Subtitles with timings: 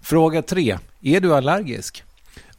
[0.00, 0.78] Fråga 3.
[1.02, 2.04] Är du allergisk?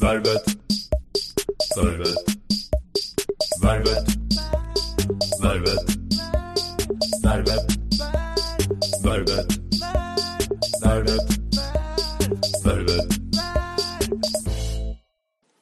[0.00, 0.42] Värvet.
[1.76, 2.14] Värvet.
[3.62, 4.06] Värvet.
[5.42, 5.84] Värvet.
[7.24, 7.66] Värvet.
[9.04, 9.46] Värvet.
[10.84, 11.22] Värvet.
[12.64, 13.06] Värvet.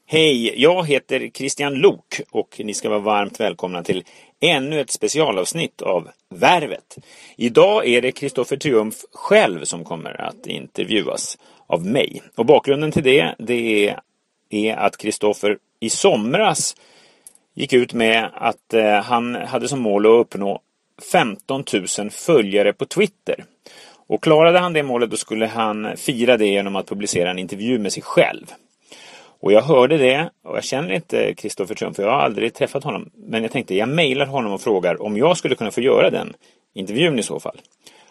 [0.06, 4.04] Hej, jag heter Christian Lok och ni ska vara varmt välkomna till
[4.40, 6.98] ännu ett specialavsnitt av Värvet.
[7.36, 12.22] Idag är det Kristoffer Triumf själv som kommer att intervjuas av mig.
[12.36, 14.00] Och bakgrunden till det, det är
[14.50, 16.76] är att Kristoffer i somras
[17.54, 20.60] gick ut med att eh, han hade som mål att uppnå
[21.12, 21.64] 15
[21.98, 23.44] 000 följare på Twitter.
[24.06, 27.78] Och klarade han det målet då skulle han fira det genom att publicera en intervju
[27.78, 28.46] med sig själv.
[29.40, 32.84] Och jag hörde det och jag känner inte Kristoffer Trump för jag har aldrig träffat
[32.84, 33.10] honom.
[33.14, 36.34] Men jag tänkte jag mejlar honom och frågar om jag skulle kunna få göra den
[36.74, 37.60] intervjun i så fall.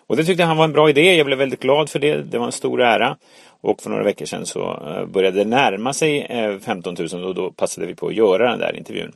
[0.08, 1.16] Och det tyckte han var en bra idé.
[1.16, 2.16] Jag blev väldigt glad för det.
[2.16, 3.18] Det var en stor ära.
[3.68, 7.36] Och för några veckor sedan så eh, började det närma sig eh, 15 000 och
[7.36, 9.12] då passade vi på att göra den där intervjun.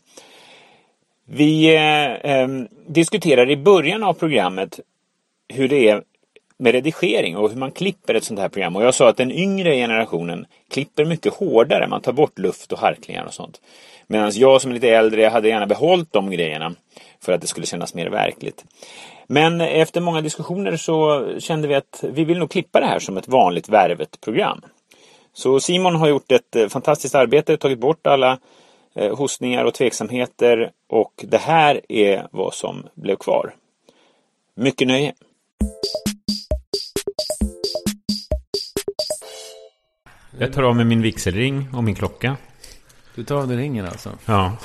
[1.26, 4.80] Vi eh, ehm, diskuterar i början av programmet
[5.48, 6.04] hur det är
[6.58, 8.76] med redigering och hur man klipper ett sånt här program.
[8.76, 11.88] Och jag sa att den yngre generationen klipper mycket hårdare.
[11.88, 13.62] Man tar bort luft och harklingar och sånt.
[14.12, 16.74] Medan jag som är lite äldre hade gärna behållit de grejerna
[17.20, 18.66] för att det skulle kännas mer verkligt.
[19.28, 23.18] Men efter många diskussioner så kände vi att vi vill nog klippa det här som
[23.18, 24.62] ett vanligt Värvet-program.
[25.34, 28.38] Så Simon har gjort ett eh, fantastiskt arbete, tagit bort alla
[28.96, 33.54] eh, hostningar och tveksamheter och det här är vad som blev kvar.
[34.56, 35.14] Mycket nöje!
[40.40, 42.38] Jag tar av mig min vigselring och min klocka.
[43.16, 44.10] Du tar av dig ringen alltså?
[44.26, 44.58] Ja.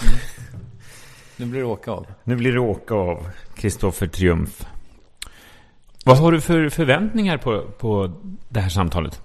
[1.37, 2.07] Nu blir det åka av.
[2.25, 3.31] Nu blir det åka av.
[3.55, 4.67] Kristoffer Triumf.
[6.05, 8.13] Vad har du för förväntningar på, på
[8.49, 9.21] det här samtalet?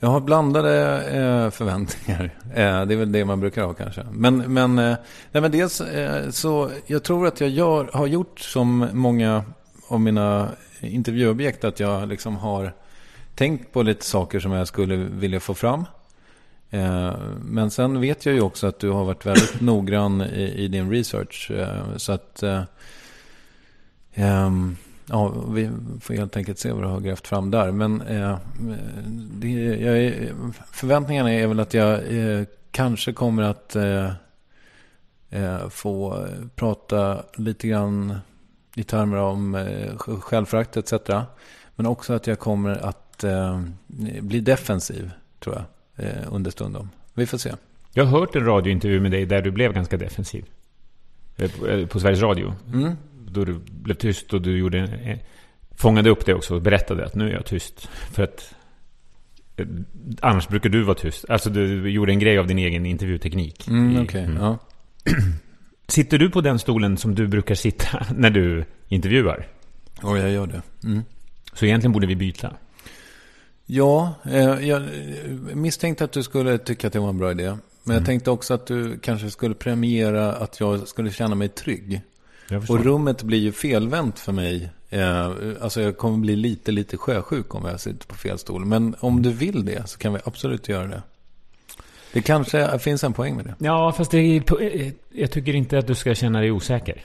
[0.00, 2.34] Jag har blandade eh, förväntningar.
[2.54, 4.06] Eh, det är väl det man brukar ha kanske.
[4.12, 4.96] Men, men, eh,
[5.32, 9.44] nej, men dels eh, så jag tror att jag gör, har gjort som många
[9.88, 10.48] av mina
[10.80, 11.64] intervjuobjekt.
[11.64, 12.72] Att jag liksom har
[13.34, 15.84] tänkt på lite saker som jag skulle vilja få fram.
[16.70, 20.68] Eh, men sen vet jag ju också att du har varit väldigt noggrann i, i
[20.68, 21.50] din research.
[21.50, 22.62] Eh, så att eh,
[24.14, 24.76] ehm,
[25.06, 25.70] ja, vi
[26.00, 27.70] får helt enkelt se vad du har grävt fram där.
[27.72, 28.38] Men eh,
[29.32, 30.32] det, jag är,
[30.72, 34.12] förväntningarna är väl att jag eh, kanske kommer att eh,
[35.30, 36.26] eh få
[36.56, 38.18] prata lite grann
[38.74, 40.92] i termer om eh, självförakt etc.
[41.76, 43.62] Men också att jag kommer att eh,
[44.20, 45.10] bli defensiv,
[45.40, 45.64] tror jag,
[45.98, 46.90] eh, understundom.
[47.14, 47.54] Vi får se.
[47.92, 50.44] Jag har hört en radiointervju med dig där du blev ganska defensiv.
[51.36, 52.54] Eh, på, på Sveriges Radio.
[52.72, 52.96] Mm.
[53.30, 55.18] Då du blev tyst och du gjorde, eh,
[55.76, 57.88] fångade upp det också och berättade att nu är jag tyst.
[58.10, 58.54] För att
[59.56, 59.66] eh,
[60.20, 61.24] annars brukar du vara tyst.
[61.28, 63.68] Alltså du gjorde en grej av din egen intervjuteknik.
[63.68, 64.24] Mm, okay.
[64.24, 64.36] mm.
[64.36, 64.58] Ja.
[65.88, 69.46] Sitter du på den stolen som du brukar sitta när du intervjuar?
[70.02, 70.62] Ja, jag gör det.
[70.84, 71.02] Mm.
[71.52, 72.52] Så egentligen borde vi byta?
[73.70, 74.82] Ja, eh, jag
[75.54, 77.44] misstänkte att du skulle tycka att det var en bra idé.
[77.44, 77.96] Men mm.
[77.96, 82.00] jag tänkte också att du kanske skulle premiera att jag skulle känna mig trygg.
[82.68, 84.70] Och rummet blir ju felvänt för mig.
[84.90, 88.64] Eh, alltså jag kommer bli lite, lite sjösjuk om jag sitter på fel stol.
[88.64, 91.02] Men om du vill det så kan vi absolut göra det.
[92.12, 93.54] Det kanske finns en poäng med det.
[93.58, 97.02] Ja, fast det är, eh, jag tycker inte att du ska känna dig osäker.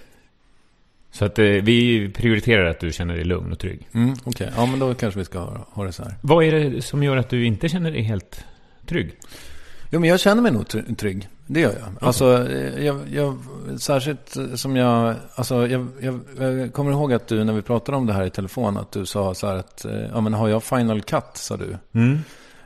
[1.13, 3.88] Så att eh, vi prioriterar att du känner dig lugn och trygg.
[3.94, 4.48] Mm, Okej, okay.
[4.56, 6.15] ja men då kanske vi ska ha, ha det så här.
[6.21, 8.45] Vad är det som gör att du inte känner dig helt
[8.86, 9.15] trygg?
[9.89, 11.27] Jo, men jag känner mig nog trygg.
[11.48, 11.81] Det gör jag.
[11.81, 12.07] Okay.
[12.07, 13.38] Alltså, eh, jag, jag,
[13.80, 18.06] särskilt som jag, alltså, jag, jag, jag, kommer ihåg att du, när vi pratade om
[18.06, 21.01] det här i telefon, att du sa så här att, ja men har jag final
[21.01, 21.77] cut, sa du.
[21.94, 22.19] Mm.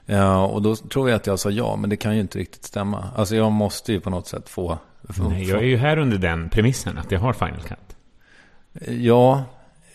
[0.06, 2.64] Ja, och då tror jag att jag sa ja, men det kan ju inte riktigt
[2.64, 3.10] stämma.
[3.16, 4.78] Alltså jag måste ju på något sätt få...
[5.10, 7.97] få Nej, jag är ju här under den premissen att jag har Final Cut.
[8.88, 9.44] Ja,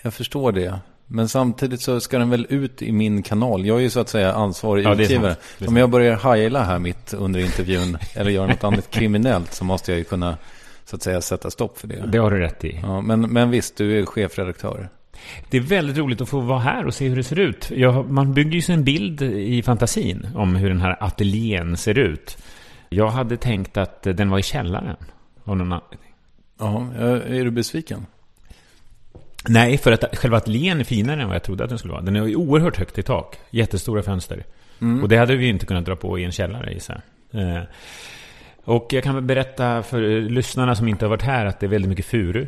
[0.02, 0.80] jag förstår det.
[1.06, 3.66] Men samtidigt så ska den väl ut i min kanal.
[3.66, 5.36] Jag är ju så att säga ansvarig ja, utgivare.
[5.66, 9.92] Om jag börjar hajla här mitt under intervjun eller göra något annat kriminellt så måste
[9.92, 10.36] jag ju kunna
[10.84, 12.06] så att säga sätta stopp för det.
[12.06, 12.80] Det har du rätt i.
[12.82, 14.88] Ja, men, men visst, du är chefredaktör.
[15.50, 17.70] Det är väldigt roligt att få vara här och se hur det ser ut.
[17.70, 21.98] Jag, man bygger ju sig en bild i fantasin om hur den här ateljén ser
[21.98, 22.38] ut.
[22.88, 24.96] Jag hade tänkt att den var i källaren.
[25.44, 26.12] Av någon anledning.
[26.58, 26.86] Ja,
[27.26, 28.06] är du besviken?
[29.48, 32.02] Nej, för att själva ateljén är finare än vad jag trodde att den skulle vara.
[32.02, 33.38] Den är oerhört högt i tak.
[33.50, 34.44] Jättestora fönster.
[34.80, 35.02] Mm.
[35.02, 37.62] Och det hade vi inte kunnat dra på i en källare, gissar eh,
[38.64, 41.70] Och jag kan väl berätta för lyssnarna som inte har varit här att det är
[41.70, 42.46] väldigt mycket furu.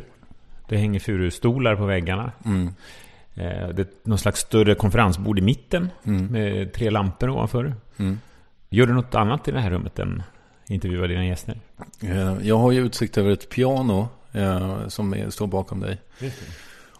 [0.67, 2.31] Det hänger furustolar på väggarna.
[2.45, 2.67] Mm.
[3.35, 6.25] Eh, det är någon slags större konferensbord i mitten mm.
[6.25, 7.75] med tre lampor ovanför.
[7.97, 8.19] Mm.
[8.69, 10.23] Gör du något annat i det här rummet än
[10.67, 11.59] intervjua dina gäster?
[12.01, 15.97] Eh, jag har ju utsikt över ett piano eh, som står bakom dig.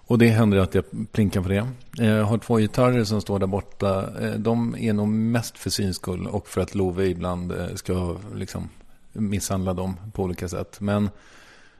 [0.08, 1.68] Och det händer att jag plinkar på det.
[1.98, 4.10] Jag har två gitarrer som står där borta.
[4.38, 8.70] De är nog mest för syns skull och för att Love ibland ska liksom
[9.14, 10.78] misshandla dem på olika sätt.
[10.80, 11.10] Men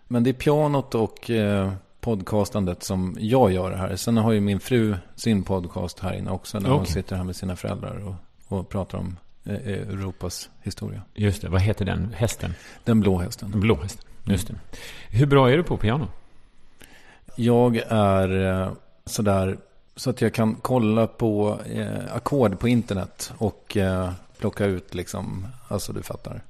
[0.08, 3.96] men det är pianot och eh, podcastandet som jag gör här.
[3.96, 6.60] Sen har ju min fru sin podcast här inne också.
[6.60, 6.78] När okay.
[6.78, 8.16] hon sitter här med sina föräldrar och,
[8.58, 11.02] och pratar om eh, eh, Europas historia.
[11.14, 11.50] Just det.
[11.50, 12.54] Vad heter den hästen?
[12.84, 13.52] Den blå hästen.
[13.52, 14.04] Den blå hästen.
[14.24, 14.56] Just det.
[15.10, 16.08] Hur bra är du på piano?
[17.36, 18.72] Jag är eh,
[19.06, 19.58] sådär
[19.96, 25.48] så att jag kan kolla på eh, ackord på internet och eh, plocka ut liksom,
[25.68, 26.42] alltså du fattar.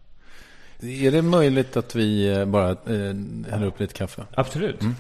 [0.82, 3.16] Är det möjligt att vi eh, bara eh,
[3.52, 4.26] häller upp lite kaffe?
[4.36, 4.82] Absolut.
[4.82, 4.96] Mm.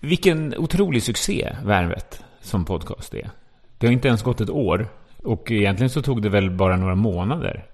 [0.00, 3.30] Vilken otrolig succé Värvet som podcast är.
[3.78, 4.88] Det har inte ens gått ett år.
[5.22, 7.64] Och egentligen så tog det väl bara några månader.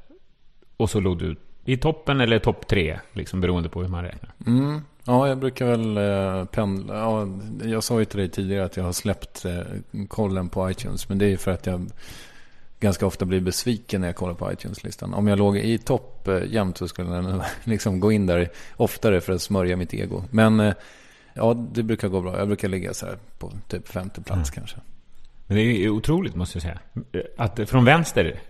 [0.76, 4.32] Och så låg du i toppen eller topp tre, liksom beroende på hur man räknar.
[4.46, 4.80] Mm.
[5.10, 6.94] Ja, jag brukar väl eh, pendla.
[6.94, 7.28] Ja,
[7.64, 9.60] jag sa ju till dig tidigare att jag har släppt eh,
[10.08, 11.08] kollen på iTunes.
[11.08, 11.90] Men det är ju för att jag
[12.80, 15.14] ganska ofta blir besviken när jag kollar på iTunes-listan.
[15.14, 19.20] Om jag låg i topp eh, jämt så skulle den liksom gå in där oftare
[19.20, 20.24] för att smörja mitt ego.
[20.30, 20.74] Men eh,
[21.34, 22.38] ja, det brukar gå bra.
[22.38, 24.54] Jag brukar ligga så här på typ femte plats mm.
[24.54, 24.76] kanske.
[25.46, 26.78] Men det är otroligt måste jag säga.
[27.36, 28.40] Att från vänster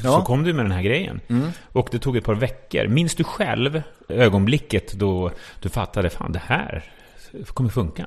[0.00, 0.24] så ja.
[0.24, 1.20] kom du med den här grejen.
[1.28, 1.50] Mm.
[1.72, 2.86] Och det tog ett par veckor.
[2.86, 6.84] Minns du själv ögonblicket då du fattade, fan det här
[7.46, 8.06] kommer funka?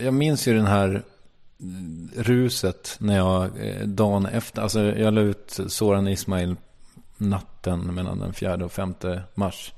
[0.00, 1.02] Jag minns ju den här
[2.16, 6.56] ruset när jag eh, dagen efter, alltså jag la ut Soran Ismail
[7.16, 8.94] natten mellan den 4 och 5
[9.34, 9.72] mars.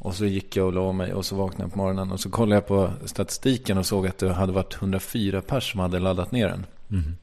[0.00, 2.30] Och så gick jag och la mig och så vaknade jag på morgonen och så
[2.30, 6.32] kollade jag på statistiken och såg att det hade varit 104 pers som hade laddat
[6.32, 6.66] ner den.
[6.90, 7.16] Mm.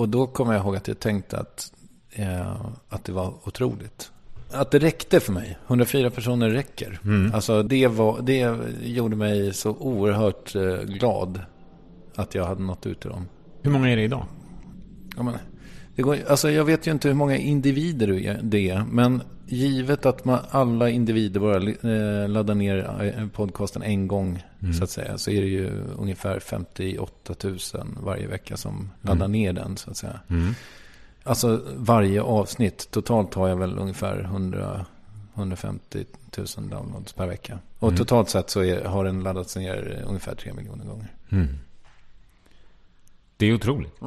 [0.00, 1.72] Och då kommer jag ihåg att jag tänkte att,
[2.10, 4.12] eh, att det var otroligt.
[4.50, 5.58] Att det räckte för mig.
[5.66, 7.00] 104 personer räcker.
[7.04, 7.34] Mm.
[7.34, 11.40] Alltså det, var, det gjorde mig så oerhört eh, glad
[12.14, 13.28] att jag hade nått ut till dem.
[13.62, 14.26] Hur många är det idag?
[15.16, 15.34] Ja, men,
[15.96, 18.84] det går, alltså jag vet ju inte hur många individer det är.
[18.90, 21.56] Men givet att man, alla individer bara
[21.92, 24.42] eh, laddar ner eh, podcasten en gång.
[24.62, 24.74] Mm.
[24.74, 25.18] Så att säga.
[25.18, 27.58] Så är det ju ungefär 58 000
[28.02, 29.76] varje vecka som laddar ner den.
[29.76, 30.20] Så att säga.
[30.28, 30.54] Mm.
[31.24, 32.90] Alltså varje avsnitt.
[32.90, 34.86] Totalt har jag väl ungefär 100,
[35.34, 36.04] 150
[36.36, 37.58] 000 downloads per vecka.
[37.78, 37.98] Och Mm.
[37.98, 41.14] totalt sett så är, har den laddats ner ungefär 3 miljoner gånger.
[41.32, 41.48] Mm.
[43.36, 44.02] Det är otroligt.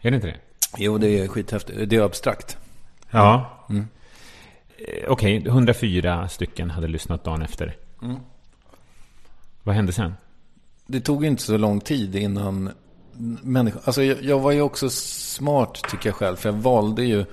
[0.00, 0.36] Är det inte det?
[0.78, 1.90] Jo, det är skithäftigt.
[1.90, 2.56] Det är abstrakt.
[3.10, 3.50] Ja.
[4.88, 5.04] Mm.
[5.04, 7.76] Eh, Okej, 104 stycken hade lyssnat dagen efter.
[8.02, 8.16] Mm.
[9.62, 10.14] Vad hände sen?
[10.86, 12.70] Det tog inte så lång tid innan
[13.42, 13.80] människor...
[13.84, 16.36] Alltså jag, jag var ju också smart tycker jag själv.
[16.36, 17.24] För jag valde ju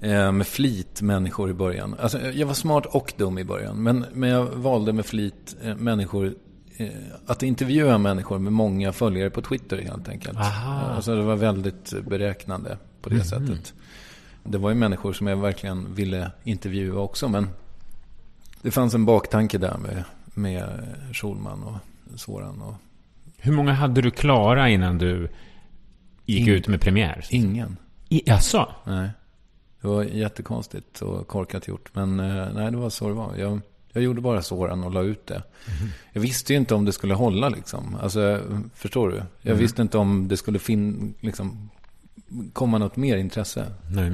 [0.00, 1.96] eh, med flit människor i början.
[2.00, 3.82] Alltså jag var smart och dum i början.
[3.82, 6.34] Men, men jag valde med flit eh, människor...
[6.76, 6.88] Eh,
[7.26, 10.38] att intervjua människor med många följare på Twitter helt enkelt.
[10.38, 10.94] Aha.
[10.94, 13.74] Alltså det var väldigt beräknande på det sättet.
[14.48, 17.28] Det var ju människor som jag verkligen ville intervjua också.
[17.28, 17.48] Men
[18.62, 21.76] det fanns en baktanke där med, med Schulman och
[22.20, 22.74] Soran och
[23.36, 25.28] Hur många hade du klara innan du
[26.24, 27.24] gick Ing- ut med premiär?
[27.30, 27.76] ingen.
[28.08, 28.68] I, jaså?
[28.84, 29.10] Nej.
[29.80, 31.90] Det var jättekonstigt och korkat gjort.
[31.92, 33.36] Men eh, nej, det var så det var.
[33.36, 33.60] Jag,
[33.92, 35.42] jag gjorde bara Soran och la ut det.
[36.12, 37.96] Jag visste ju inte om det skulle hålla liksom.
[38.02, 38.40] Alltså,
[38.74, 39.22] förstår du?
[39.42, 41.70] Jag visste inte om det skulle fin, liksom,
[42.52, 43.66] komma något mer intresse.
[43.90, 44.12] Nej.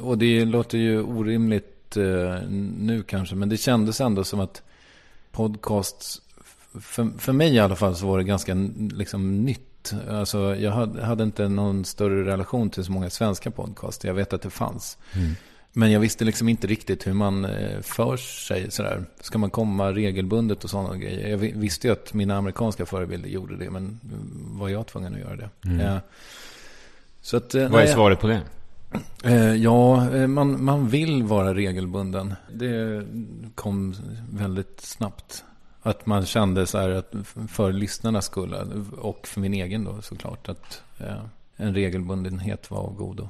[0.00, 2.42] Och det låter ju orimligt eh,
[2.78, 3.34] nu kanske.
[3.34, 4.62] Men det kändes ändå som att
[5.32, 6.20] podcasts,
[6.80, 8.54] för, för mig i alla fall så var det ganska
[8.92, 9.92] liksom nytt.
[10.10, 14.04] Alltså jag hade, hade inte någon större relation till så många svenska podcast.
[14.04, 14.98] Jag vet att det fanns.
[15.72, 19.04] Men jag visste liksom inte riktigt hur man eh, för sig sådär.
[19.20, 21.28] Ska man komma regelbundet och sådana grejer.
[21.28, 23.70] Jag vi- visste ju att mina amerikanska förebilder gjorde det.
[23.70, 25.82] Men mm, var jag tvungen att göra det?
[25.84, 25.96] Eh,
[27.22, 28.40] så att, eh, Vad är nej, svaret på det?
[29.24, 32.34] Eh, ja, eh, man, man vill vara regelbunden.
[32.52, 33.06] Det
[33.54, 33.94] kom
[34.32, 35.44] väldigt snabbt.
[35.82, 37.12] Att man kände så här att
[37.48, 40.82] för lyssnarnas skull eh, och för min egen då såklart att
[41.56, 43.28] en regelbundenhet var av godo.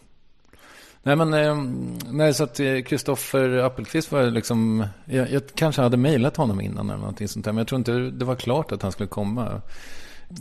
[1.03, 6.61] Nej men, nej så att Kristoffer Appelqvist var liksom, jag, jag kanske hade mejlat honom
[6.61, 7.53] innan eller någonting sånt där.
[7.53, 9.61] Men jag tror inte det var klart att han skulle komma.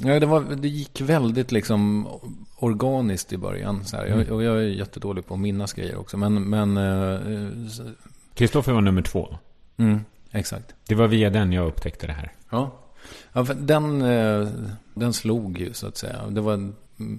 [0.04, 2.08] Ja, det, var, det gick väldigt liksom
[2.56, 3.86] organiskt i början.
[3.86, 4.06] Så här.
[4.06, 6.18] Jag, och jag är jättedålig på att minnas grejer också.
[6.18, 7.20] Men, eh,
[8.34, 9.38] Kristoffer var nummer två.
[9.78, 10.00] mm,
[10.32, 10.76] exakt.
[10.88, 12.32] Det var via den jag upptäckte det här.
[12.50, 12.72] Ja.
[13.34, 14.48] ja den, eh,
[14.94, 16.26] den slog ju så att säga.
[16.30, 16.72] Det var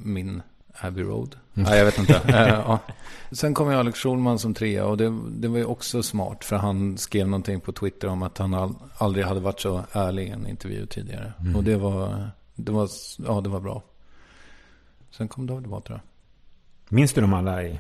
[0.05, 0.43] min
[0.75, 1.37] Abbey Road.
[1.53, 2.21] Nej, jag vet inte.
[2.29, 2.79] Eh, ja.
[3.33, 6.45] Sen kom ju Alex Schulman som trea och det, det var ju också smart.
[6.45, 10.31] För han skrev någonting på Twitter om att han aldrig hade varit så ärlig i
[10.31, 11.33] en intervju tidigare.
[11.57, 12.31] Och det var,
[12.65, 12.89] det var,
[13.19, 13.83] ja det var bra.
[15.11, 16.01] Sen kom David Batra.
[16.89, 17.79] Minns du dem alla i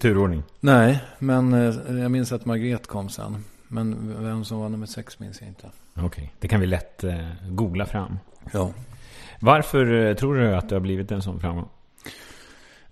[0.00, 0.42] turordning?
[0.60, 3.44] Nej, men eh, jag minns att Margret kom sen.
[3.68, 5.70] Men vem som var nummer sex minns jag inte.
[5.96, 8.18] Okej, det kan vi lätt eh, googla fram.
[8.52, 8.72] Ja.
[9.40, 11.68] Varför eh, tror du att det har blivit en sån framgång?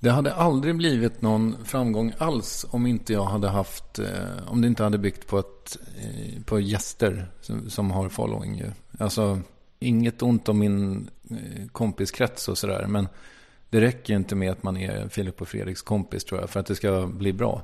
[0.01, 4.01] Det hade aldrig blivit någon framgång alls om inte jag hade haft,
[4.47, 5.77] om det inte hade byggt på, ett,
[6.45, 8.71] på gäster som, som har following ju.
[8.99, 9.41] Alltså,
[9.79, 13.09] inget ont om min eh, kompiskrets och sådär, men
[13.71, 16.61] det räcker ju inte med att man är Filip och Fredriks kompis tror jag, för
[16.61, 17.63] att det ska bli bra.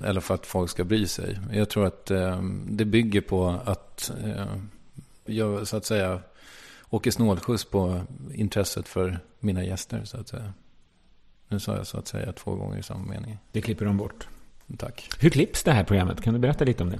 [0.00, 1.38] Eller för att folk ska bry sig.
[1.52, 4.56] Jag tror att eh, det bygger på att eh,
[5.24, 6.20] jag så att säga
[6.90, 8.02] åker snålskjuts på
[8.34, 10.52] intresset för mina gäster så att säga.
[11.48, 13.38] Nu sa jag så att säga två gånger i samma mening.
[13.52, 14.28] Det klipper de bort.
[14.78, 15.08] Tack.
[15.18, 16.20] Hur klipps det här programmet?
[16.20, 16.98] Kan du berätta lite om det?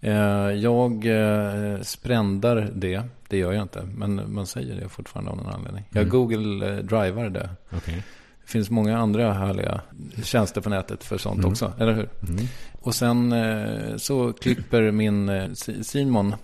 [0.00, 0.12] Eh,
[0.50, 3.02] jag eh, sprändar det.
[3.28, 3.82] Det gör jag inte.
[3.94, 5.84] Men man säger det fortfarande av någon anledning.
[5.90, 6.10] Jag Mm.
[6.10, 7.50] Google eh, drivar det.
[7.76, 8.02] Okej.
[8.44, 9.80] Det finns många andra härliga
[10.22, 11.50] tjänster på nätet för sånt Mm.
[11.50, 11.72] också.
[11.78, 12.08] Eller hur?
[12.28, 12.46] Mm.
[12.80, 13.34] Och sen
[13.98, 16.34] så klipper min Si- Simon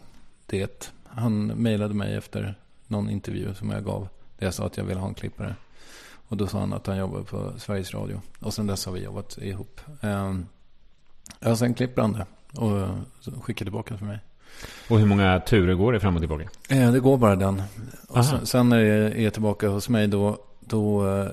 [0.47, 0.93] det.
[1.07, 2.55] Han mejlade mig efter
[2.87, 4.09] någon intervju som jag gav.
[4.39, 5.55] Där jag sa att jag ville ha en klippare.
[6.29, 8.21] Och då sa han att han jobbar på Sveriges Radio.
[8.41, 9.81] Och sen dess har vi jobbat ihop.
[10.01, 10.35] Eh,
[11.41, 12.27] ja, sen klipper han det.
[12.57, 14.19] Och eh, så skickar tillbaka för mig.
[14.89, 16.49] Och hur många turer går det fram och tillbaka?
[16.69, 17.63] Eh, det går bara den.
[18.09, 21.27] Och sen, sen när jag är tillbaka hos mig då, då eh,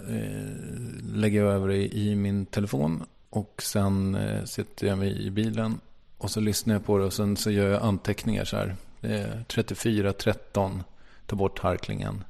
[1.13, 3.03] lägger jag över det i min telefon.
[3.29, 5.79] Och sen eh, sitter jag mig i bilen.
[6.17, 8.75] Och så lyssnar jag på det och sen så gör jag anteckningar så här.
[9.01, 10.83] Eh, 34, 13,
[11.25, 12.23] ta bort harklingen.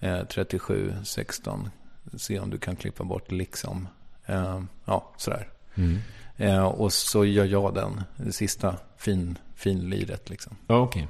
[0.00, 1.70] Eh, 37, 16,
[2.16, 3.88] se om du kan klippa bort liksom.
[4.26, 5.48] Eh, ja, sådär.
[5.74, 5.98] Mm.
[6.36, 10.56] Eh, och så gör jag den, det sista fin, finliret liksom.
[10.66, 11.08] Ja, okej.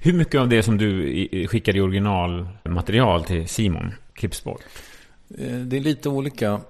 [0.00, 4.60] Hur mycket av det som du skickar i originalmaterial till Simon klipps bort?
[5.38, 6.60] Eh, Det är lite olika.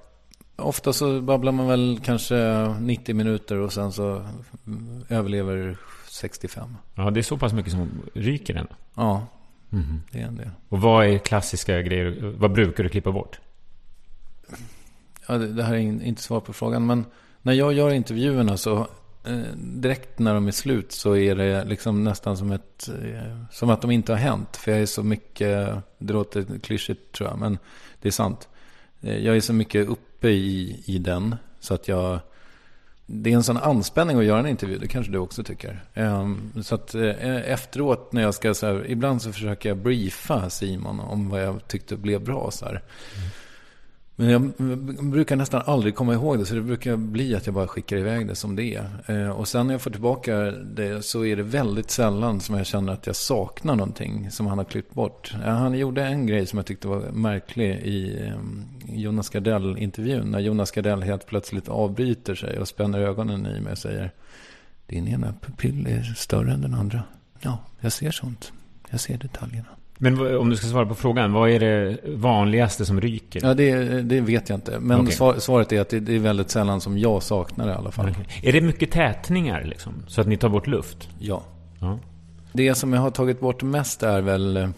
[0.57, 4.27] Ofta så babblar man väl kanske 90 minuter och sen så
[4.67, 5.77] mm, överlever
[6.09, 6.77] 65.
[6.95, 8.73] Ja, det är så pass mycket som ryker ändå.
[8.95, 9.27] Ja,
[9.73, 10.03] Mhm.
[10.11, 10.51] det är en del.
[10.69, 12.35] Och vad är klassiska grejer?
[12.39, 13.41] Vad brukar du klippa bort?
[15.29, 17.05] Ja, det, det här är in, inte svar på frågan, men
[17.43, 18.87] när jag gör intervjuerna så
[19.25, 23.71] eh, direkt när de är slut så är det liksom nästan som ett eh, som
[23.71, 24.57] att de inte har hänt.
[24.57, 25.69] För jag är så mycket,
[25.99, 27.59] det låter klyschigt tror jag, men
[28.01, 28.49] det är sant.
[29.01, 32.21] Eh, jag är så mycket uppe i, i den så att jag
[33.13, 35.85] det är en sån anspänning att göra en intervju, det kanske du också tycker.
[35.95, 41.01] Ehm, så att efteråt när jag ska så här, ibland så försöker jag briefa Simon
[41.01, 42.71] om vad jag tyckte blev bra så här.
[42.73, 43.31] Mm.
[44.21, 47.67] Men jag brukar nästan aldrig komma ihåg det, så det brukar bli att jag bara
[47.67, 48.89] skickar iväg det som det är.
[49.07, 52.67] Eh, och sen när jag får tillbaka det så är det väldigt sällan som jag
[52.67, 55.35] känner att jag saknar någonting som han har klippt bort.
[55.45, 58.35] Eh, han gjorde en grej som jag tyckte var märklig i eh,
[58.97, 60.31] Jonas Gardell-intervjun.
[60.31, 64.11] När Jonas Gardell helt plötsligt avbryter sig och spänner ögonen i mig och säger
[64.87, 67.03] Din ena pupill är större än den andra.
[67.41, 68.53] Ja, jag ser sånt.
[68.91, 69.80] Jag ser detaljerna.
[70.03, 73.41] Men om du ska svara på frågan, vad är det vanligaste som ryker?
[73.43, 74.81] Ja, det, det vet jag inte.
[74.81, 77.75] Men svar, svaret är att det, det är väldigt sällan som jag saknar det i
[77.75, 78.11] alla fall.
[78.11, 78.27] Okej.
[78.43, 79.93] Är det mycket tätningar liksom?
[80.07, 81.09] Så att ni tar bort luft?
[81.19, 81.43] Ja.
[81.81, 81.99] Ja.
[82.53, 84.69] Det som jag har tagit bort mest är väl eh,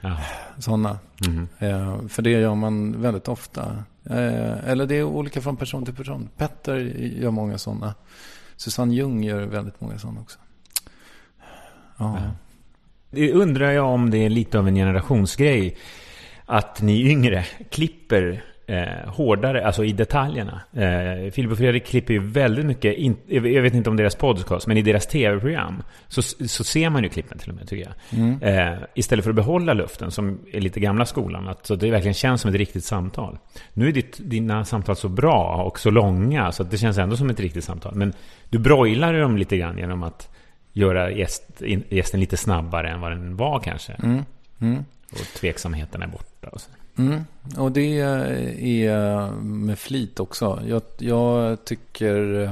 [0.00, 0.16] ja.
[0.58, 0.98] sådana.
[1.28, 1.48] Mhm.
[1.58, 3.84] Eh, för det gör man väldigt ofta.
[4.04, 6.28] Eh, eller det är olika från person till person.
[6.36, 6.76] Petter
[7.20, 7.94] gör många sådana.
[8.56, 10.38] Susanne Ljung gör väldigt många sådana också.
[11.96, 12.18] Ja.
[13.10, 15.76] Det undrar jag om det är lite av en generationsgrej.
[16.46, 20.60] Att ni yngre klipper eh, hårdare, alltså i detaljerna.
[20.72, 24.66] Eh, Filip och Fredrik klipper ju väldigt mycket, in, jag vet inte om deras podcast,
[24.66, 28.20] men i deras tv-program så, så ser man ju klippen till och med, tycker jag.
[28.20, 28.42] Mm.
[28.42, 31.48] Eh, istället för att behålla luften, som är lite gamla skolan.
[31.48, 33.38] Att, så det verkligen känns som ett riktigt samtal.
[33.72, 37.16] Nu är ditt, dina samtal så bra och så långa, så att det känns ändå
[37.16, 37.94] som ett riktigt samtal.
[37.94, 38.12] Men
[38.50, 40.28] du broilar dem lite grann genom att
[40.78, 41.42] göra gäst,
[41.88, 43.92] gästen lite snabbare än vad den var kanske.
[43.92, 44.24] Mm.
[44.60, 44.84] Mm.
[45.12, 46.48] Och tveksamheten är borta.
[46.48, 46.60] Och.
[46.98, 47.24] Mm.
[47.56, 50.62] Och det är med flit också.
[50.66, 52.50] Jag, jag tycker...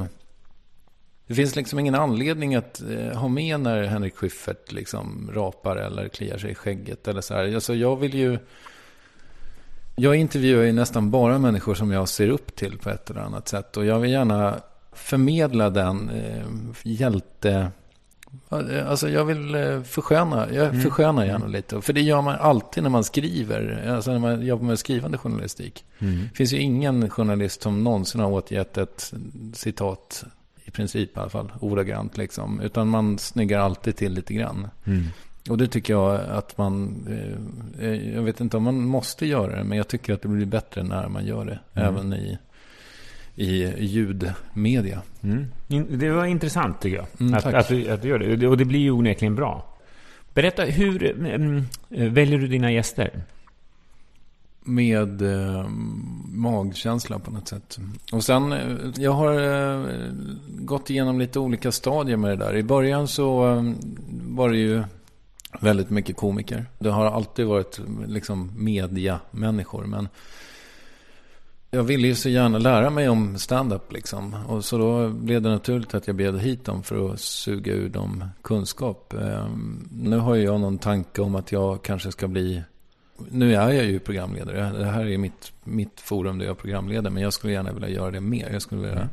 [1.26, 6.08] Det finns liksom ingen anledning att eh, ha med när Henrik Schyffert liksom rapar eller
[6.08, 7.54] kliar sig i skägget eller så här.
[7.54, 8.38] Alltså jag vill ju...
[9.96, 13.48] Jag intervjuar ju nästan bara människor som jag ser upp till på ett eller annat
[13.48, 13.76] sätt.
[13.76, 14.60] Och jag vill gärna
[14.92, 16.46] förmedla den eh,
[16.82, 17.70] hjälte...
[18.48, 21.80] Alltså jag vill eh, försköna, jag förskönar gärna lite.
[21.80, 25.84] För det gör man alltid när man skriver, alltså när man jobbar med skrivande journalistik.
[25.98, 26.28] Mm.
[26.30, 29.12] Det finns ju ingen journalist som någonsin har återgett ett
[29.52, 30.24] citat,
[30.64, 32.60] i princip i alla fall, ordagrant liksom.
[32.60, 34.68] Utan man snyggar alltid till lite grann.
[34.84, 35.04] Mm.
[35.48, 37.06] Och det tycker jag att man,
[37.80, 40.46] eh, jag vet inte om man måste göra det, men jag tycker att det blir
[40.46, 41.58] bättre när man gör det.
[41.74, 41.88] Mm.
[41.88, 42.38] Även i,
[43.36, 45.02] i ljudmedia.
[45.22, 45.46] Mm.
[45.88, 47.06] Det var intressant tycker jag.
[47.20, 48.48] Mm, att, att, du, att du gör det.
[48.48, 49.76] Och det blir ju onekligen bra.
[50.34, 53.24] Berätta, hur mm, väljer du dina gäster?
[54.66, 55.68] med eh,
[56.28, 57.78] magkänsla på något sätt.
[58.12, 59.86] Och sen, eh, jag har eh,
[60.48, 62.56] gått igenom lite olika stadier med det där.
[62.56, 63.72] I början så eh,
[64.10, 64.82] var det ju
[65.60, 66.66] väldigt mycket komiker.
[66.78, 69.84] Det har alltid varit liksom mediamänniskor.
[69.84, 70.08] Men
[71.76, 74.34] jag ville ju så gärna lära mig om stand-up liksom.
[74.48, 77.88] Och så då blev det naturligt att jag bjöd hit dem för att suga ur
[77.88, 79.14] dem kunskap.
[79.14, 79.46] Eh,
[79.90, 82.62] nu har ju jag någon tanke om att jag kanske ska bli
[83.30, 84.78] nu är jag ju programledare.
[84.78, 87.10] Det här är mitt, mitt forum där jag programleder.
[87.10, 88.50] Men jag skulle gärna vilja göra det mer.
[88.52, 89.08] Jag skulle vilja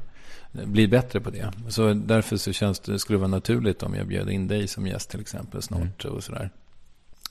[0.51, 1.51] bli bättre på det.
[1.69, 4.87] Så därför så känns det, skulle det vara naturligt om jag bjöd in dig som
[4.87, 6.05] gäst till exempel snart.
[6.05, 6.49] Och sådär.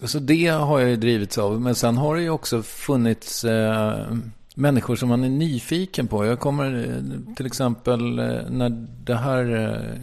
[0.01, 1.61] Så det har jag ju drivits av.
[1.61, 4.07] Men sen har det ju också funnits eh,
[4.55, 6.27] människor som man är nyfiken på.
[6.27, 9.45] Jag kommer eh, till exempel eh, när det här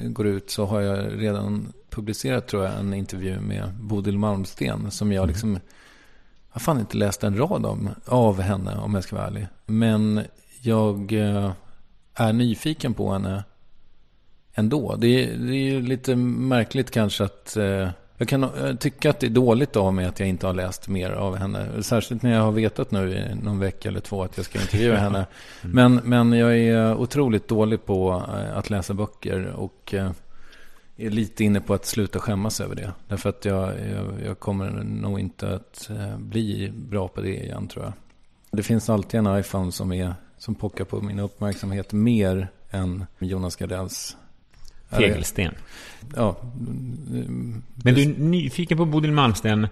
[0.02, 4.92] eh, går ut så har jag redan publicerat tror jag en intervju med Bodil Malmsten.
[4.92, 9.04] Som jag liksom jag har fan inte läst en rad om, av henne om jag
[9.04, 9.48] ska vara ärlig.
[9.66, 10.22] Men
[10.62, 11.12] jag
[12.16, 13.44] är nyfiken på henne
[14.54, 14.96] ändå.
[14.96, 19.20] Det, är- det är ju lite märkligt kanske att eh, jag kan eh, tycka att
[19.20, 21.84] det är dåligt av mig att jag inte har läst mer av henne.
[21.84, 24.96] Särskilt när jag har vetat nu i någon vecka eller två att jag ska intervjua
[24.98, 25.26] henne.
[25.62, 30.12] Men, men jag är otroligt dålig på eh, att läsa böcker och eh,
[30.98, 32.92] är lite inne på att sluta skämmas över det.
[33.08, 37.68] Därför att jag, jag, jag kommer nog inte att eh, bli bra på det igen
[37.68, 37.94] tror jag.
[38.52, 43.56] Det finns alltid en iPhone som, är, som pockar på min uppmärksamhet mer än Jonas
[43.56, 44.18] Gardells.
[44.90, 45.54] Tegelsten.
[46.16, 46.38] Ja.
[47.84, 49.68] Men du är nyfiken på Bodil Malmsten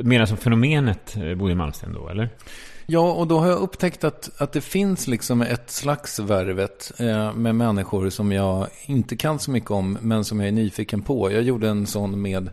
[0.00, 2.28] mer som fenomenet eh, Bodil Malmsten då, eller?
[2.86, 7.34] Ja, och då har jag upptäckt att, att det finns liksom ett slags värvet eh,
[7.34, 11.32] med människor som jag inte kan så mycket om, men som jag är nyfiken på.
[11.32, 12.50] Jag gjorde en sån med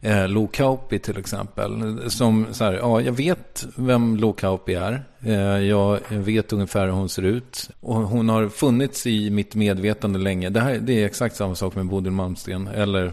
[0.00, 2.00] eh, Lo Kauppi till exempel.
[2.10, 5.02] Som så här, ja, jag vet vem Lo Kauppi är.
[5.20, 7.70] Eh, jag vet ungefär hur hon ser ut.
[7.80, 10.50] Och hon har funnits i mitt medvetande länge.
[10.50, 13.12] Det, här, det är exakt samma sak med Bodil Malmsten eller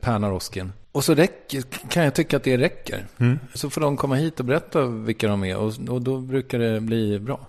[0.00, 0.72] Perna Roskin.
[0.92, 3.06] Och så räcker, kan jag tycka att det räcker.
[3.18, 3.38] Mm.
[3.54, 6.80] Så får de komma hit och berätta vilka de är och, och då brukar det
[6.80, 7.46] bli bra.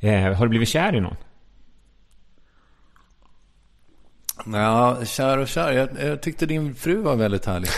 [0.00, 1.16] Eh, har du blivit kär i någon?
[4.52, 5.72] Ja, kär och kär.
[5.72, 7.68] Jag, jag tyckte din fru var väldigt härlig.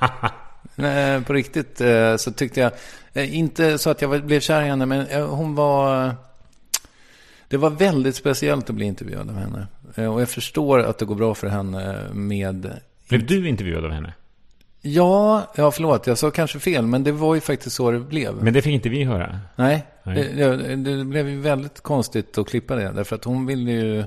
[0.74, 2.72] Nej, på riktigt eh, så tyckte jag,
[3.12, 6.14] eh, inte så att jag blev kär i henne, men eh, hon var...
[7.48, 9.66] Det var väldigt speciellt att bli intervjuad av henne.
[10.08, 12.80] Och jag förstår att det går bra för henne med...
[13.08, 14.12] Blev du intervjuad av henne?
[14.80, 18.34] Ja, ja förlåt, jag sa kanske fel, men det var ju faktiskt så det blev.
[18.34, 19.40] Men det fick inte vi höra.
[19.56, 20.32] Nej, Nej.
[20.34, 22.92] Det, det, det blev ju väldigt konstigt att klippa det.
[22.92, 24.04] Därför att hon ville ju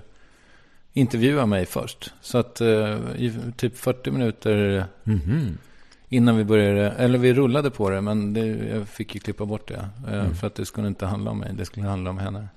[0.98, 2.14] intervjua mig först.
[2.22, 2.68] Så att eh,
[3.16, 5.58] i typ 40 minuter Mhm.
[6.10, 9.68] innan vi började, eller vi rullade på det, men det, jag fick ju klippa bort
[9.68, 9.90] det.
[10.12, 12.48] eh, För att det skulle inte handla om mig, det skulle handla om henne.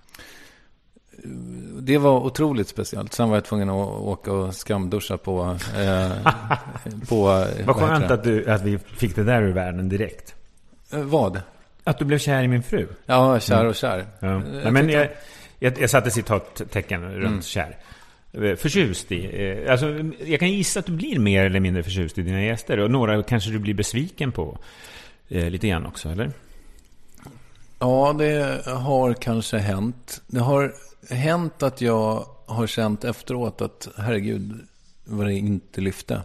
[1.81, 3.13] Det var otroligt speciellt.
[3.13, 5.57] Sen var jag tvungen att åka och skamduscha på...
[5.79, 6.11] Eh,
[7.09, 7.23] på
[7.67, 10.35] Vad skönt att, du, att vi fick det där ur världen direkt.
[10.93, 11.43] Eh, Vad?
[11.85, 12.87] Att du blev kär i min fru.
[13.07, 14.07] Ja, kär och kär.
[14.21, 14.43] Ja.
[14.63, 15.09] Jag men jag,
[15.59, 17.77] jag, jag satte citattecken runt kär.
[18.33, 19.43] Eh, Förtjust i.
[19.65, 19.87] eh, Alltså,
[20.27, 22.79] jag kan gissa att du blir mer eller mindre förtjust i dina gäster.
[22.79, 24.59] Och några kanske du blir besviken på.
[25.29, 26.33] Eh, lite grann också, eller?
[27.79, 30.23] Ja, det har kanske hänt.
[30.27, 30.75] Det har
[31.11, 34.67] hänt att jag har känt efteråt att herregud
[35.05, 36.23] vad det inte lyfte.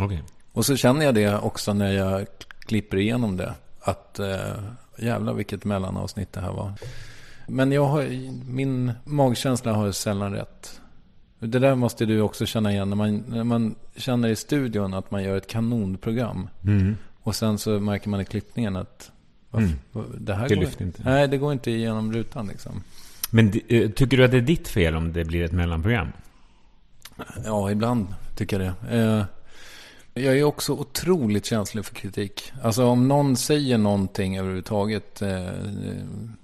[0.00, 0.22] Okej.
[0.52, 2.26] Och så känner jag det också när jag
[2.60, 3.54] klipper igenom det.
[3.80, 4.36] Att eh,
[4.98, 6.72] jävlar vilket mellanavsnitt det här var.
[7.48, 8.02] Men jag har,
[8.50, 10.80] min magkänsla har sällan rätt.
[11.38, 15.10] Det där måste du också känna igen när man, när man känner i studion att
[15.10, 16.48] man gör ett kanonprogram.
[16.64, 16.96] Mm.
[17.22, 19.10] Och sen så märker man i klippningen att
[19.50, 19.76] vad- Mm.
[20.18, 21.02] det här Det går, lyfter inte.
[21.04, 22.82] Nej, det går inte igenom rutan liksom.
[23.30, 26.08] Men eh, tycker du att det är ditt fel om det blir ett mellanprogram?
[27.44, 28.98] Ja, ibland tycker jag det.
[28.98, 29.24] Eh,
[30.24, 32.52] jag är också otroligt känslig för kritik.
[32.62, 35.46] Alltså om någon säger någonting överhuvudtaget eh,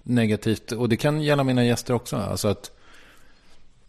[0.03, 0.73] negativt.
[0.73, 2.17] Och det kan gälla mina gäster också.
[2.17, 2.71] Alltså att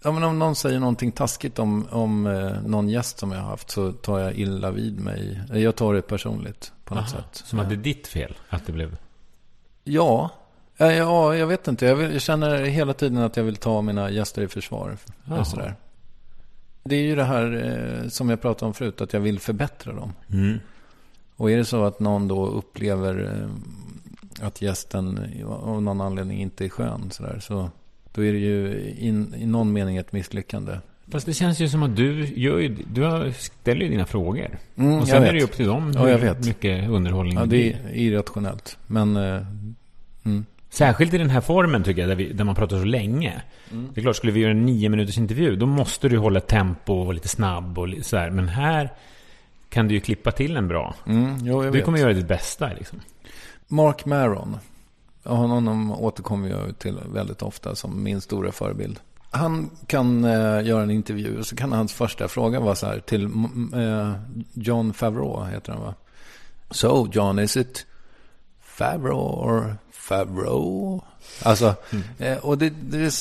[0.03, 3.49] ja, men om någon säger någonting taskigt om, om eh, någon gäst som jag har
[3.49, 5.41] haft så tar jag illa vid mig.
[5.53, 7.45] Jag tar det personligt på något Aha, sätt.
[7.45, 8.97] Som att det är ditt fel att det blev...
[9.83, 10.29] Ja.
[10.77, 11.85] Ja, ja, jag vet inte.
[11.85, 14.97] Jag, vill, jag känner hela tiden att jag vill ta mina gäster i försvar.
[15.45, 15.75] Sådär.
[16.83, 17.63] Det är ju det här
[18.03, 20.13] eh, som jag pratade om förut, att jag vill förbättra dem.
[20.29, 20.59] Mm.
[21.35, 23.41] Och är det så att någon då upplever
[24.39, 27.69] eh, att gästen av någon anledning inte är skön sådär, så
[28.13, 30.77] då är det ju in, i någon mening ett misslyckande.
[31.11, 34.57] Fast det känns ju som att du, gör ju, du ställer ju dina frågor.
[34.75, 35.49] Mm, och sen är det ju vet.
[35.49, 36.45] upp till dem Ja, hur jag vet.
[36.45, 38.77] mycket underhållning Ja, det är irrationellt.
[38.87, 39.41] Men eh,
[40.25, 40.45] mm.
[40.69, 43.41] Särskilt i den här formen tycker jag, där, vi, där man pratar så länge.
[43.71, 43.89] Mm.
[43.93, 46.93] Det är klart, skulle vi göra en nio minuters intervju, då måste du hålla tempo
[46.93, 48.29] och vara lite snabb och sådär.
[48.29, 48.89] Men här
[49.69, 50.95] kan du ju klippa till en bra.
[51.07, 51.85] Mm, jo, Du vet.
[51.85, 52.99] kommer göra ditt bästa liksom.
[53.67, 54.57] Mark Maron.
[55.23, 58.99] Honom återkommer jag till väldigt ofta som min stora förebild.
[59.31, 62.99] Han kan eh, göra en intervju och så kan hans första fråga vara så här
[62.99, 64.13] till mm, eh,
[64.53, 65.93] John Favreau heter han va?
[66.71, 67.85] So John, is it
[68.61, 71.01] Favreau or Favreau?
[71.43, 71.75] Alltså,
[72.19, 73.11] eh, och det, det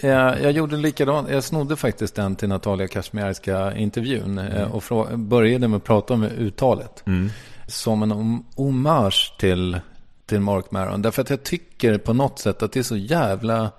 [0.00, 1.30] är, jag gjorde likadant.
[1.30, 6.14] Jag snodde faktiskt den till Natalia Kashmierska intervjun eh, och frå- började med att prata
[6.14, 7.04] om uttalet
[7.68, 9.80] som en hom- hommage till,
[10.26, 11.02] till Mark Maron.
[11.02, 13.70] Därför att jag tycker på något sätt att det är så jävla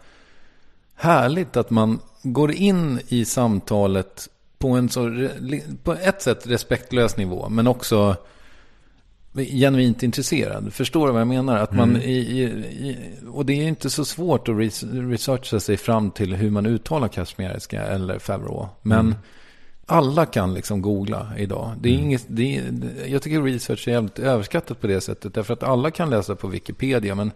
[0.95, 5.29] härligt att man går in i samtalet på en så,
[5.83, 8.15] på ett sätt respektlös nivå, men också
[9.33, 10.73] genuint intresserad.
[10.73, 11.57] Förstår du vad jag menar?
[11.57, 12.97] Att man i, i, i,
[13.31, 17.07] och det är inte så svårt att res- researcha sig fram till hur man uttalar
[17.07, 18.67] kashmiriska eller Favreau.
[18.81, 19.15] Men
[19.89, 21.73] alla kan liksom googla idag.
[21.81, 22.73] Det är inget, det är,
[23.07, 25.33] jag tycker research är jävligt överskattat på det sättet.
[25.33, 27.15] Därför att alla kan läsa på Wikipedia.
[27.15, 27.31] Men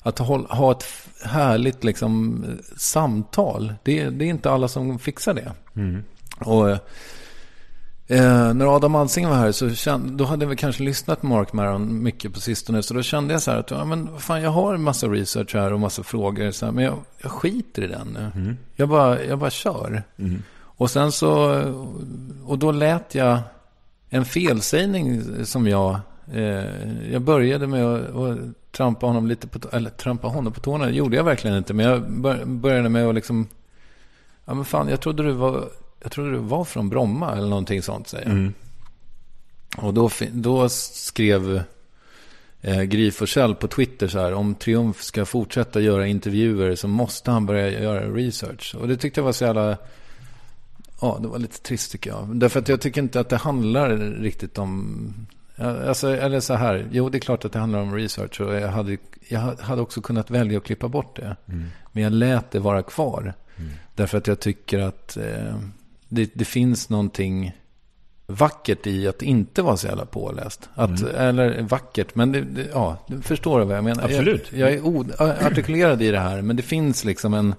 [0.00, 0.84] att ha, ha ett
[1.24, 2.44] härligt liksom,
[2.76, 5.52] samtal, det, det är inte alla som fixar det.
[6.38, 6.70] Och
[8.06, 11.52] eh, när Adam Alsing var här så kände, då hade vi kanske lyssnat på Mark
[11.52, 12.82] Maron mycket på sistone.
[12.82, 15.54] Så då kände jag så här att ja, men fan, jag har en massa research
[15.54, 16.50] här och massa frågor.
[16.50, 18.56] Så här, men jag, jag skiter i den nu.
[18.76, 20.02] Jag, bara, jag bara kör.
[20.78, 21.62] Och sen så,
[22.44, 23.38] och då lät jag
[24.08, 26.00] en felsägning som jag,
[26.32, 28.38] eh, jag började med att, att
[28.72, 31.74] trampa honom lite på, eller trampa honom på tårna, det gjorde jag verkligen inte.
[31.74, 33.48] Men jag bör, började med att liksom,
[34.44, 35.68] ja men fan, jag trodde du var,
[36.02, 38.32] jag trodde du var från Bromma eller någonting sånt säger jag.
[38.32, 38.54] Mm.
[39.76, 41.62] Och då, då skrev
[42.60, 44.34] eh, Gry Forssell på Twitter så här.
[44.34, 48.74] Om Triumf ska fortsätta göra intervjuer så måste han börja göra research.
[48.80, 49.76] Och det tyckte jag var så jävla...
[51.00, 52.36] Ja, det var lite trist tycker jag.
[52.36, 55.26] Därför att jag tycker inte att det handlar riktigt om...
[55.56, 56.88] Alltså, eller så här.
[56.90, 58.40] Jo, det är klart att det handlar om research.
[58.40, 58.96] Och jag hade,
[59.28, 61.36] jag hade också kunnat välja att klippa bort det.
[61.92, 63.34] Men jag lät det vara kvar.
[63.94, 65.56] Därför att jag tycker att eh,
[66.08, 67.52] det, det finns någonting
[68.26, 70.68] vackert i att inte vara så jävla påläst.
[70.74, 74.04] Att, Eller vackert, men det, det, ja, du förstår vad jag menar.
[74.04, 74.52] Absolut.
[74.52, 77.54] Jag, jag är oartikulerad i det här, men det finns liksom en...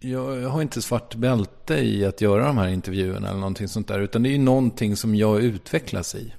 [0.00, 4.00] Jag, har inte svart bälte i att göra de här intervjuerna eller någonting sånt där.
[4.00, 6.34] Utan det är ju någonting som jag utvecklas i.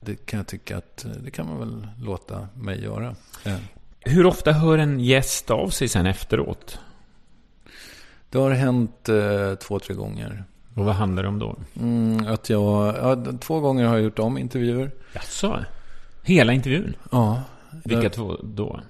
[0.00, 3.14] Det kan jag tycka att eh, det kan man väl låta mig göra.
[3.44, 3.56] Eh,
[4.00, 6.78] Hur ofta hör en gäst av sig sen efteråt?
[8.30, 10.44] Det har hänt eh, två, tre gånger.
[10.74, 11.56] Och vad handlar det om då?
[11.80, 14.90] Mm, att jag, ja, två gånger har jag gjort om intervjuer.
[15.14, 15.64] Jaså?
[16.22, 16.94] Hela intervjun?
[17.12, 17.42] Ja.
[17.84, 18.80] Vilka Jag- två då?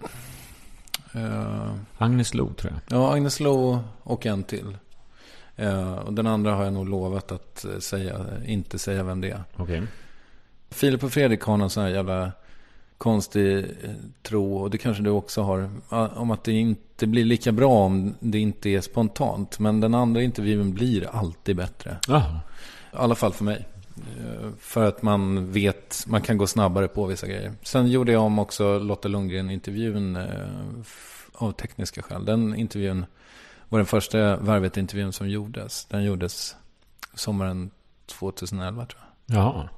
[1.17, 2.99] Eh, Agnes Lo, tror jag.
[2.99, 4.77] Ja, Agnes Lo och en till.
[5.57, 9.43] Eh, och den andra har jag nog lovat att säga, inte säga vem det är.
[9.57, 9.83] Okej.
[10.71, 12.33] Filip och Fredrik har någon sån här jävla
[12.99, 13.91] konstig eh,
[14.23, 15.71] tro, och det kanske du också har,
[16.19, 19.59] om att det inte blir lika bra om det inte är spontant.
[19.59, 21.97] Men den andra intervjun blir alltid bättre.
[22.09, 22.41] Jaha.
[22.93, 23.67] I alla fall för mig.
[23.97, 27.53] Eh, För att man vet, man kan gå snabbare på vissa grejer.
[27.63, 30.25] Sen gjorde jag om också Lotta Lundgren-intervjun eh,
[31.33, 32.25] av tekniska skäl.
[32.25, 33.07] Den intervjun
[33.69, 35.85] var den första Värvet-intervjun som gjordes.
[35.85, 36.57] Den gjordes
[37.15, 37.71] sommaren
[38.07, 39.37] 2011 tror jag.
[39.37, 39.69] Jaha.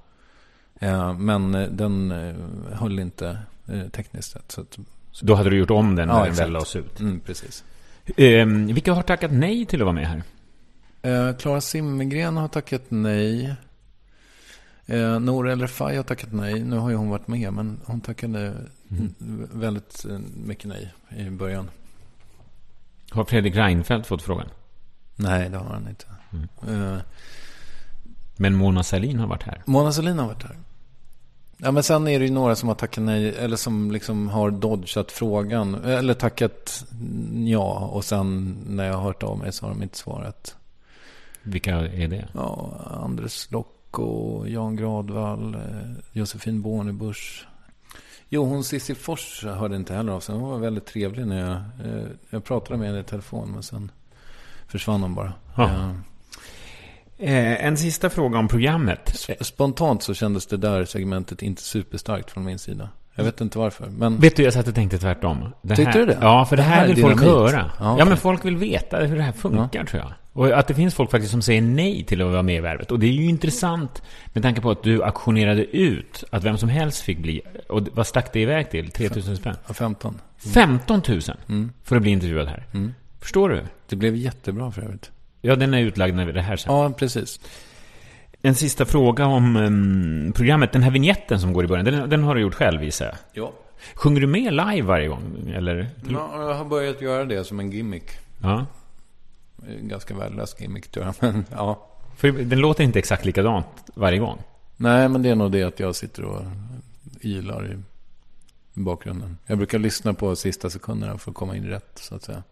[0.81, 2.35] Eh, Men eh, den eh,
[2.73, 4.53] höll inte eh, tekniskt sett.
[4.53, 4.79] Så att,
[5.13, 7.01] Så då hade du gjort om den när Ja, den väl lades ut.
[7.01, 7.65] mm, precis.
[8.17, 10.23] Ehm, vilka har tackat nej till att vara med här?
[11.03, 13.55] Eh, Klara Simmergren har tackat nej.
[14.89, 16.61] Eh, Nour El Refai har tackat nej.
[16.65, 18.55] Nu har ju hon varit med, men hon tackade
[18.91, 19.15] Mm.
[19.53, 21.71] väldigt eh, mycket nej i början.
[23.11, 24.49] Har Fredrik Reinfeldt fått frågan?
[25.17, 26.05] Nej, det har han inte.
[26.33, 26.93] Mm.
[26.93, 26.99] Eh,
[28.37, 29.63] Men Mona Sahlin har varit här.
[29.67, 30.57] Mona Sahlin har varit här.
[31.59, 34.51] Ja, men sen är det ju några som har tackat nej, eller som liksom har
[34.51, 35.75] dodgat frågan.
[35.85, 36.85] Eller tackat
[37.35, 40.57] ja, och sen när jag har hört av mig så har de inte svarat.
[41.43, 42.29] Vilka är det?
[42.35, 42.73] Ja,
[43.05, 43.49] Anders
[43.99, 45.61] Locko, Jan Gradvall, eh,
[46.13, 47.47] Josefin Bornebusch.
[48.29, 50.35] Jo, hon Cissi Fors hörde inte heller av sig.
[50.35, 51.53] Hon var väldigt trevlig när jag,
[51.87, 53.51] eh, jag pratade med henne i telefon.
[53.53, 53.91] Men sen
[54.67, 55.33] försvann hon bara.
[55.57, 55.65] Ja.
[55.65, 55.91] Eh,
[57.21, 59.27] Eh, en sista fråga om programmet.
[59.41, 62.89] Spontant så kändes det där segmentet inte superstarkt från min sida.
[63.15, 63.87] Jag vet inte varför.
[63.87, 65.53] Men Vet du, jag satt och tänkte tvärtom.
[65.63, 66.19] Det Tyckte här, du det?
[66.21, 67.51] Ja, för det Det här, här är vill folk höra.
[67.57, 68.07] Ja, Ja, okej.
[68.07, 70.13] men folk vill veta hur det här funkar, tror jag.
[70.39, 72.91] Och att det finns folk faktiskt som säger nej till att vara med i Värvet.
[72.91, 76.69] Och det är ju intressant med tanke på att du auktionerade ut att vem som
[76.69, 77.41] helst fick bli.
[77.69, 78.91] Och vad stack det iväg till?
[78.91, 79.57] 3000 spänn?
[79.69, 80.21] ja, 15.
[80.55, 81.71] 15 000 Mm.
[81.85, 82.67] för att bli intervjuad här.
[82.75, 82.95] Mm.
[83.21, 83.63] Förstår du?
[83.89, 85.11] Det blev jättebra för övrigt.
[85.41, 86.75] Ja, den är utlagd när det här sen.
[86.75, 87.41] Ja, precis.
[88.43, 90.73] En sista fråga om ehm, programmet.
[90.73, 93.17] Den här vignetten som går i början, den, den har du gjort själv gissar jag.
[93.33, 93.53] Ja.
[93.95, 95.53] Sjunger du med live varje gång?
[95.57, 95.87] Eller?
[96.11, 96.31] ja.
[96.49, 98.05] Jag har börjat göra det som en gimmick.
[98.43, 98.67] Ja.
[99.67, 101.15] En Ganska värdelös gimmick tror jag.
[101.33, 101.89] Men ja.
[102.17, 104.39] För den låter inte exakt likadant varje gång.
[104.77, 106.43] Nej, men det är nog det att jag sitter och
[107.23, 107.79] ylar
[108.75, 109.39] i bakgrunden.
[109.47, 112.43] Jag brukar lyssna på sista sekunderna för att komma in rätt, så att säga.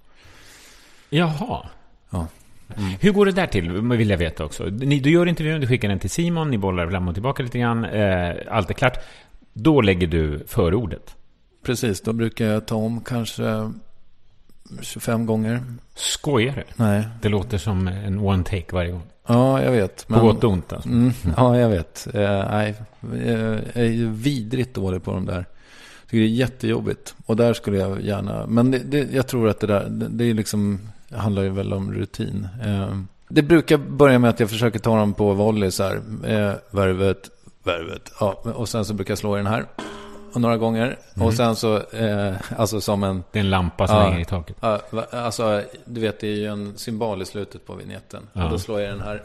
[1.11, 1.66] Jaha.
[2.11, 2.27] Ja.
[3.01, 4.64] Hur går det där till, vill jag veta också.
[4.64, 7.59] Ni, du gör intervjun, du skickar den till Simon, ni bollar fram och tillbaka lite
[7.59, 7.85] grann.
[7.85, 8.99] Eh, allt är klart.
[9.53, 11.16] Då lägger du förordet.
[11.62, 13.73] Precis, då brukar jag ta om kanske
[14.81, 15.62] 25 gånger.
[15.94, 16.85] Skojar du?
[16.85, 17.09] Nej.
[17.22, 19.02] Det låter som en one take varje gång.
[19.26, 20.09] Ja, jag vet.
[20.09, 20.88] På gott och ont alltså.
[20.88, 22.07] Mm, ja, jag vet.
[22.14, 22.74] Eh, nej,
[23.14, 25.35] eh, jag är ju vidrigt dålig på de där.
[25.35, 27.14] Jag tycker det är jättejobbigt.
[27.26, 28.46] Och där skulle jag gärna...
[28.46, 30.81] Men det, det, jag tror att det där, det, det är liksom,
[31.12, 32.48] handlar ju väl om rutin.
[32.64, 32.96] Eh,
[33.29, 35.96] det brukar börja med att jag försöker ta dem på volley så här.
[36.24, 37.31] Eh, värvet,
[37.64, 38.12] värvet.
[38.20, 39.66] Ja, och sen så brukar jag slå i den här.
[40.38, 40.99] Några gånger.
[41.20, 43.25] Och sen så, eh, alltså som en...
[43.33, 44.03] Det är en lampa som Ja.
[44.03, 44.57] hänger i taket.
[44.61, 48.22] Ja, alltså, du vet, det är ju en symbol i slutet på vignetten.
[48.33, 48.44] Ja.
[48.44, 49.22] Och då slår jag den här.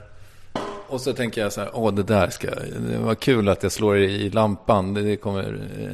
[0.88, 2.47] Och så tänker jag så här, åh det där ska,
[2.89, 4.93] det var kul att jag slår i lampan.
[4.93, 5.43] Det, det kommer
[5.80, 5.89] eh,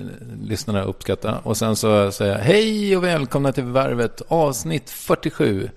[0.47, 1.37] lyssnarna uppskatta.
[1.43, 5.69] Och sen så säger jag, hej och välkomna till Värvet avsnitt 47.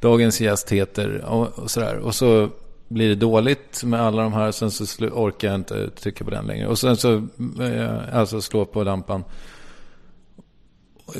[0.00, 1.98] dagens gäst heter och, och sådär.
[1.98, 2.48] Och så
[2.94, 4.52] blir det dåligt med alla de här.
[4.52, 6.66] Sen så orkar jag inte trycka på den längre.
[6.66, 7.14] Och sen så,
[7.62, 9.24] eh, alltså slå på lampan.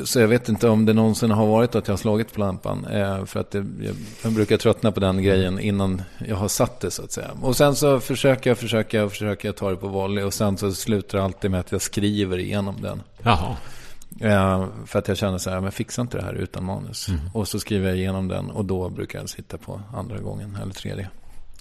[0.04, 2.84] Så jag vet inte om det någonsin har varit att jag har slagit på lampan.
[2.84, 6.80] Eh, för att det, jag, jag, brukar tröttna på den grejen innan jag har satt
[6.80, 7.30] det så att säga.
[7.42, 10.24] Och sen så försöker jag, försöker jag, försöker jag ta det på volley.
[10.24, 13.02] Och sen så slutar det alltid med att jag skriver igenom den.
[13.22, 13.56] Jaha.
[14.20, 17.08] Eh, för att jag känner så här, men fixa inte det här utan manus.
[17.08, 17.20] Mm.
[17.32, 20.72] Och så skriver jag igenom den och då brukar jag sitta på andra gången eller
[20.72, 21.08] tredje.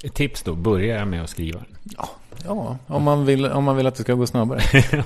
[0.03, 1.59] Ett tips då, börja med att skriva.
[1.83, 2.09] Ja,
[2.45, 4.61] ja om, man vill, om man vill att det ska gå snabbare.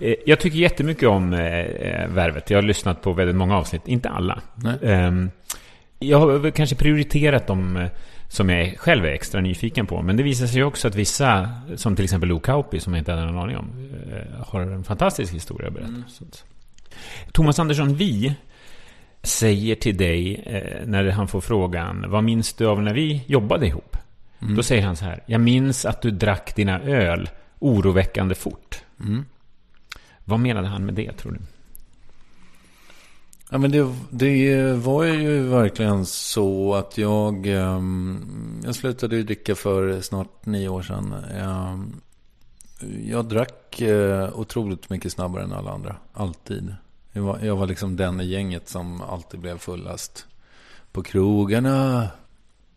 [0.00, 2.50] Eh, jag tycker jättemycket om eh, Värvet.
[2.50, 4.40] Jag har lyssnat på väldigt många avsnitt, inte alla.
[4.82, 5.12] Eh,
[5.98, 7.88] jag har kanske prioriterat dem eh,
[8.28, 10.02] som jag själv är extra nyfiken på.
[10.02, 13.12] Men det visar sig också att vissa, som till exempel Luke Kauppi, som jag inte
[13.12, 15.88] hade någon aning om, eh, har en fantastisk historia att berätta.
[15.88, 16.04] Mm.
[17.32, 18.34] Thomas Andersson, vi
[19.22, 23.66] säger till dig eh, när han får frågan, vad minns du av när vi jobbade
[23.66, 23.85] ihop?
[24.46, 24.56] Mm.
[24.56, 28.82] Då säger han så här, jag minns att du drack dina öl oroväckande fort.
[29.00, 29.24] Mm.
[30.24, 31.38] Vad menade han med det, tror du?
[33.50, 37.46] Ja, men det, det var ju verkligen så att jag...
[37.46, 41.14] Um, jag slutade ju dricka för snart nio år sedan.
[41.42, 42.00] Um,
[43.04, 45.96] jag drack uh, otroligt mycket snabbare än alla andra.
[46.12, 46.74] Alltid.
[47.12, 50.26] Jag var, jag var liksom den i gänget som alltid blev fullast.
[50.92, 52.08] På krogarna.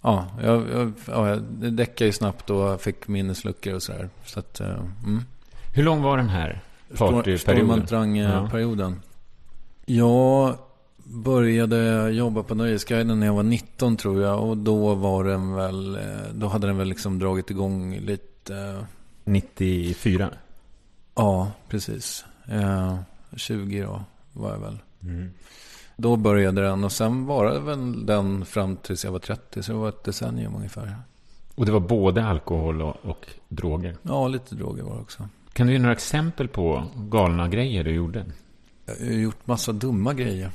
[0.01, 1.41] Ja, jag, jag, ja, jag
[1.73, 4.09] däckade ju snabbt och fick minnesluckor och sådär.
[4.25, 4.67] Så att, uh,
[5.05, 5.23] mm.
[5.73, 6.61] Hur lång var den här
[6.97, 7.39] partyperioden?
[7.39, 9.01] Stormantrang-perioden.
[9.85, 9.95] Ja.
[9.95, 10.57] Jag
[11.03, 14.43] började jobba på Nöjesguiden när jag var 19 tror jag.
[14.43, 16.01] Och då var den väl, eh,
[16.33, 18.85] då hade den väl liksom dragit igång lite.
[19.23, 20.29] 94?
[21.15, 22.25] Ja, precis.
[23.35, 24.77] 20 då var jag väl.
[25.03, 25.31] Mm.
[26.01, 29.63] Då började den och sen var det väl den fram tills jag var 30.
[29.63, 30.95] Så det var ett decennium ungefär.
[31.55, 33.95] Och det var både alkohol och, och droger?
[34.01, 35.29] Ja, lite droger var det också.
[35.53, 38.25] Kan du ge några exempel på galna grejer du gjorde?
[38.85, 40.51] Jag har gjort massa dumma grejer.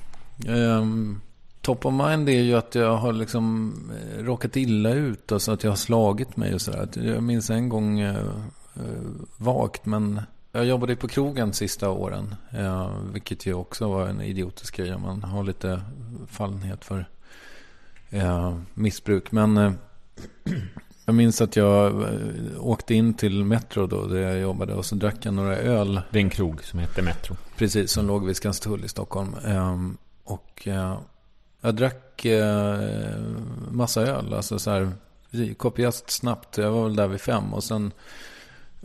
[0.48, 1.20] Um,
[1.61, 5.33] top of mind är ju att jag har liksom eh, råkat illa ut.
[5.33, 6.88] Alltså att jag har slagit mig och sådär.
[6.94, 8.16] Jag minns en gång uh,
[8.76, 10.20] uh, vagt men
[10.55, 12.35] jag jobbade på krogen sista åren.
[12.59, 15.81] Uh, vilket ju också var en idiotisk grej om man har lite
[16.29, 17.09] fallenhet för
[18.12, 19.33] uh, missbruk.
[19.33, 19.57] Men
[21.07, 24.75] jag minns att jag eh, åkte in till Metro då, där jag jobbade.
[24.75, 26.01] Och så drack jag några öl.
[26.11, 27.37] Det är en krog som heter Metro.
[27.57, 29.37] Precis, som låg vid Skanstull i Stockholm.
[29.45, 30.69] Um, och
[31.61, 32.27] jag drack
[33.71, 34.35] massa öl.
[34.35, 34.93] Alltså så här,
[35.57, 36.59] kopiöst snabbt.
[36.59, 37.55] Jag var väl där vid fem.
[37.55, 37.93] Och sen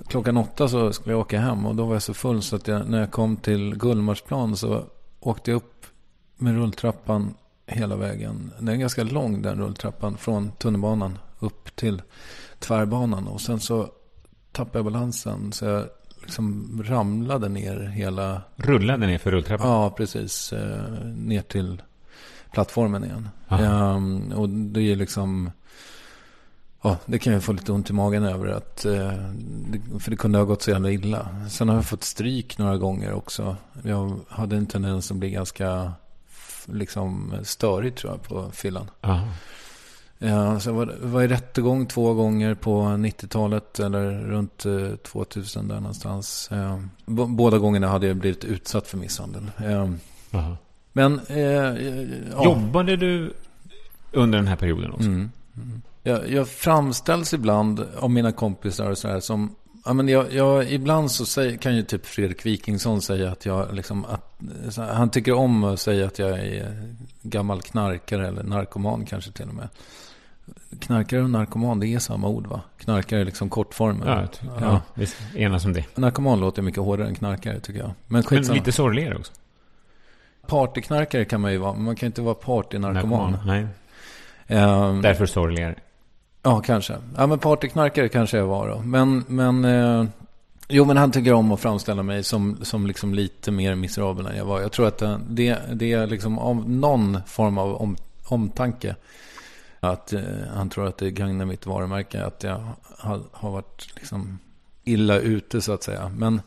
[0.08, 1.66] klockan åtta så skulle jag åka hem.
[1.66, 4.84] Och då var jag så full så att jag, när jag kom till Gullmarsplan så
[5.20, 5.86] åkte jag upp
[6.38, 7.34] med rulltrappan
[7.66, 8.52] hela vägen.
[8.60, 12.02] Den är ganska lång den rulltrappan från tunnelbanan upp till
[12.60, 13.28] tvärbanan.
[13.28, 13.90] Och sen så
[14.52, 15.52] tappade jag balansen.
[15.52, 15.86] Så jag
[16.22, 18.42] liksom ramlade ner hela...
[18.56, 19.68] Rullade ner för rulltrappan?
[19.68, 20.54] Ja, precis.
[20.54, 21.82] Eh, ner till
[22.52, 23.30] plattformen igen.
[23.50, 25.52] Um, och det är liksom...
[26.82, 28.48] Ja, det kan jag få lite ont i magen över.
[28.48, 29.14] Att, eh,
[30.00, 31.28] för det kunde ha gått så jävla illa.
[31.50, 33.56] Sen har jag fått stryk några gånger också.
[33.84, 35.94] Jag hade en tendens att bli ganska
[36.66, 38.92] liksom störig tror jag på fyllan.
[39.02, 39.28] Aha.
[40.18, 44.66] Ja, så jag var, var i rättegång två gånger på 90-talet eller runt
[45.04, 46.50] 2000 där någonstans.
[47.06, 49.52] båda gångerna hade jag blivit utsatt för misshandel.
[50.32, 50.58] Aha.
[50.94, 51.20] Men...
[51.28, 52.44] Eh, ja.
[52.44, 53.34] Jobbade du
[54.12, 55.08] under den här perioden också?
[55.08, 55.32] Mm.
[55.58, 55.82] Mm.
[56.04, 60.72] Jag, jag framställs ibland av mina kompisar och så här som Ja, men jag, jag,
[60.72, 64.42] ibland så säger, kan ju typ Fredrik Wikingsson säga att jag liksom, att,
[64.78, 69.54] han tycker om att säga att jag är gammal knarkare eller narkoman kanske till och
[69.54, 69.70] med.
[70.80, 72.62] Knarkare och narkoman, det är samma ord va?
[72.78, 74.08] Knarkare är liksom kortformen.
[74.08, 74.82] Ja, ja, ja.
[74.94, 75.08] vi
[75.44, 75.98] enas om det.
[75.98, 77.92] Narkoman låter mycket hårdare än knarkare tycker jag.
[78.08, 79.34] Men, men lite sorgligare också.
[80.48, 83.38] Partyknarkare kan man ju vara, men man kan inte vara partynarkoman.
[83.46, 83.68] Nej.
[84.48, 85.76] Um, Därför sorgligare.
[86.44, 86.98] Ja, kanske.
[87.18, 88.80] Ja, men partyknarkare kanske jag var då.
[88.80, 90.06] Men, men eh,
[90.68, 94.38] jo, men han tycker om att framställa mig som, som liksom lite mer miserabel än
[94.38, 94.62] jag var.
[94.62, 98.96] Jag tror att eh, det, det är liksom av någon form av om, omtanke.
[99.80, 100.22] Att eh,
[100.56, 102.26] han tror att det gagnar mitt varumärke.
[102.26, 102.64] Att jag
[102.98, 104.40] har, har varit liksom
[104.84, 106.12] illa ute så att säga.
[106.18, 106.42] Men,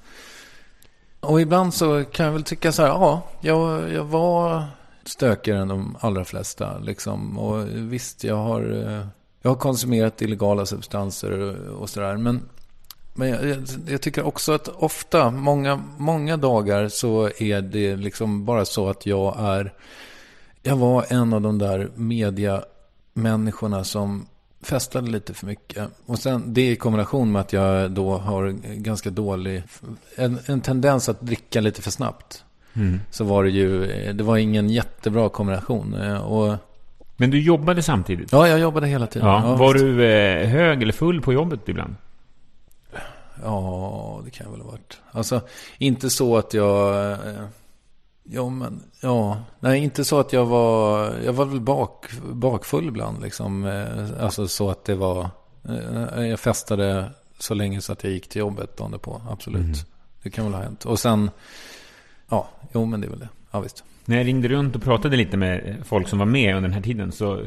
[1.20, 2.88] och ibland så kan jag väl tycka så här.
[2.88, 4.64] Ja, jag, jag var
[5.04, 6.78] stökigare än de allra flesta.
[6.78, 7.38] Liksom.
[7.38, 8.90] Och visst, jag har...
[8.92, 9.06] Eh,
[9.42, 12.16] jag har konsumerat illegala substanser och sådär.
[12.16, 12.42] Men,
[13.14, 18.64] men jag, jag, tycker också att ofta, många, många dagar så är det liksom bara
[18.64, 19.72] så att jag är...
[20.62, 22.64] Jag var en av de där media
[23.12, 24.26] människorna som
[24.62, 25.88] festade lite för mycket.
[26.06, 29.62] Och sen det i kombination med att jag då har ganska dålig,
[30.16, 32.44] en, en tendens att dricka lite för snabbt.
[32.74, 33.00] Mm.
[33.10, 35.94] Så var det ju, det var ingen jättebra kombination.
[36.16, 36.56] Och
[37.16, 38.32] Men du jobbade samtidigt?
[38.32, 39.28] ja, jag jobbade hela tiden.
[39.28, 39.56] Ja.
[39.56, 39.84] Var visst.
[39.84, 41.94] du eh, hög eller full på jobbet ibland?
[43.44, 44.98] Ja, det kan jag väl ha varit.
[45.10, 45.40] Alltså,
[45.78, 47.10] inte så att jag...
[47.12, 47.18] eh,
[48.24, 48.82] Ja, men...
[49.00, 49.36] Ja.
[49.60, 51.12] Nej, inte så att jag var...
[51.24, 53.64] Jag var väl bak, bakfull ibland, liksom.
[53.66, 55.28] Eh, Alltså så att det var...
[56.16, 59.22] Jag festade så länge så att jag gick till jobbet dagen på.
[59.30, 59.60] Absolut.
[59.62, 59.74] Mhm.
[60.22, 60.84] Det kan väl ha hänt.
[60.84, 61.30] Och sen...
[62.28, 63.28] Ja, jo, men det är väl det.
[63.50, 63.84] Ja, visst.
[64.04, 66.82] När jag ringde runt och pratade lite med folk som var med under den här
[66.82, 67.46] tiden så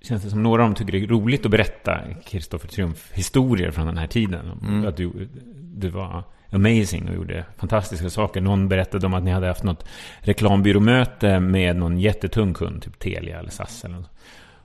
[0.00, 3.86] känns det som några av dem tycker det är roligt att berätta Kristoffer Triumf-historier från
[3.86, 4.50] den här tiden.
[4.62, 4.86] Mm.
[4.86, 5.28] Att du,
[5.60, 8.40] du var amazing och gjorde fantastiska saker.
[8.40, 13.38] Någon berättade om att ni hade haft något reklambyråmöte med någon jättetung kund, typ Telia
[13.38, 14.10] eller SAS eller något.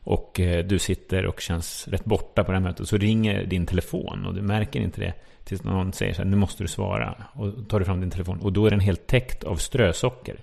[0.04, 2.88] Och eh, du sitter och känns rätt borta på det här mötet.
[2.88, 5.14] Så ringer din telefon och du märker inte det.
[5.44, 7.16] Tills någon säger så här, nu måste du svara.
[7.34, 8.40] Och tar du fram din telefon.
[8.40, 10.40] Och då är den helt täckt av strösocker.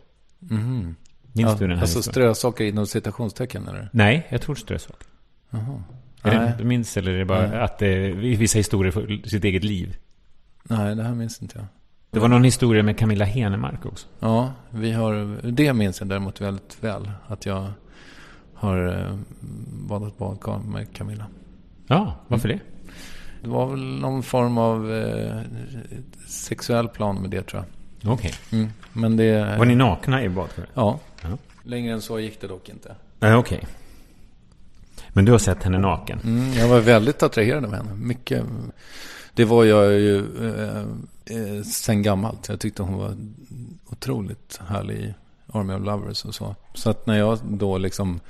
[0.50, 0.96] Mhm.
[1.32, 3.88] Minns ja, du den här Alltså strösocker inom citationstecken, eller?
[3.92, 5.06] Nej, jag tror strösocker.
[5.50, 5.82] Jaha.
[6.22, 6.48] Är det Nej.
[6.48, 7.60] något du minns eller är det bara Nej.
[7.60, 7.88] att eh,
[8.38, 9.96] vissa historier för sitt eget liv?
[10.62, 11.66] Nej, det här minns inte jag.
[12.10, 14.06] Det var någon historia med Camilla Henemark också.
[14.20, 17.10] Ja, vi har, det minns jag däremot väldigt väl.
[17.26, 17.70] Att jag
[18.54, 19.16] har eh,
[19.88, 21.26] badat badkar med Camilla.
[21.86, 22.60] Ja, varför det?
[23.42, 25.40] Det var väl någon form av eh,
[26.26, 27.75] sexuell plan med det tror jag.
[28.04, 28.34] Okej.
[28.52, 28.68] Mm.
[28.92, 29.56] Men det...
[29.58, 30.70] Var ni nakna i badkaret?
[30.74, 30.98] Ja.
[31.22, 31.28] Ja.
[31.62, 32.94] Längre än så gick det dock inte.
[33.20, 33.66] Nej, okej.
[35.08, 36.20] Men du har sett henne naken?
[36.24, 37.94] Mm, jag var väldigt attraherad av henne.
[37.94, 38.44] Mycket.
[39.34, 40.78] Det var jag ju eh,
[41.24, 42.48] eh, sen gammalt.
[42.48, 43.16] Jag tyckte hon var
[43.90, 45.14] otroligt härlig i
[45.52, 46.54] Army of Lovers och så.
[46.74, 48.20] Så att när jag då liksom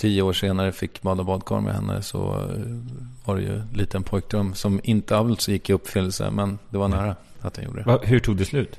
[0.00, 2.76] tio år senare fick bada badkar med henne så eh,
[3.24, 3.62] var det ju
[3.94, 6.30] en pojkdröm som inte alls gick i uppfyllelse.
[6.30, 8.06] Men det var nära att jag gjorde det.
[8.06, 8.78] Hur tog det slut?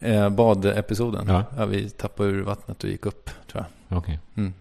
[0.00, 1.24] Eh, badepisoden.
[1.28, 1.44] Ja.
[1.56, 1.66] Ja.
[1.66, 3.98] vi tappade ur vattnet och gick upp tror jag.
[3.98, 4.18] Okej.
[4.36, 4.52] Mm.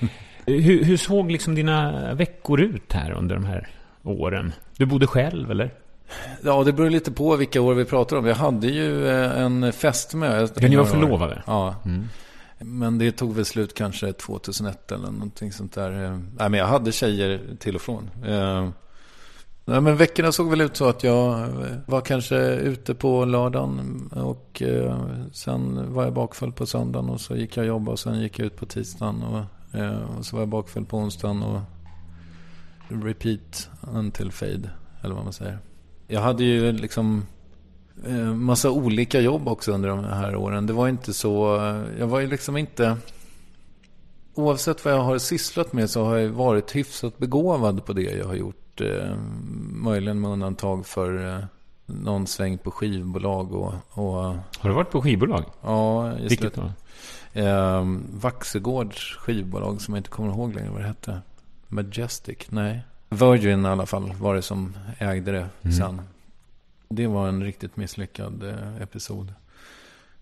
[0.46, 3.68] Hur, hur såg liksom dina veckor ut här under de här
[4.02, 4.52] åren?
[4.76, 5.70] Du bodde själv eller?
[6.42, 8.26] Ja, det beror lite på vilka år vi pratar om.
[8.26, 10.48] Jag hade ju eh, en fästmö.
[10.60, 11.42] Ja, ni var förlovade?
[11.46, 12.08] Ja, Mm
[12.58, 16.04] men det tog väl slut kanske 2001 eller någonting sånt där.
[16.04, 18.10] Eh, nej, men jag hade tjejer till och från.
[18.24, 18.68] Eh,
[19.64, 24.10] nej, men veckorna såg väl ut så att jag eh, var kanske ute på lördagen
[24.12, 24.62] och
[25.32, 28.46] sen var jag bakfull på söndagen och så gick jag jobba och sen gick jag
[28.46, 29.44] ut på tisdagen och,
[30.18, 31.60] och så var jag bakfull på onsdagen och
[32.88, 34.70] repeat until fade,
[35.02, 35.58] eller vad man säger.
[36.08, 37.26] Jag hade ju liksom
[38.34, 40.66] massa olika jobb också under de här åren.
[40.66, 41.56] Det var inte så,
[41.98, 42.96] jag var ju liksom inte,
[44.34, 48.26] oavsett vad jag har sysslat med så har jag varit hyfsat begåvad på det jag
[48.26, 48.80] har gjort.
[48.80, 49.16] Eh,
[49.72, 51.44] möjligen med undantag för eh,
[51.86, 54.14] någon sväng på skivbolag och, och
[54.58, 55.44] Har du varit på skivbolag?
[55.62, 56.60] ja, just Vilket det.
[57.34, 57.40] då?
[57.40, 57.84] Eh,
[58.20, 61.20] Vaxegårds skivbolag som jag inte kommer ihåg längre vad det hette.
[61.68, 62.36] Majestic?
[62.48, 62.80] Nej.
[63.08, 65.76] Virgin i alla fall var det som ägde det Mm.
[65.76, 66.00] sen.
[66.88, 69.34] Det var en riktigt misslyckad eh, episod.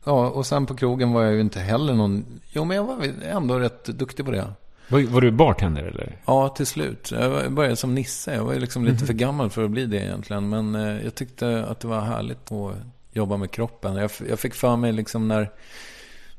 [0.04, 2.24] Ja, och sen på krogen var jag ju inte heller någon...
[2.52, 4.52] Jo, men jag var ändå rätt duktig på det.
[4.88, 6.16] Var, var du bartender eller?
[6.26, 7.10] Ja, till slut.
[7.10, 8.34] Jag började som Nisse.
[8.34, 9.06] Jag var ju liksom lite Mhm.
[9.06, 10.48] för gammal för att bli det egentligen.
[10.48, 12.74] Men eh, jag tyckte att det var härligt att
[13.12, 13.94] jobba med kroppen.
[13.94, 15.50] Jag, jag fick för mig liksom när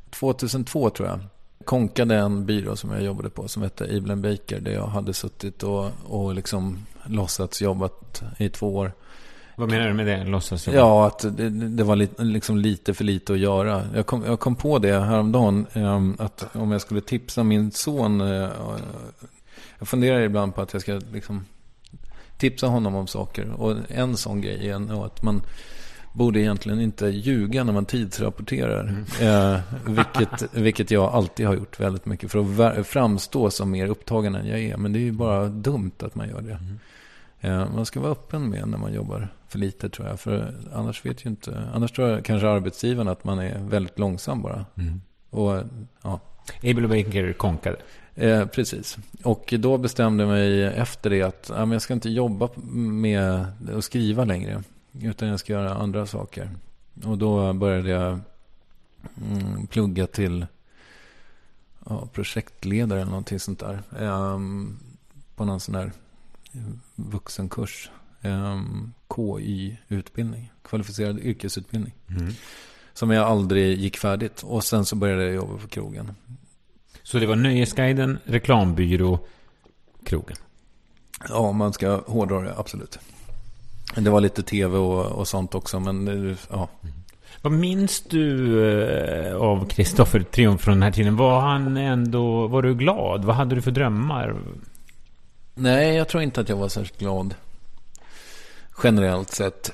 [0.10, 1.20] 2002 tror jag.
[1.66, 4.60] Konkade en byrå som jag jobbade på som hette Evelyn Baker.
[4.60, 8.92] Där jag hade suttit och, och liksom låtsats jobbat i två år.
[9.58, 10.24] Vad menar du med det?
[10.24, 10.68] Låtsas?
[10.68, 13.84] Ja, att det, det var lite, liksom lite för lite att göra.
[13.96, 15.66] Jag kom, jag kom på det häromdagen.
[15.74, 18.22] Eh, att om jag skulle tipsa min son.
[18.22, 18.50] Eh,
[19.80, 21.46] jag funderar ibland på att jag ska liksom
[22.38, 23.52] tipsa honom om saker.
[23.62, 25.42] Och en sån grej är att man
[26.14, 28.96] borde egentligen inte ljuga när man tidsrapporterar.
[29.22, 34.36] Eh, vilket, vilket jag alltid har gjort väldigt mycket för att framstå som mer upptagen
[34.36, 34.78] än jag är.
[34.78, 36.60] Men det är ju bara dumt att man gör det.
[37.48, 40.20] Eh, man ska vara öppen med när man jobbar för lite tror jag.
[40.20, 44.42] För annars vet ju inte, annars tror jag kanske arbetsgivaren att man är väldigt långsam
[44.42, 44.66] bara.
[44.78, 45.02] Mm.
[45.30, 45.64] Och
[46.02, 46.20] ja,
[46.64, 47.78] Abel Baker konkade.
[48.16, 48.98] Eh, precis.
[49.24, 53.46] Och då bestämde jag mig efter det att ja, men jag ska inte jobba med
[53.76, 54.64] att skriva längre.
[55.02, 56.50] Utan jag ska göra andra saker.
[57.04, 58.20] Och då började jag
[59.32, 60.46] mm, plugga till
[61.86, 63.84] ja, projektledare eller någonting sånt där.
[64.00, 64.80] Ehm,
[65.36, 65.92] på någon sån där
[66.96, 67.90] vuxenkurs.
[68.26, 70.52] Ehm, KY-utbildning.
[70.64, 71.94] Kvalificerad yrkesutbildning.
[72.10, 72.34] Mm.
[72.94, 74.44] Som jag aldrig gick färdigt.
[74.44, 76.12] Och sen så började jag jobba på krogen.
[77.04, 79.20] Så det var Nöjesguiden, reklambyrå,
[80.06, 80.38] krogen.
[81.30, 83.00] Ja, man ska hårdra det, absolut.
[83.96, 86.70] Det var lite tv och, och sånt också, men det- ja.
[87.42, 91.16] Vad minns du eh, av Kristoffer Triumf från den här tiden?
[91.16, 92.48] Var han ändå...
[92.48, 93.26] Var du glad?
[93.26, 94.36] Vad hade du för drömmar?
[95.56, 97.36] Nej, jag tror inte att jag var särskilt glad.
[98.84, 99.72] Generellt sett.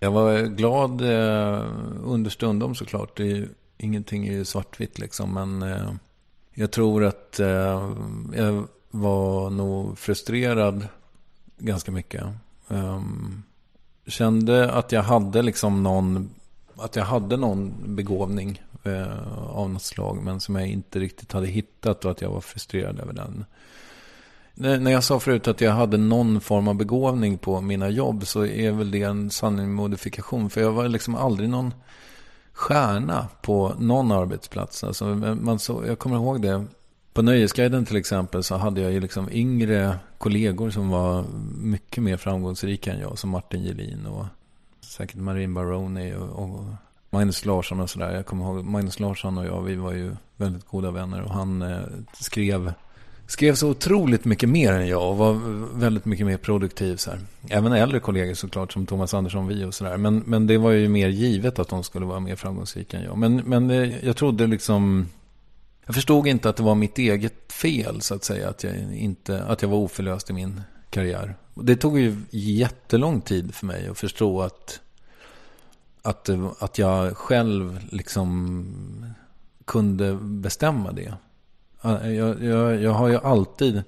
[0.00, 1.66] Jag var glad eh,
[2.04, 3.16] understundom såklart.
[3.16, 5.34] Det är ju, ingenting är ju svartvitt liksom.
[5.34, 5.92] Men eh,
[6.54, 7.92] jag tror att eh,
[8.34, 10.86] jag var nog frustrerad
[11.58, 12.24] ganska mycket.
[12.68, 13.42] Ehm,
[14.06, 16.30] kände att jag hade liksom någon,
[16.76, 20.22] att jag hade någon begåvning eh, av något slag.
[20.22, 23.44] Men som jag inte riktigt hade hittat och att jag var frustrerad över den.
[24.54, 28.26] När när jag sa förut att jag hade någon form av begåvning på mina jobb
[28.26, 30.50] så är väl det en sanning med modifikation.
[30.50, 31.74] För jag var liksom aldrig någon
[32.52, 34.84] stjärna på någon arbetsplats.
[34.84, 36.64] Alltså, man så, jag kommer ihåg det.
[37.12, 41.24] På Nöjesguiden till exempel så hade jag ju liksom yngre kollegor som var
[41.58, 43.18] mycket mer framgångsrika än jag.
[43.18, 44.26] Som Martin Gelin och
[44.80, 46.64] säkert Marin Baroni och, och
[47.10, 48.14] Magnus Larsson och sådär.
[48.14, 51.22] Jag kommer ihåg Magnus Larsson och jag, vi var ju väldigt goda vänner.
[51.22, 51.80] Och han eh,
[52.12, 52.72] skrev
[53.32, 55.32] skrev så otroligt mycket mer än jag och var
[55.78, 56.96] väldigt mycket mer produktiv.
[56.96, 57.20] Så här.
[57.48, 59.96] Även äldre kollegor såklart som Thomas Andersson Vi och sådär.
[59.96, 63.18] Men, men det var ju mer givet att de skulle vara mer framgångsrika än jag.
[63.18, 65.08] Men, men eh, jag trodde liksom...
[65.86, 68.48] Jag förstod inte att det var mitt eget fel så att säga.
[68.48, 70.60] Att jag, inte, att jag var oförlöst i min
[70.90, 71.36] karriär.
[71.54, 74.80] Det tog ju jättelång tid för mig att förstå att,
[76.02, 79.14] att, det- att jag själv liksom
[79.64, 81.14] kunde bestämma det.
[81.82, 83.82] Jag, jag, jag har ju alltid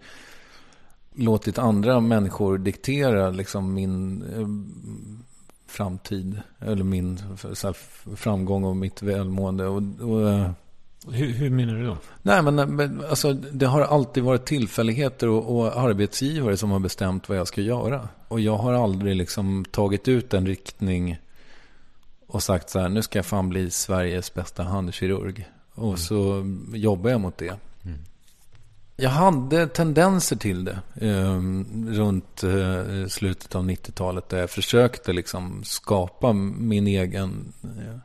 [1.14, 4.48] låtit andra människor diktera liksom min eh,
[5.66, 6.40] framtid.
[6.58, 7.76] Eller min här,
[8.16, 9.66] framgång och mitt välmående.
[9.66, 10.50] Och, och, eh,
[11.10, 11.96] Hur, hur menar du då?
[12.22, 17.28] nej, men, men alltså, det har alltid varit tillfälligheter och, och arbetsgivare som har bestämt
[17.28, 18.08] vad jag ska göra.
[18.28, 21.18] Och jag har aldrig liksom tagit ut en riktning
[22.26, 25.48] och sagt så här, nu ska jag fan bli Sveriges bästa handkirurg.
[25.74, 27.54] Och så jobbar jag mot det.
[28.96, 31.40] Jag hade tendenser till det eh,
[31.88, 34.28] runt eh, slutet av 90-talet.
[34.28, 37.96] Där jag försökte liksom skapa min egen eh,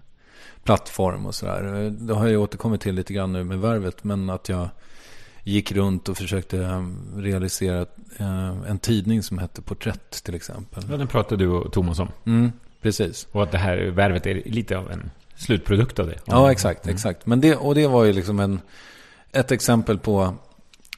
[0.64, 1.90] plattform och sådär.
[2.00, 4.04] Det har jag återkommit till lite grann nu med Värvet.
[4.04, 4.70] Men att jag
[5.44, 7.86] gick runt och försökte eh, realisera
[8.18, 10.84] eh, en tidning som hette Porträtt till exempel.
[10.90, 12.08] Ja, den pratade du och Thomas om.
[12.26, 12.52] Mm,
[12.82, 13.28] precis.
[13.32, 16.20] Och att det här värvet är lite av en slutprodukt av det.
[16.26, 16.88] Ja, exakt.
[16.88, 17.26] exakt.
[17.26, 18.60] Men det, och det var ju liksom en,
[19.32, 20.34] ett exempel på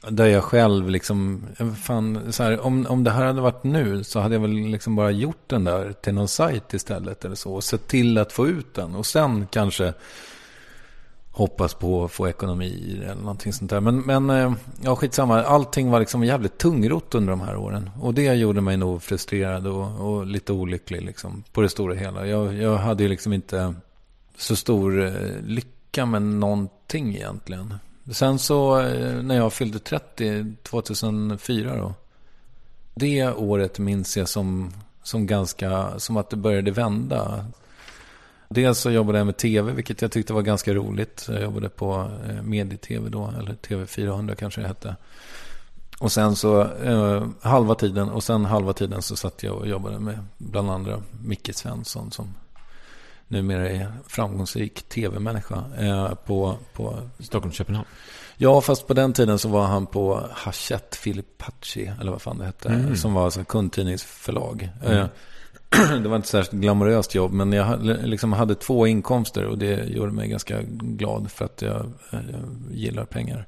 [0.08, 1.42] där jag själv liksom,
[1.82, 4.96] fan, så här, om, om det här hade varit nu så hade jag väl liksom
[4.96, 7.54] bara gjort den där till någon sajt istället eller så.
[7.54, 8.94] Och sett till att få ut den.
[8.94, 9.94] Och sen kanske
[11.30, 13.80] hoppas på att få ekonomi eller någonting sånt där.
[13.80, 14.52] Men, men eh,
[14.82, 15.42] ja, skitsamma.
[15.42, 17.90] Allting var liksom jävligt tungrott under de här åren.
[18.00, 22.26] Och det gjorde mig nog frustrerad och, och lite olycklig liksom, på det stora hela.
[22.26, 23.74] Jag, jag hade ju liksom inte
[24.36, 25.12] så stor eh,
[25.42, 27.74] lycka med någonting egentligen.
[28.10, 31.94] Sen så eh, när jag fyllde 30, 2004 då.
[32.94, 34.72] Det året minns jag som,
[35.02, 37.44] som ganska, som att det började vända.
[38.48, 41.26] Dels så jobbade jag med tv, vilket jag tyckte var ganska roligt.
[41.28, 44.96] Jag jobbade på eh, medie-tv då, eller TV400 kanske det hette.
[45.98, 49.98] Och sen så eh, halva tiden, och sen halva tiden så satt jag och jobbade
[49.98, 52.34] med bland andra Micke Svensson som
[53.32, 55.64] numera är framgångsrik tv-människa.
[55.78, 57.86] Eh, på, på, Stockholm-Köpenhamn.
[58.36, 62.44] ja, fast på den tiden så var han på Hachette Filipacci, eller vad fan det
[62.44, 62.96] hette.
[62.96, 64.70] Som var alltså kundtidningsförlag.
[64.82, 65.06] Eh,
[66.02, 70.12] det var inte särskilt glamoröst jobb, men jag liksom hade två inkomster och det gjorde
[70.12, 73.46] mig ganska glad för att jag, eh, jag gillar pengar.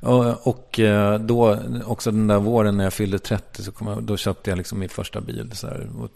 [0.00, 4.02] Och, och eh, då, också den där våren när jag fyllde 30, så kom jag,
[4.02, 5.50] då köpte jag liksom min första bil.
[5.54, 6.10] Så här, och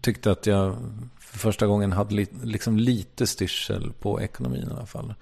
[0.00, 0.76] tyckte att jag
[1.32, 5.14] för första gången hade li, liksom lite styrsel på ekonomin i alla fall.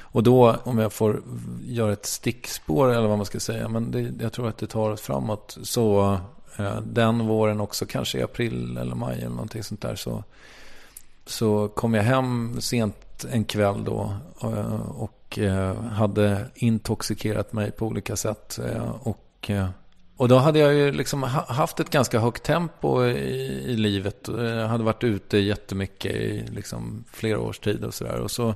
[0.00, 1.22] Och då, om jag får
[1.64, 4.90] göra ett stickspår eller vad man ska säga, men det, jag tror att det tar
[4.90, 5.58] oss framåt.
[5.62, 6.18] Så
[6.56, 10.24] eh, den våren också, kanske i april eller maj eller någonting sånt där, så,
[11.26, 17.86] så kom jag hem sent en kväll då och, och eh, hade intoxikerat mig på
[17.86, 18.58] olika sätt.
[18.58, 19.68] eh, Och, eh,
[20.16, 23.10] och då hade jag ju liksom ha- haft ett ganska högt tempo i,
[23.66, 24.28] i livet.
[24.38, 28.20] Jag hade varit ute jättemycket i liksom flera års tid och sådär.
[28.20, 28.54] Och så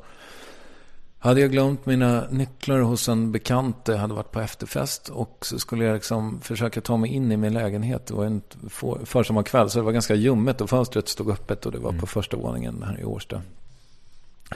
[1.18, 3.76] hade jag glömt mina nycklar hos en bekant.
[3.84, 5.08] Jag hade varit på efterfest.
[5.08, 8.06] Och så skulle jag liksom försöka ta mig in i min lägenhet.
[8.06, 10.60] Det var en för- försommarkväll så det var ganska ljummet.
[10.60, 13.42] Och fönstret stod öppet och det var på första våningen här i Årsta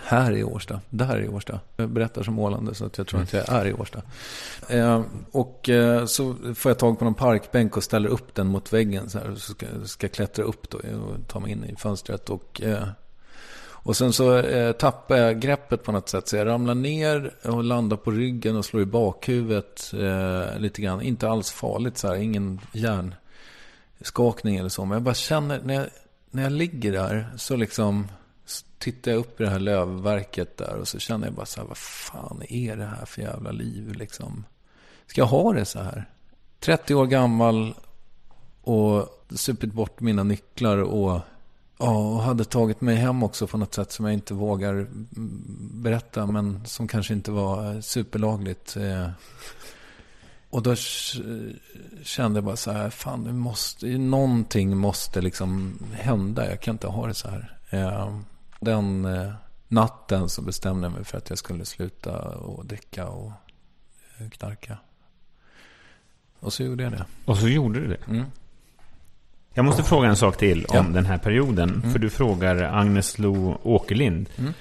[0.01, 0.81] här i Årsta.
[0.91, 1.61] Där i Årsta.
[1.77, 4.03] Jag berättar som målande så att jag tror att jag är i Årsta.
[4.69, 8.73] Eh, och eh, så får jag tag på någon parkbänk och ställer upp den mot
[8.73, 9.11] väggen.
[9.11, 12.31] Så, här, så ska, ska jag klättra upp då och ta mig in i fönstret.
[12.31, 12.89] Och, eh,
[13.85, 16.29] och sen så eh, tappar jag greppet på något sätt.
[16.29, 21.03] Så jag ramlar ner och landar på ryggen och slår i bakhuvudet eh, lite grann.
[21.03, 22.15] Inte alls farligt så här.
[22.15, 24.85] Ingen hjärnskakning eller så.
[24.85, 25.87] Men jag bara känner när jag,
[26.31, 28.09] när jag ligger där så liksom
[28.83, 31.69] tittar jag upp i det här lövverket där och så känner jag bara så här,
[31.69, 34.45] vad fan är det här för jävla liv liksom?
[35.07, 36.05] Ska jag ha det så här?
[36.61, 37.75] 30 år gammal
[38.63, 41.21] och supit bort mina nycklar och,
[41.79, 44.87] ja, och hade tagit mig hem också på något sätt som jag inte vågar
[45.83, 48.77] berätta men som kanske inte var superlagligt.
[48.77, 49.11] Eh.
[50.51, 50.75] Och då
[52.03, 56.51] kände jag bara så här, fan, det måste, någonting måste liksom hända.
[56.51, 57.59] Jag kan inte ha det så här.
[57.71, 58.19] Eh,
[58.63, 59.33] den eh,
[59.69, 63.33] natten så bestämde jag mig för att jag skulle sluta och dricka och
[64.19, 64.79] eh, knarka.
[66.41, 67.05] Och så gjorde jag det.
[67.25, 68.07] Och så gjorde du det?
[68.09, 68.25] Mm.
[69.55, 70.83] Jag måste fråga en sak till om Ja.
[70.83, 71.71] den här perioden.
[71.71, 71.93] Mm.
[71.93, 74.29] För du frågar Agnes Lo Åkerlind.
[74.39, 74.53] Mm.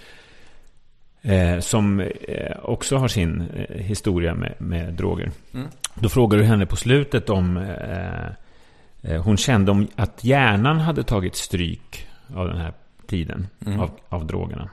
[1.21, 5.31] Eh, som eh, också har sin eh, historia med, med droger.
[5.53, 5.67] Mm.
[5.95, 11.35] Då frågar du henne på slutet om eh, hon kände om att hjärnan hade tagit
[11.35, 12.73] stryk av den här
[13.11, 13.47] tiden.
[13.65, 13.79] Mm.
[13.79, 14.69] Av, av drogerna.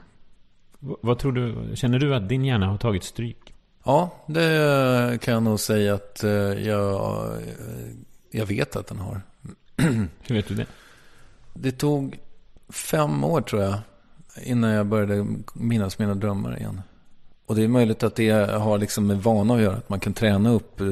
[0.79, 1.75] V- vad tror du?
[1.75, 3.53] Känner du att din hjärna har tagit stryk?
[3.83, 7.89] Ja, det kan jag nog säga att eh, jag, eh,
[8.31, 9.21] jag vet att den har.
[10.27, 10.65] Hur vet du det?
[11.53, 12.19] Det tog
[12.69, 13.79] fem år tror jag
[14.43, 16.81] innan jag började minnas mina drömmar igen.
[17.49, 19.75] Och det är möjligt att det har liksom med vana att göra.
[19.75, 20.87] Att man kan träna upp eh,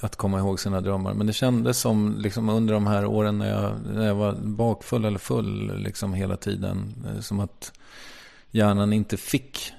[0.00, 1.14] att komma ihåg sina drömmar.
[1.14, 5.04] Men det kändes som liksom under de här åren när jag, när jag var bakfull
[5.04, 6.94] eller full liksom hela tiden.
[7.14, 7.72] eh, Som att
[8.50, 9.72] hjärnan inte fick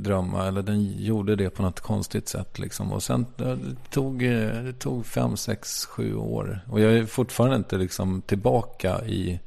[0.00, 0.46] drömma.
[0.46, 2.58] Eller den gjorde det på något konstigt sätt.
[2.58, 2.92] Liksom.
[2.92, 6.60] Och sen eh, det tog eh, det tog fem, sex, sju år.
[6.70, 9.40] Och jag är fortfarande inte liksom tillbaka i...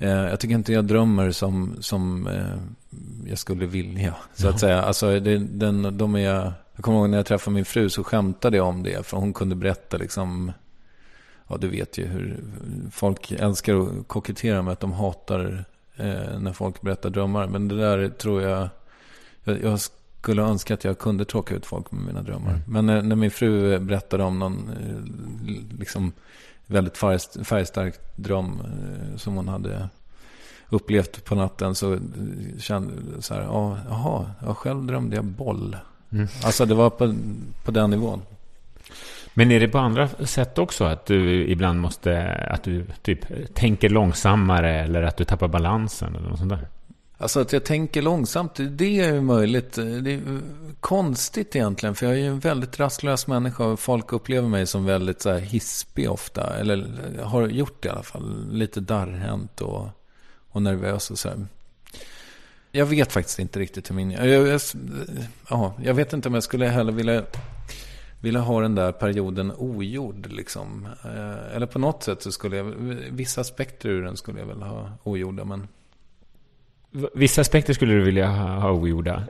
[0.00, 2.56] Eh, jag tycker inte jag drömmer som, som eh,
[3.26, 4.14] jag skulle vilja.
[4.34, 4.82] Så att säga.
[4.82, 8.56] Alltså, det, den, de är, jag kommer ihåg när jag träffade min fru så skämtade
[8.56, 9.06] jag om det.
[9.06, 10.52] För hon kunde berätta liksom...
[11.48, 12.40] Ja, du vet ju hur
[12.92, 15.64] folk älskar att kokettera med att de hatar
[15.96, 17.46] eh, när folk berättar drömmar.
[17.46, 18.68] Men det där tror jag...
[19.44, 19.80] Jag, jag
[20.20, 22.50] skulle önska att jag kunde tråka ut folk med mina drömmar.
[22.50, 22.62] Mm.
[22.66, 26.12] Men när, när min fru berättade om någon eh, liksom
[26.70, 29.88] väldigt färg, färgstark dröm eh, som hon hade
[30.68, 32.00] upplevt på natten så eh,
[32.58, 35.76] kände så här, ja, jaha, jag själv drömde jag boll.
[36.12, 36.28] Mm.
[36.44, 37.14] Alltså det var på,
[37.64, 38.22] på den nivån.
[39.34, 40.84] Men är det på andra sätt också?
[40.84, 46.28] Att du ibland måste, att du typ tänker långsammare eller att du tappar balansen eller
[46.28, 46.66] något sånt där?
[47.20, 49.72] Alltså att jag tänker långsamt, det är ju möjligt.
[49.72, 50.40] Det är
[50.80, 54.84] konstigt egentligen, för jag är ju en väldigt rastlös människa och folk upplever mig som
[54.84, 56.56] väldigt så här hispig ofta.
[56.56, 56.86] Eller
[57.22, 58.46] har gjort det i alla fall.
[58.52, 59.88] Lite darrhänt och,
[60.48, 61.46] och nervös och så här.
[62.72, 64.10] Jag vet faktiskt inte riktigt hur min...
[64.10, 64.60] Jag, jag,
[65.50, 67.24] ja, jag vet inte om jag skulle heller vilja,
[68.20, 70.26] vilja ha den där perioden ogjord.
[70.26, 70.88] Liksom.
[71.04, 72.64] Eh, eller på något sätt så skulle jag...
[73.10, 75.68] Vissa aspekter ur den skulle jag väl ha ogjorda, men...
[77.14, 79.22] Vissa aspekter skulle du vilja ha, ha ogjorda.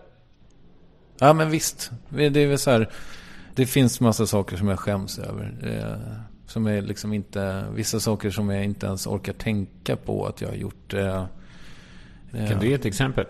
[1.19, 1.91] Ja, men visst.
[2.09, 2.91] Det är väl så här.
[3.55, 5.55] Det finns massa saker som jag skäms över.
[5.63, 7.65] Eh, som är liksom inte...
[7.75, 10.95] Vissa saker som jag inte ens orkar tänka på att jag har gjort.
[10.95, 11.25] Eh,
[12.49, 13.27] Kan du ge ett exempel?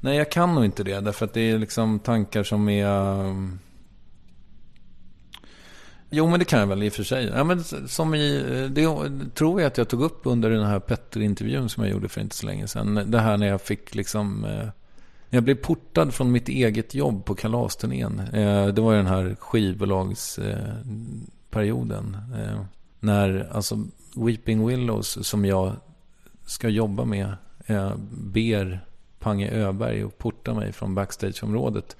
[0.00, 1.00] Nej, jag kan nog inte det.
[1.00, 2.86] Därför att det är liksom tankar som är...
[3.20, 3.58] um,
[6.10, 7.24] Jo, men det kan jag väl i och för sig.
[7.24, 8.86] Ja, men som i, eh, det
[9.34, 12.36] tror jag att jag tog upp under den här Petter-intervjun som jag gjorde för inte
[12.36, 13.00] så länge sedan.
[13.06, 14.40] Det här när jag fick liksom...
[14.40, 14.72] När
[15.36, 18.22] jag blev portad från mitt eget jobb på kalasturnén.
[18.32, 22.16] Eh, det var ju den här skivbolagsperioden.
[23.00, 23.84] När alltså
[24.16, 25.72] Weeping Willows som jag
[26.46, 27.34] ska jobba med
[28.10, 28.86] ber
[29.18, 31.96] Pange Öberg att porta mig från backstageområdet.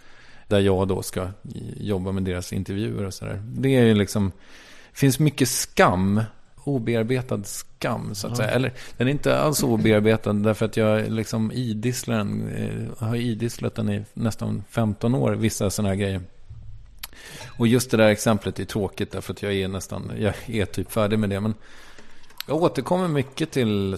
[0.49, 1.29] Där jag då ska
[1.77, 3.43] jobba med deras intervjuer och sådär.
[3.45, 4.33] Det är ju liksom...
[4.93, 6.23] Finns mycket skam.
[6.65, 8.37] Obearbetad skam, så att Ja.
[8.37, 8.51] säga.
[8.51, 12.49] Eller, den är inte alls obearbetad därför att jag liksom idisslar den.
[12.57, 16.21] eh, har idisslat den i nästan 15 år, vissa sådana här grejer.
[17.59, 20.93] Och just det där exemplet är tråkigt därför att jag är nästan, jag är typ
[20.93, 21.41] färdig med det.
[21.41, 21.55] Men
[22.49, 23.97] jag återkommer mycket till,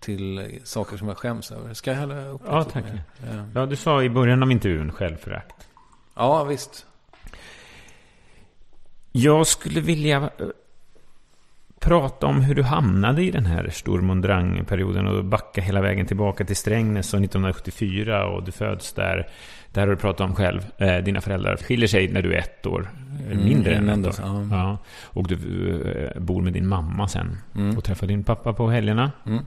[0.00, 1.74] till saker som jag skäms över.
[1.74, 2.84] Ska jag hälla upp Ja, tack.
[3.54, 5.68] Ja, du sa i början av intervjun självförakt.
[6.16, 6.86] Ja, visst.
[9.12, 10.46] Jag skulle vilja eh,
[11.80, 16.56] prata om hur du hamnade i den här Stormondrang-perioden och backa hela vägen tillbaka till
[16.56, 19.28] Strängnäs och 1974 och du föds där.
[19.72, 20.66] Där har du pratat om själv.
[20.78, 22.90] Eh, dina föräldrar skiljer sig när du är ett år.
[23.30, 24.14] Mm, Mindre än ett år.
[24.18, 24.46] ja.
[24.50, 24.78] Ja.
[25.04, 25.34] Och du
[26.14, 27.38] eh, bor med din mamma sen.
[27.54, 27.76] Mm.
[27.78, 29.12] Och träffar din pappa på helgerna.
[29.26, 29.44] Mm.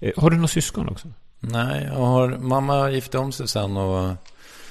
[0.00, 1.08] Eh, Har du några syskon också?
[1.40, 4.16] Nej, jag har, mamma gifte om sig sen och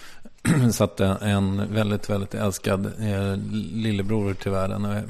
[0.71, 4.86] satte en väldigt, väldigt älskad eh, lillebror till världen.
[4.86, 5.03] Är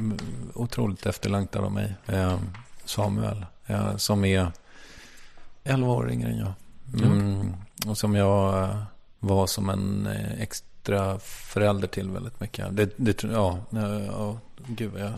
[0.54, 1.96] otroligt efterlängtad av mig.
[2.06, 2.40] Eh,
[2.86, 4.52] Samuel, eh, som är
[5.64, 6.54] 11 år yngre än jag.
[7.04, 7.54] Mm,
[7.88, 8.84] och som jag eh,
[9.20, 12.68] var som en eh, extra förälder till väldigt mycket.
[12.72, 14.38] Det, det, ja, eh, ja,
[14.68, 15.12] gud jag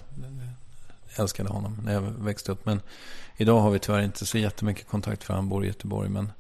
[1.16, 2.66] älskade honom när jag växte upp.
[2.66, 2.82] Men
[3.38, 6.10] idag har vi tyvärr inte så jättemycket kontakt för han bor i Göteborg.
[6.10, 6.32] Men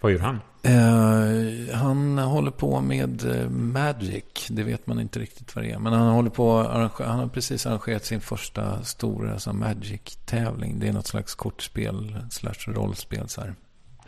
[0.00, 0.40] Vad gör han?
[0.62, 4.46] Eh, han håller på med eh, Magic.
[4.50, 5.78] Det vet man inte riktigt vad det är.
[5.78, 6.62] Men han håller på
[6.98, 10.78] Han har precis arrangerat sin första stora så här, Magic-tävling.
[10.78, 13.28] Det är något slags kortspel slash rollspel.
[13.28, 13.54] Så här.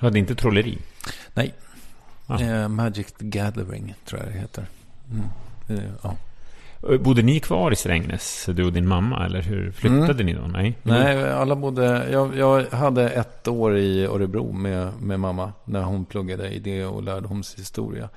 [0.00, 0.78] Ja, det är inte trolleri.
[1.34, 1.54] Nej.
[2.26, 2.40] Ah.
[2.40, 4.66] Eh, Magic the Gathering tror jag det heter.
[5.10, 5.26] Mm.
[5.68, 6.16] Eh, ja.
[6.88, 9.24] Eh, Bodde ni kvar i Strängnäs, du och din mamma?
[9.26, 10.40] Eller hur flyttade ni då?
[10.46, 10.78] Nej?
[10.82, 12.08] Nej, alla bodde...
[12.12, 15.52] Jag, jag hade ett år i Örebro med, med mamma.
[15.64, 18.08] När hon pluggade idé och lärdomshistoria.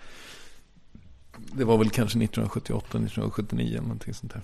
[1.38, 4.41] Det var väl kanske 1978, 1979 eller någonting sånt där.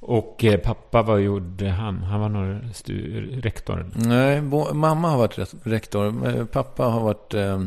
[0.00, 1.98] Och eh, pappa, vad gjorde han?
[2.02, 3.90] Han var någon stu- rektor?
[3.94, 6.28] Nej, bo, mamma har varit rektor.
[6.28, 7.60] Eh, Pappa har varit eh,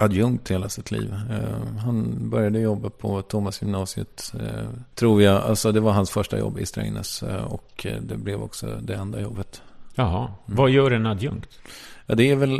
[0.00, 1.14] adjunkt hela sitt liv.
[1.30, 5.42] Eh, han började jobba på Thomasgymnasiet, eh, tror jag.
[5.42, 7.22] Alltså det var hans första jobb i Strängnäs.
[7.22, 9.62] Eh, och det blev också det enda jobbet.
[9.94, 10.28] Jaha.
[10.46, 11.58] Vad gör en adjunkt?
[12.06, 12.58] Ja, det är väl,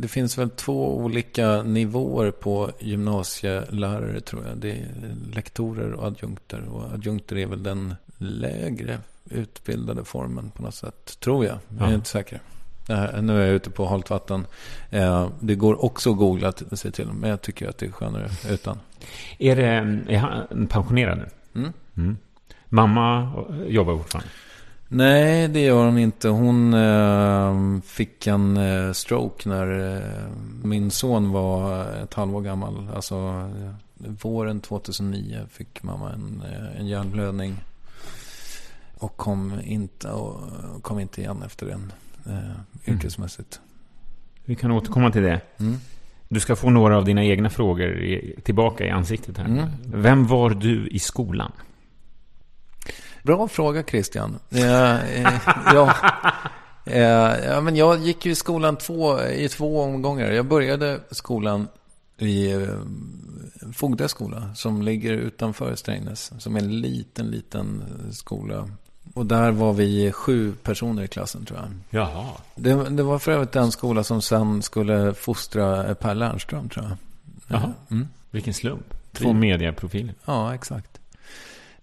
[0.00, 4.56] det finns väl två olika nivåer på gymnasielärare tror jag.
[4.58, 4.86] Det är
[5.34, 6.68] lektorer och adjunkter.
[6.68, 8.98] Och adjunkter är väl den lägre
[9.30, 11.20] utbildade formen på något sätt.
[11.20, 11.58] Tror jag.
[11.78, 11.94] Jag är Ja.
[11.94, 12.40] inte säker.
[12.88, 14.46] Här, nu är jag ute på halt vatten.
[14.90, 17.06] Eh, det går också att googla sig till.
[17.06, 18.78] Men jag tycker att det är skönare utan.
[19.38, 19.64] Är, det,
[20.14, 21.28] är han pensionerad nu?
[21.60, 21.72] Mm.
[21.96, 22.16] Mm.
[22.68, 24.30] Mamma eh, jobbar fortfarande?
[24.88, 26.28] Nej, det gör hon inte.
[26.28, 30.28] Hon eh, fick en eh, stroke när eh,
[30.62, 32.88] min son var ett halvår gammal.
[32.94, 37.56] Alltså eh, våren 2009 fick mamma en, eh, en hjärnblödning.
[38.98, 40.40] Och kom inte, och
[40.82, 41.92] kom inte igen efter den
[42.28, 43.60] eh, yrkesmässigt.
[44.44, 45.40] Vi kan återkomma till det.
[45.58, 45.76] Mm.
[46.28, 49.44] Du ska få några av dina egna frågor i, tillbaka i ansiktet här.
[49.44, 49.68] Mm.
[49.84, 51.52] Vem var du i skolan?
[53.22, 54.38] Bra fråga Christian.
[54.50, 55.32] Eh, eh,
[55.74, 55.94] ja,
[56.84, 60.30] eh, ja, men jag gick ju i skolan två, i två omgångar.
[60.30, 61.68] Jag började skolan
[62.18, 62.68] i eh,
[63.72, 66.32] Fogdö skola som ligger utanför Strängnäs.
[66.38, 68.68] Som är en liten, liten skola.
[69.14, 72.00] Och där var vi sju personer i klassen tror jag.
[72.00, 72.26] Jaha.
[72.54, 76.96] Det, det var för övrigt den skola som sen skulle fostra Per Lernström tror jag.
[77.46, 77.72] Jaha.
[77.90, 78.08] Mm.
[78.30, 78.94] Vilken slump.
[79.12, 80.14] Två mediaprofiler.
[80.24, 81.00] Ja, exakt.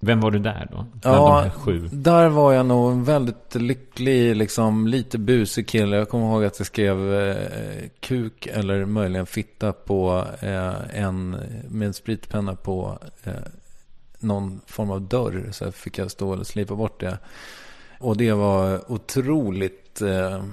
[0.05, 0.86] Vem var du där då?
[1.03, 1.51] Ja,
[1.91, 5.97] där var jag nog en väldigt lycklig, liksom lite busig kille.
[5.97, 7.36] Jag kommer ihåg att jag skrev eh,
[7.99, 11.30] kuk eller möjligen fitta på eh, en,
[11.69, 13.34] med en spritpenna på eh,
[14.24, 15.49] någon form av dörr.
[15.51, 17.17] Så fick jag stå och slipa bort det.
[17.99, 20.43] Och det var otroligt eh,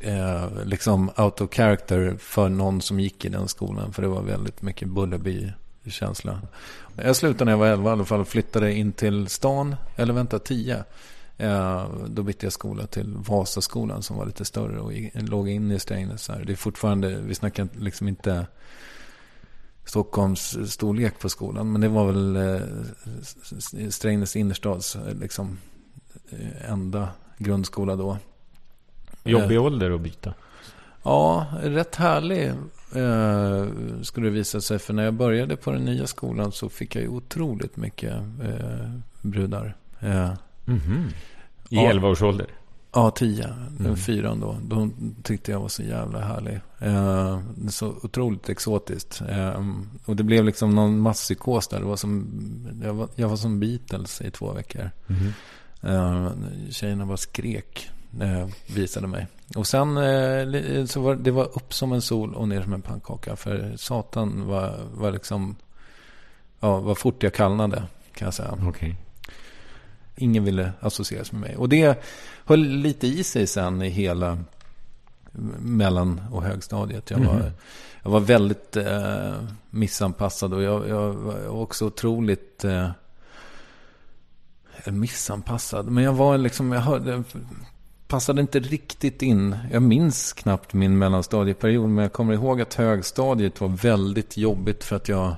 [0.00, 3.92] eh, liksom out of character för någon som gick i den skolan.
[3.92, 6.40] För det var väldigt mycket Bullerby-känsla.
[6.96, 10.38] Jag slutade när jag var 11 i alla fall flyttade in till stan, eller vänta
[10.38, 10.84] 10.
[11.38, 15.78] Eh, då bytte jag skola till Vasaskolan som var lite större och låg inne i
[15.78, 16.30] Strängnäs.
[16.46, 18.46] Det är fortfarande, vi snackar liksom inte
[19.84, 21.72] Stockholms storlek på skolan.
[21.72, 25.58] Men det var väl eh, Strängnäs innerstads eh, liksom,
[26.30, 27.08] eh, enda
[27.38, 28.18] grundskola då.
[29.24, 30.34] Jobbig ålder att byta.
[31.02, 32.46] Ja, rätt härlig
[32.94, 33.66] eh,
[34.02, 34.78] skulle det visa sig.
[34.78, 38.12] För när jag började på den nya skolan så fick jag ju otroligt mycket
[38.42, 38.90] eh,
[39.22, 39.76] brudar.
[40.00, 40.30] Eh,
[40.64, 41.08] Mhm.
[41.68, 41.82] I Ja.
[42.94, 43.44] 11 års ålder.
[43.46, 43.46] ja, tio.
[43.76, 43.96] Den Mm.
[43.96, 44.56] fyran då.
[44.62, 46.60] De tyckte jag var så jävla härlig.
[46.78, 49.22] Eh, så otroligt exotiskt.
[49.28, 49.64] Eh,
[50.04, 51.78] och det blev liksom någon masspsykos där.
[51.78, 52.26] Det var som,
[52.84, 54.90] jag, var, jag var som Beatles i två veckor.
[55.06, 55.32] Mhm.
[55.82, 56.30] Eh,
[56.70, 57.90] tjejerna bara skrek.
[58.20, 59.26] Eh, visade mig.
[59.56, 62.82] Och sen eh, så var det var upp som en sol och ner som en
[62.82, 63.36] pannkaka.
[63.36, 65.56] För satan var, var liksom...
[66.60, 67.82] Ja, vad fort jag kallnade
[68.14, 68.58] kan jag säga.
[68.68, 68.96] Okej.
[70.16, 71.56] Ingen ville associeras med mig.
[71.56, 72.02] Och det
[72.44, 74.38] höll lite i sig sen i hela
[75.60, 77.10] mellan och högstadiet.
[77.10, 77.50] Jag var, Mhm.
[78.02, 79.34] jag var väldigt eh,
[79.70, 82.64] missanpassad och jag, jag var också otroligt...
[82.64, 82.90] Eh,
[84.86, 85.86] missanpassad.
[85.90, 87.22] Men jag var liksom, jag hörde,
[88.08, 89.56] passade inte riktigt in.
[89.72, 91.88] Jag minns knappt min mellanstadieperiod.
[91.88, 95.34] Men jag kommer ihåg att högstadiet var väldigt jobbigt för att jag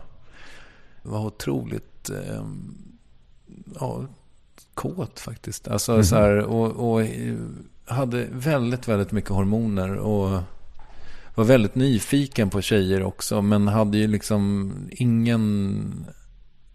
[1.03, 2.45] var otroligt eh,
[3.81, 4.05] ja,
[4.75, 5.69] kåt faktiskt.
[5.69, 6.05] Alltså Mhm.
[6.05, 7.35] så här, och, och eh,
[7.87, 9.97] hade väldigt, väldigt mycket hormoner.
[9.97, 10.41] Och
[11.35, 13.43] var väldigt nyfiken på tjejer också.
[13.43, 16.07] Men hade ju liksom ingen...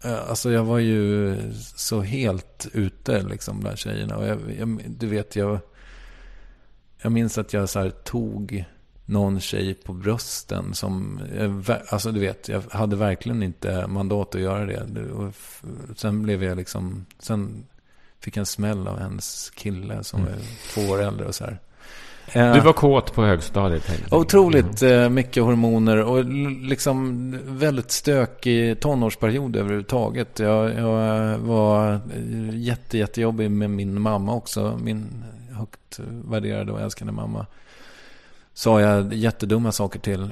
[0.04, 1.36] eh, Alltså jag var ju
[1.76, 4.16] så helt ute liksom bland tjejerna.
[4.16, 5.58] Och jag, jag, du vet, jag...
[7.02, 8.64] Jag minns att jag så här tog
[9.04, 11.20] någon tjej på brösten som...
[11.66, 15.10] ver- Alltså du vet, jag hade verkligen inte mandat att göra det.
[15.12, 15.34] Och
[15.96, 17.06] Sen blev jag liksom...
[17.18, 17.64] Sen
[18.20, 20.32] fick en smäll av hennes kille som var
[20.74, 21.58] två år äldre och så här.
[22.32, 23.90] Eh, Du var kåt på högstadiet.
[24.10, 26.24] Otroligt eh, mycket hormoner och
[26.64, 30.38] liksom väldigt stökig tonårsperiod överhuvudtaget.
[30.38, 34.78] Jag, jag var eh, jätte, jättejobbig med min mamma också.
[34.82, 37.46] Min högt värderade och älskade mamma.
[38.54, 40.30] Sa jag jättedumma saker till.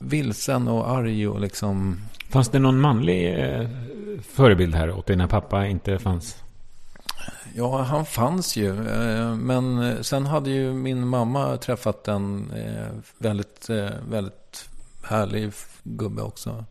[0.00, 2.00] Eh, vilsen och arg och liksom...
[2.30, 3.68] Fanns det någon manlig eh,
[4.22, 6.36] förebild här åt dig när pappa inte fanns?
[7.56, 8.88] Ja, han fanns ju.
[8.88, 12.86] eh, Men sen hade ju min mamma träffat en eh,
[13.18, 14.68] väldigt, eh, väldigt
[15.04, 16.64] härlig gubbe också.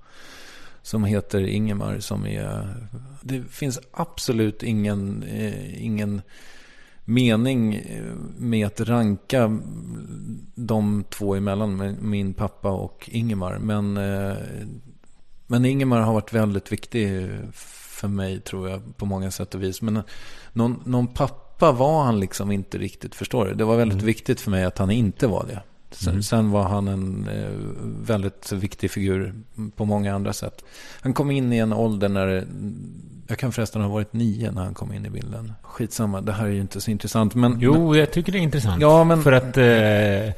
[0.81, 1.99] Som heter Ingemar.
[1.99, 2.75] Som är...
[3.21, 6.21] Det finns absolut ingen, eh, ingen
[7.05, 9.59] mening eh, med att ranka
[10.55, 11.95] de två emellan.
[12.01, 13.57] Min pappa och Ingemar.
[13.57, 14.37] Men, eh,
[15.47, 19.81] men Ingemar har varit väldigt viktig för mig tror jag på många sätt och vis.
[19.81, 20.01] Men
[20.53, 23.53] någon, någon pappa var han liksom inte riktigt, förstår du?
[23.53, 25.63] Det var väldigt viktigt för mig att han inte var det.
[25.95, 27.49] Sen, sen var han en eh,
[28.07, 29.33] väldigt viktig figur
[29.75, 30.63] på många andra sätt.
[31.01, 32.45] Han kom in i en ålder när det,
[33.27, 35.53] jag kan förresten ha varit nio när han kom in i bilden.
[35.61, 37.35] Skitsamma, det här är ju inte så intressant.
[37.35, 38.81] Men, Jo, jag tycker det är intressant.
[38.81, 40.33] Ja, men- För att eh,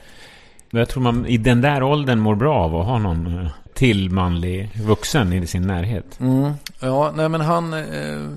[0.70, 4.10] jag tror man i den där åldern mår bra av att ha någon eh, till
[4.10, 6.20] manlig vuxen i sin närhet.
[6.20, 7.74] Mm, ja, nej men han...
[7.74, 8.30] Eh,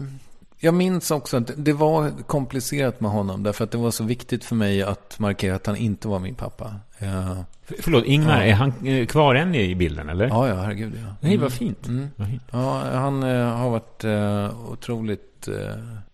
[0.59, 3.43] jag minns också att det var komplicerat med honom.
[3.43, 6.35] Därför att det var så viktigt för mig att markera att han inte var min
[6.35, 6.75] pappa.
[6.99, 8.43] F- Förlåt, Ingmar, Ja.
[8.45, 10.29] är han eh, kvar än i bilden, eller?
[10.29, 11.15] ja, ja, herregud ja.
[11.21, 11.87] Nej, vad fint.
[11.87, 12.09] Mm.
[12.17, 12.43] Vad fint.
[12.51, 15.25] Ja, han eh, har varit eh, otroligt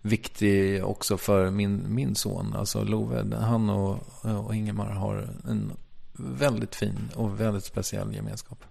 [0.01, 2.53] viktig också för min, min son.
[2.57, 3.35] Alltså Love.
[3.35, 3.99] Han och,
[4.45, 5.71] och Ingemar har en
[6.13, 8.63] väldigt fin och väldigt speciell gemenskap.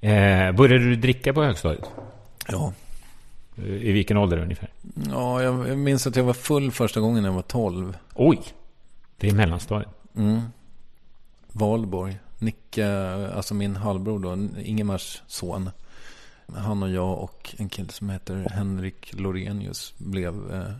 [0.00, 1.90] Eh, började du dricka på högstadiet?
[2.48, 2.72] Ja.
[3.58, 4.68] I vilken ålder ungefär?
[5.10, 7.96] Ja, jag, minns att jag var full första gången när jag var 12.
[8.14, 8.42] Oj!
[9.16, 9.90] Det är mellanstadiet.
[10.16, 10.40] Mm.
[11.52, 12.18] Valborg.
[12.38, 12.88] Nicke,
[13.34, 15.70] alltså min halvbror då, Ingemars son.
[16.54, 20.72] Han och jag och en kille som heter Henrik Lorenius blev, eh,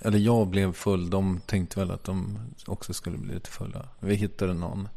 [0.00, 1.10] eller jag blev full.
[1.10, 3.88] De tänkte väl att de också skulle bli lite fulla.
[4.00, 4.88] Vi hittade någon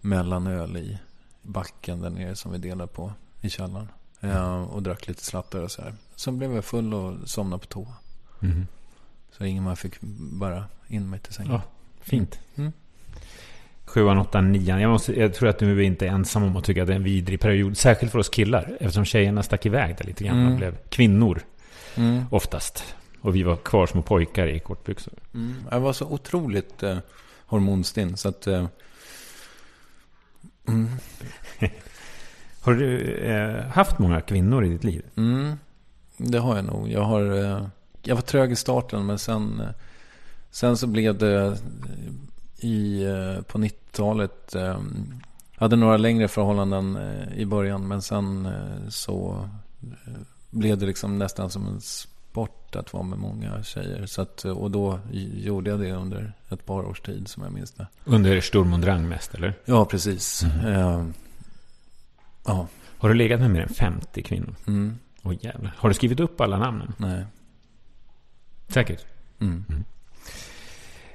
[0.00, 0.98] mellanöl i
[1.42, 3.88] backen där nere som vi delade på i källaren.
[4.20, 5.94] Eh, och drack lite slattar och så här.
[6.20, 7.94] Sen blev jag full och somnade på toa.
[8.40, 8.66] Mhm.
[9.32, 10.00] Så Ingemar fick
[10.40, 11.52] bara in mig till sängen.
[11.52, 11.62] Ja,
[12.00, 12.38] fint.
[12.56, 12.72] Mm.
[13.84, 14.80] Sjuan, åttan, nian.
[14.80, 16.96] Jag, måste, jag tror att du är inte ensam om att tycka att det är
[16.96, 17.76] en vidrig period.
[17.76, 18.76] Särskilt för oss killar.
[18.80, 20.36] Eftersom tjejerna stack iväg där lite grann.
[20.36, 20.48] Mm.
[20.48, 21.42] Man blev kvinnor
[21.96, 22.24] Mm.
[22.30, 22.94] oftast.
[23.20, 25.14] Och vi var kvar små pojkar i kortbyxor.
[25.34, 25.54] Mm.
[25.70, 26.98] Jag var så otroligt eh,
[27.46, 28.46] hormonstinn så att...
[28.46, 28.66] Eh,
[30.68, 30.88] mm.
[32.60, 35.02] Har du eh, haft många kvinnor i ditt liv?
[35.16, 35.56] Mm.
[36.22, 36.88] Det har jag nog.
[36.88, 37.66] Jag, har, eh,
[38.02, 39.68] jag var trög i starten men sen, eh,
[40.50, 41.54] sen så blev det eh,
[42.66, 43.04] i,
[43.46, 44.54] på 90-talet.
[44.54, 44.80] Eh,
[45.56, 46.98] hade några längre förhållanden
[47.36, 48.48] i början men sen
[48.88, 49.48] så
[50.50, 54.06] blev det liksom nästan som en sport att vara med många tjejer.
[54.06, 55.00] Så att, och då
[55.34, 57.86] gjorde jag det under ett par års tid som jag minns det.
[58.04, 59.54] Under Sturm und Drang mest, eller?
[59.64, 60.42] Ja, precis.
[60.42, 61.04] Eh,
[62.44, 62.66] ja,
[62.98, 64.54] Har du legat med mer än 50 kvinnor?
[64.66, 65.74] mm, Åh jävlar.
[65.78, 66.92] Har du skrivit upp alla namnen?
[66.96, 67.24] nej.
[68.68, 69.06] Säkert.
[69.40, 69.64] Mm,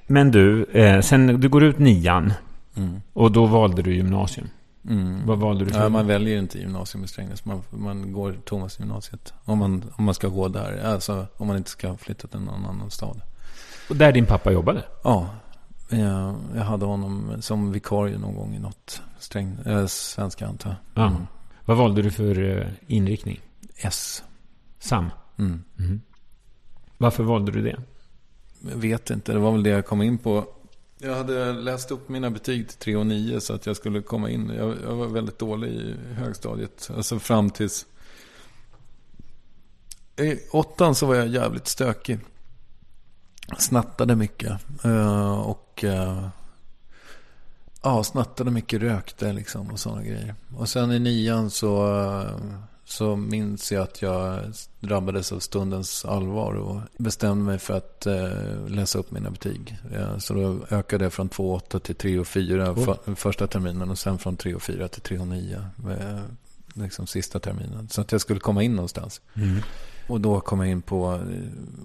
[0.08, 2.34] Men du, eh, sen du går ut nian
[2.76, 4.48] mm, och då valde du gymnasium.
[4.90, 5.26] mm.
[5.26, 5.74] Vad valde du?
[5.74, 7.46] Ja, man väljer ju inte gymnasium i Strängnäs.
[7.46, 9.34] Man, man går Thomasgymnasiet.
[9.46, 10.84] Om man, om man ska gå där.
[10.86, 13.22] Alltså om man inte ska flytta till någon annan stad.
[13.90, 14.84] Och där din pappa jobbade?
[15.04, 15.30] Ja,
[15.90, 21.04] jag, jag hade honom som vikarie någon gång i något sträng, äh, svenska antar jag.
[21.04, 21.08] Ja.
[21.10, 21.28] Mm.
[21.66, 23.40] Vad valde du för eh, inriktning?
[23.78, 24.24] S.
[24.80, 25.10] Sam?
[25.38, 26.02] Mm.
[26.98, 27.82] Varför valde du det?
[28.70, 30.48] Jag vet inte, det var väl det jag kom in på.
[30.98, 34.30] Jag hade läst upp mina betyg till 3 och 9 så att jag skulle komma
[34.30, 34.50] in.
[34.50, 36.90] Jag, jag var väldigt dålig i högstadiet.
[36.96, 37.86] Alltså fram tills...
[40.18, 42.20] I åttan så var jag jävligt stökig.
[43.58, 44.52] Snattade mycket.
[44.84, 46.28] Eh, och eh,
[47.82, 50.36] ja, snattade mycket, rökte liksom och sådana grejer.
[50.58, 52.40] Och sen i nian så, eh,
[52.86, 54.40] så minns jag att jag
[54.80, 59.78] drabbades av stundens allvar och bestämde mig för att eh, läsa upp mina betyg.
[59.94, 64.00] Eh, så då ökade jag från 2,8 till 3 och 4 för, första terminen och
[64.00, 65.66] sen från 3 och 4 till 3 och 9.
[65.90, 66.20] Eh,
[66.74, 67.88] liksom sista terminen.
[67.90, 69.22] Så att jag skulle komma in någonstans.
[69.34, 69.62] Mm.
[70.08, 71.40] Och då kom jag in på eh,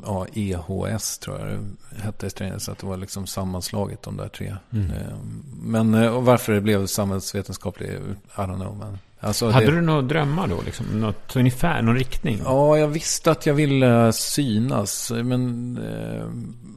[0.05, 2.65] ja, EHS tror jag det hette i Strängnäs.
[2.65, 4.57] Så att det var liksom sammanslaget de där tre.
[4.73, 4.91] Mm.
[4.91, 5.17] Eh,
[5.63, 7.99] Men eh, varför det blev samhällsvetenskaplig, I
[8.35, 8.77] don't know.
[8.77, 10.63] Men, alltså, Hade det, du några drömmar då?
[10.63, 10.87] Liksom?
[10.87, 12.41] Något ungefär, någon riktning?
[12.45, 15.11] Ja, jag visste att jag ville synas.
[15.11, 16.27] Men, eh,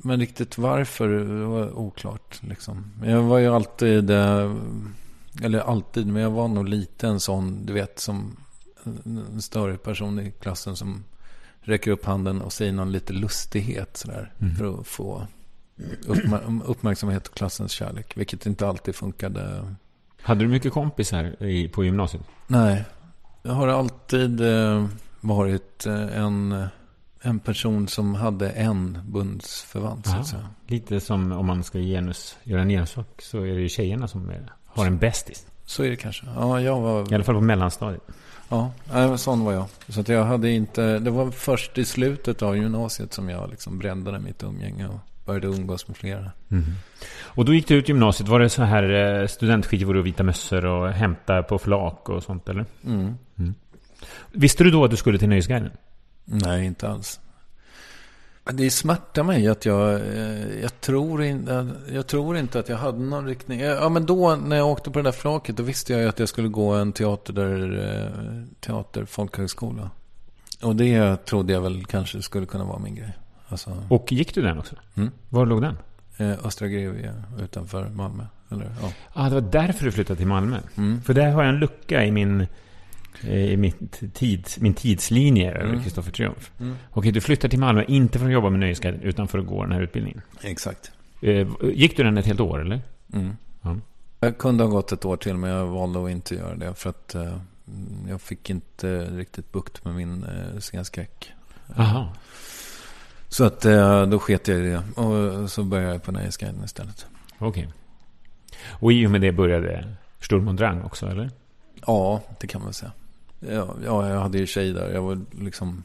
[0.02, 1.08] men riktigt varför
[1.46, 2.40] var oklart.
[2.42, 2.92] Liksom.
[3.06, 4.56] Jag var ju alltid, eh,
[5.44, 8.38] eller alltid, men jag var nog lite en sån, du vet, som
[9.06, 11.04] en större person i klassen som
[11.62, 14.34] räcker upp handen och säger någon lite lustighet sådär.
[14.42, 14.56] Mm.
[14.56, 15.28] För att få
[16.08, 18.18] uppmär- uppmärksamhet och klassens kärlek.
[18.18, 19.76] Vilket inte alltid funkade.
[20.24, 22.24] Hade du mycket kompisar i, på gymnasiet?
[22.48, 22.84] Nej,
[23.42, 24.86] jag har alltid eh,
[25.22, 26.66] varit eh, en,
[27.22, 30.08] en person som hade en bundsförvant.
[30.08, 30.50] Så att säga.
[30.68, 34.30] Lite som om man ska genus, göra en genussak så är det ju tjejerna som
[34.30, 35.48] är, har en bästis.
[35.66, 36.26] Så är det kanske.
[36.36, 37.12] Ja, jag var...
[37.12, 38.04] I alla fall på mellanstadiet.
[38.50, 39.66] Ja, nej, sån var jag.
[39.88, 41.00] Så att jag hade inte...
[41.00, 45.48] Det var först i slutet av gymnasiet som jag liksom breddade mitt umgänge och började
[45.48, 46.32] umgås med flera.
[47.24, 48.30] Och då gick du ut gymnasiet.
[48.30, 52.50] Var det så här eh, studentskivor och vita mössor och hämta på flak och sånt
[52.50, 52.66] eller?
[52.86, 53.16] Mm.
[54.32, 55.72] Visste du då att du skulle till Nöjesguiden?
[56.26, 57.20] Nej, inte alls.
[58.52, 61.50] Det smärtar mig att jag, eh, jag, tror in,
[61.92, 63.60] jag tror inte att jag hade någon riktning.
[63.60, 66.20] Ja, men då när jag åkte på det där flaket, då visste jag ju att
[66.20, 69.90] jag skulle gå en teater, där, eh, teater folkhögskola.
[70.62, 73.14] Och det trodde jag väl kanske skulle kunna vara min grej.
[73.54, 74.76] Alltså, Och gick du den också?
[74.96, 75.10] Mm.
[75.30, 75.78] Var låg den?
[76.18, 78.24] eh, Östra Grevie utanför Malmö.
[78.52, 78.92] Eller, ja.
[79.14, 80.60] Ah, det var därför du flyttade till Malmö.
[80.78, 81.02] Mm.
[81.02, 82.48] För där har jag en lucka i min,
[83.24, 85.84] eh, i mitt tids, min tidslinje över Mm.
[85.84, 86.52] Kristoffer Triumf.
[86.60, 86.76] Mm.
[86.92, 89.64] Okej, du flyttar till Malmö, inte för att jobba med Nöjesguiden, utan för att gå
[89.64, 90.22] den här utbildningen.
[90.42, 90.92] Exakt.
[91.22, 92.82] Eh, gick du den ett helt år, eller?
[93.14, 93.32] Mm.
[93.62, 93.76] Ja.
[94.20, 96.74] Jag kunde ha gått ett år till men jag valde att inte göra det.
[96.74, 97.38] För att eh,
[98.10, 101.32] jag fick inte riktigt bukt med min eh, scenskräck.
[101.78, 102.14] Aha.
[103.34, 104.84] Så att eh, då sket jag i det.
[105.02, 107.06] Och så började jag på Nöjesguiden istället.
[107.38, 107.70] Okej.
[108.68, 111.32] Och i och med det började Sturm und Drang också, eller?
[111.88, 112.92] Ja, det kan man säga.
[113.40, 114.94] Ja, ja, jag hade ju tjej där.
[114.94, 115.84] Jag var liksom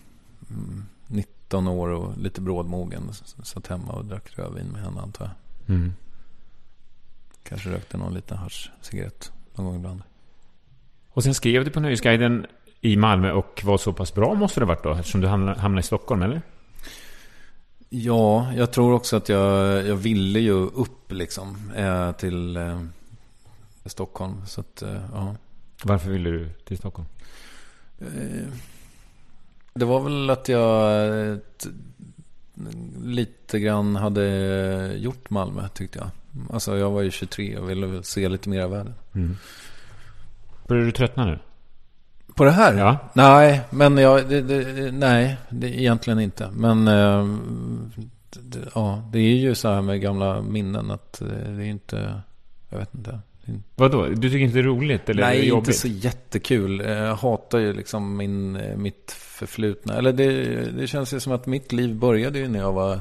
[0.50, 3.02] mm, 19 år och lite brådmogen.
[3.42, 5.74] Satt hemma och drack rödvin med henne antar jag.
[5.76, 5.92] Mm.
[7.42, 10.02] Kanske rökte någon liten hasch cigarett någon gång ibland.
[11.08, 12.46] Och sen skrev du på Nöjesguiden
[12.80, 15.80] i Malmö och var så pass bra måste det ha varit då, eftersom du hamnade
[15.80, 16.42] i Stockholm, eller?
[17.90, 22.82] Ja, jag tror också att jag, jag ville ju upp liksom eh, till eh,
[23.84, 24.46] Stockholm.
[24.46, 25.36] Så att, eh, ja.
[25.84, 27.08] Varför ville du till Stockholm?
[28.00, 28.48] Eh,
[29.74, 31.36] Det var väl att jag eh,
[33.04, 36.10] lite grann hade gjort Malmö tyckte jag.
[36.54, 38.94] Alltså jag var ju 23 och ville se lite mer av världen.
[39.14, 39.36] Mm.
[40.68, 41.38] Börjar du tröttna nu?
[42.38, 42.74] På det här?
[42.74, 42.98] Ja.
[43.12, 46.50] Nej, men jag, det, det, nej, det, egentligen inte.
[46.52, 47.26] Men eh,
[48.30, 52.20] det, ja, det är ju så här med gamla minnen att eh, det är inte,
[52.68, 53.10] jag vet inte.
[53.44, 54.06] Är Vadå?
[54.06, 55.68] Du tycker inte det är roligt eller är det Nej, jobbigt?
[55.68, 56.80] inte så jättekul.
[56.80, 59.96] Jag hatar ju liksom min, mitt förflutna.
[59.96, 62.98] Eller det, det känns ju som att mitt liv började ju när jag var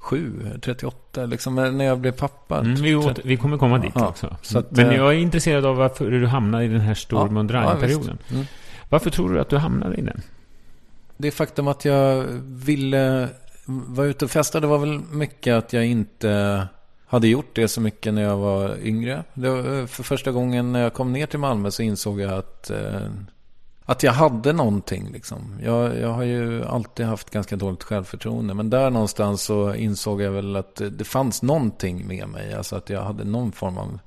[0.00, 1.26] 37, 38.
[1.26, 2.58] Liksom när jag blev pappa.
[2.58, 4.36] Mm, vi, vi kommer komma dit Ja, också.
[4.42, 7.50] så att, Men eh, jag är intresserad av varför du hamnade i den här und
[7.50, 8.10] Ja, visst.
[8.30, 8.44] Mm.
[8.88, 10.22] varför tror du att du hamnade i den?
[11.16, 13.28] Det faktum att jag ville
[13.66, 16.66] vara ute och festa, det var väl mycket att jag inte
[17.06, 19.24] hade gjort det så mycket när jag var yngre.
[19.34, 23.00] Var, för första gången när jag kom ner till Malmö så insåg jag att, eh,
[23.90, 25.12] att jag hade någonting.
[25.12, 25.54] Liksom.
[25.62, 28.54] Jag, jag har ju alltid haft ganska dåligt självförtroende.
[28.54, 32.54] Men där någonstans så insåg jag väl att det, fanns någonting med mig.
[32.54, 33.98] Alltså att jag hade någon form av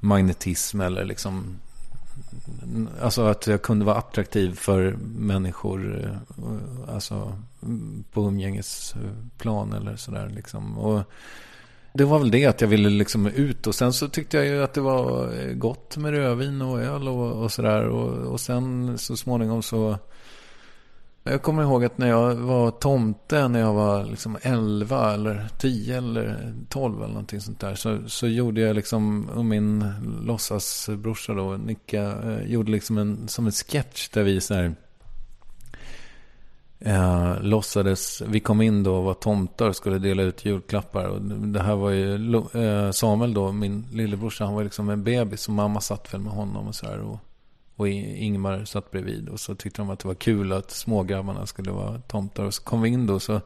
[0.00, 1.56] magnetism eller liksom
[3.02, 10.32] Alltså att jag kunde vara attraktiv för människor eh, Alltså mm, på umgängesplan eller sådär
[10.34, 10.78] liksom.
[10.78, 11.02] Och
[11.94, 14.62] det var väl det att jag ville liksom ut och sen så tyckte jag ju
[14.62, 17.88] att det var eh, gott med rödvin och öl och, och sådär.
[17.88, 19.98] Och, och sen så småningom så
[21.22, 25.98] jag kommer ihåg att när jag var tomte, när jag var liksom 11 eller 10
[25.98, 27.74] eller 12 eller någonting sånt där.
[27.74, 29.92] Så, så gjorde jag liksom, och min
[30.22, 34.74] låtsasbrorsa då, Nicka, eh, gjorde liksom en, som en sketch där vi så här
[36.86, 41.04] Eh, låtsades, vi kom in då och var tomtar och skulle dela ut julklappar.
[41.04, 45.48] Och det här var ju eh, Samuel då, min lillebrorsa, han var liksom en bebis.
[45.48, 46.98] Och mamma satt väl med honom och så här.
[46.98, 47.18] Och,
[47.76, 49.28] och Ingmar satt bredvid.
[49.28, 52.44] Och så tyckte de att det var kul att smågrabbarna skulle vara tomtar.
[52.44, 53.40] Och så kom vi in då så,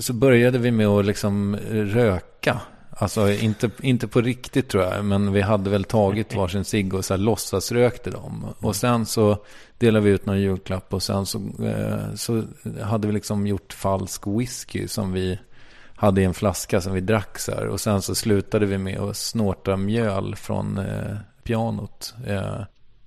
[0.00, 2.60] så började vi med att liksom röka.
[2.90, 7.04] Alltså inte, inte på riktigt tror jag, men vi hade väl tagit varsin cigg och
[7.04, 8.46] så här låtsasrökte dem.
[8.58, 9.38] Och sen så
[9.78, 12.42] delade vi ut någon julklapp och sen så, eh, så
[12.82, 15.38] hade vi liksom gjort falsk whisky som vi
[15.94, 17.66] hade i en flaska som vi drack så här.
[17.66, 22.14] Och sen så slutade vi med att snorta mjöl från eh, pianot.
[22.26, 22.60] Eh,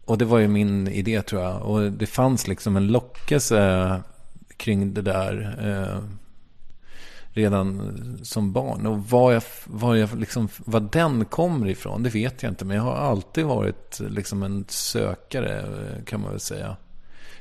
[0.05, 1.61] och det var ju min idé tror jag.
[1.61, 4.01] Och det fanns liksom en lockelse
[4.57, 5.55] kring det där.
[5.61, 6.03] Eh,
[7.33, 8.85] redan som barn.
[8.85, 12.65] Och var, jag, var, jag liksom, var den kommer ifrån, det vet jag inte.
[12.65, 15.65] Men jag har alltid varit liksom en sökare,
[16.05, 16.77] kan man väl säga.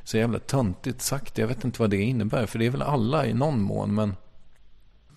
[0.04, 1.38] Så jävla töntigt sagt.
[1.38, 2.46] Jag vet inte vad det innebär.
[2.46, 3.94] För det är väl alla i någon mån.
[3.94, 4.16] Men...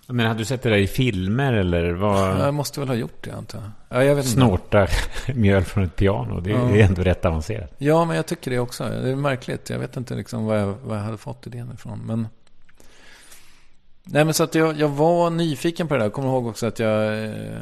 [0.08, 2.40] Men hade du sett det där i filmer eller vad?
[2.40, 3.98] Jag måste väl ha gjort det antar jag.
[4.00, 4.88] Ja, jag Snorta
[5.36, 6.40] mjöl från ett piano.
[6.40, 6.70] Det är, ja.
[6.70, 7.74] är ändå rätt avancerat.
[7.78, 8.84] Ja, men jag tycker det också.
[8.84, 9.70] Det är märkligt.
[9.70, 12.00] Jag vet inte liksom vad, jag, vad jag hade fått idén ifrån.
[12.06, 12.28] Men...
[14.06, 16.06] Nej men så att jag, jag var nyfiken på det där.
[16.06, 17.62] Jag kommer ihåg också att jag eh,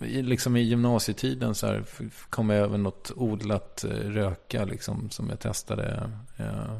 [0.00, 1.84] liksom i gymnasietiden så här
[2.30, 6.10] kom jag över något odlat eh, röka liksom som jag testade.
[6.36, 6.78] Eh,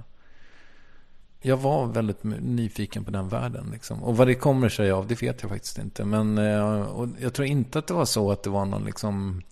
[1.41, 3.69] jag var väldigt nyfiken på den världen.
[3.73, 4.03] Liksom.
[4.03, 6.05] Och vad det kommer sig av, det vet jag faktiskt inte.
[6.05, 6.39] Men
[6.85, 9.43] och jag tror inte att det var så att det var någon liksom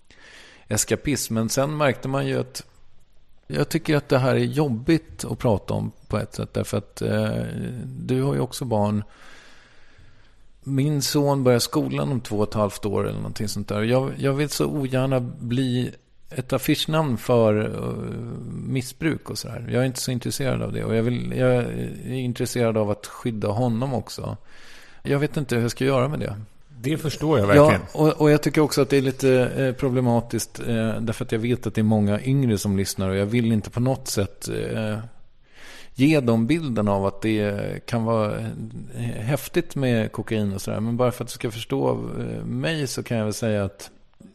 [0.67, 1.33] eskapism.
[1.33, 2.63] Men sen märkte man ju att
[3.47, 6.53] jag tycker att det här är jobbigt att prata om på ett sätt.
[6.53, 7.43] Därför att eh,
[7.85, 9.03] du har ju också barn.
[10.63, 13.81] Min son börjar skolan om två och ett halvt år eller någonting sånt där.
[13.81, 15.91] Jag, jag vill så ogärna bli
[16.29, 18.07] ett affischnamn för eh,
[18.51, 19.67] missbruk och sådär.
[19.71, 20.83] Jag är inte så intresserad av det.
[20.83, 24.37] Och jag, vill, jag är intresserad av att skydda honom också.
[25.03, 26.35] Jag vet inte hur jag ska göra med det.
[26.83, 27.81] Det förstår jag verkligen.
[27.93, 30.59] Ja, och, och, jag tycker också att det är lite eh, problematiskt.
[30.59, 33.09] Eh, därför att jag vet att det är många yngre som lyssnar.
[33.09, 34.97] Och jag vill inte på något sätt eh,
[35.95, 38.33] ge dem bilden av att det kan vara
[39.15, 40.79] häftigt med kokain och sådär.
[40.79, 43.89] Men bara för att du ska förstå eh, mig så kan jag väl säga att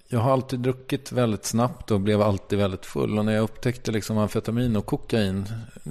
[0.09, 3.19] jag har alltid druckit väldigt snabbt och blev alltid väldigt full.
[3.19, 5.47] Och när jag upptäckte liksom amfetamin och kokain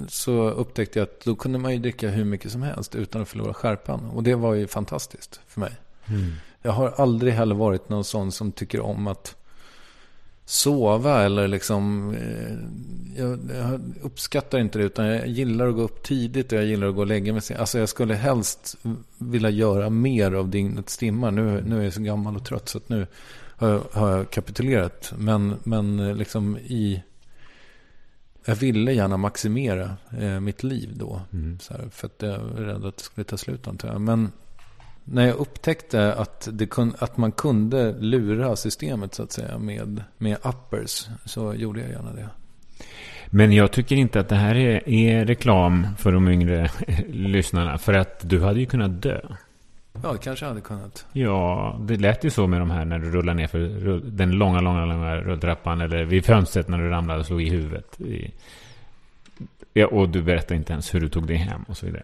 [0.08, 3.28] så upptäckte jag att då kunde man ju dricka hur mycket som helst utan att
[3.28, 4.10] förlora skärpan.
[4.14, 5.72] Och det var ju fantastiskt för mig.
[6.08, 6.32] Mm.
[6.62, 9.36] Jag har aldrig heller varit någon sån som tycker om att
[10.48, 12.14] sova eller liksom...
[12.14, 12.56] Eh,
[13.22, 16.88] jag, jag, uppskattar inte det utan jag gillar att gå upp tidigt och jag gillar
[16.88, 17.42] att gå och lägga mig.
[17.58, 18.76] Alltså jag skulle helst
[19.18, 21.30] vilja göra mer av dygnets timmar.
[21.30, 23.06] Nu, nu är jag så gammal och trött så att nu
[23.56, 25.12] har jag, har jag kapitulerat.
[25.18, 27.02] Men, men liksom i...
[28.44, 31.20] Jag ville gärna maximera eh, mitt liv då.
[31.32, 31.58] Mm.
[31.70, 34.00] Här, för att jag var rädd att det skulle ta slut antar jag.
[34.00, 34.32] Men
[35.12, 40.02] när jag upptäckte att, det kun, att man kunde lura systemet så att säga med,
[40.18, 42.28] med uppers så gjorde jag gärna det.
[43.26, 46.70] Men jag tycker inte att det här är, är reklam för de yngre
[47.08, 47.78] lyssnarna.
[47.78, 49.20] För att du hade ju kunnat dö.
[50.02, 51.06] Ja, det kanske hade kunnat.
[51.12, 54.60] Ja, det lät ju så med de här när du rullar ner för den långa,
[54.60, 55.80] långa, långa rulltrappan.
[55.80, 57.98] Eller vid fönstret när du ramlade och slog i huvudet.
[59.72, 62.02] Ja, och du berättade inte ens hur du tog dig hem och så vidare.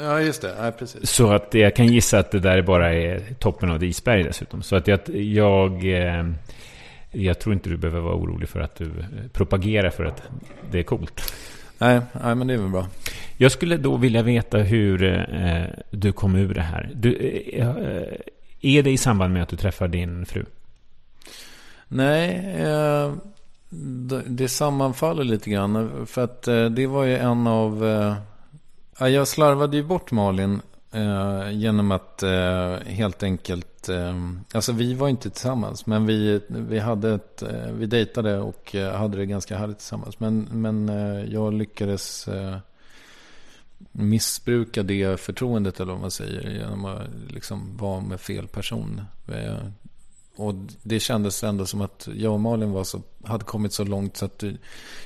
[0.00, 0.54] Ja, just det.
[0.58, 1.10] Ja, precis.
[1.10, 4.62] Så att jag kan gissa att det där bara är toppen av ett isberg dessutom.
[4.62, 6.26] Så att jag, jag, eh,
[7.10, 8.90] jag tror inte du behöver vara orolig för att du
[9.32, 10.22] propagerar för att
[10.70, 11.34] det är coolt.
[11.78, 12.86] Nej, nej men det är väl bra.
[13.36, 16.90] Jag skulle då vilja veta hur eh, du kom ur det här.
[16.94, 17.16] Du,
[17.52, 17.68] eh,
[18.60, 20.44] är det i samband med att du träffar din fru?
[21.88, 23.12] Nej, eh,
[24.26, 26.06] det sammanfaller lite grann.
[26.06, 28.14] För att eh, det var ju en av eh,
[29.08, 30.60] jag slarvade ju bort Malin
[30.92, 33.88] eh, genom att eh, helt enkelt...
[33.88, 34.14] Eh,
[34.52, 38.96] alltså vi var inte tillsammans, men vi, vi, hade ett, eh, vi dejtade och eh,
[38.96, 40.20] hade det ganska härligt tillsammans.
[40.20, 42.56] Men, men eh, jag lyckades eh,
[43.92, 49.00] missbruka det förtroendet, eller vad man säger, genom att liksom vara med fel person.
[49.28, 49.58] Eh,
[50.36, 54.16] och det kändes ändå som att jag och Malin var så, hade kommit så långt
[54.16, 54.44] så att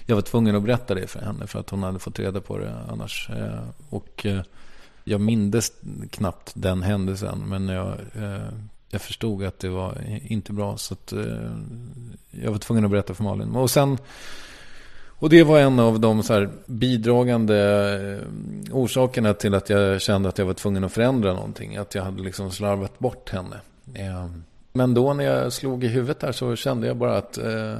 [0.06, 1.46] jag var tvungen att berätta det för henne.
[1.46, 3.30] För att hon hade fått reda på det annars.
[3.30, 4.40] Eh, och eh,
[5.04, 5.72] jag mindes
[6.10, 7.38] knappt den händelsen.
[7.48, 8.48] Men jag, eh,
[8.88, 10.76] jag förstod att det var inte bra.
[10.76, 11.12] Så att
[12.30, 13.56] jag var tvungen att berätta för Malin.
[13.56, 13.98] Och sen...
[15.16, 18.20] Och det var en av de så bidragande
[18.72, 21.76] orsakerna till att jag kände att jag var tvungen att förändra någonting.
[21.76, 23.60] Att jag hade liksom slarvat bort henne.
[24.76, 27.78] Men då när jag slog i huvudet där så kände jag bara att eh,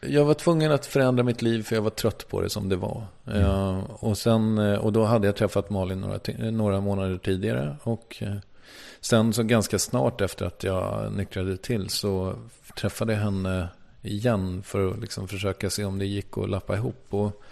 [0.00, 2.76] Jag var tvungen att förändra mitt liv för jag var trött på det som det
[2.76, 3.02] var.
[3.26, 3.42] Mm.
[3.42, 7.76] Eh, och, sen, eh, och då hade jag träffat Malin några, några månader tidigare.
[7.82, 8.34] Och eh,
[9.00, 12.34] sen så ganska snart efter att jag nyktrade till så
[12.76, 13.68] träffade jag henne
[14.02, 17.06] igen för att liksom försöka se om det gick att lappa ihop.
[17.10, 17.42] Och,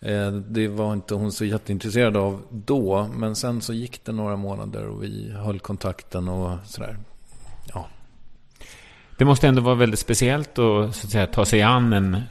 [0.00, 3.10] eh, det var inte hon så jätteintresserad av då.
[3.16, 6.96] Men sen så gick det några månader och vi höll kontakten och sådär.
[9.18, 12.22] Det måste ändå vara väldigt speciellt att, så att säga, ta sig an en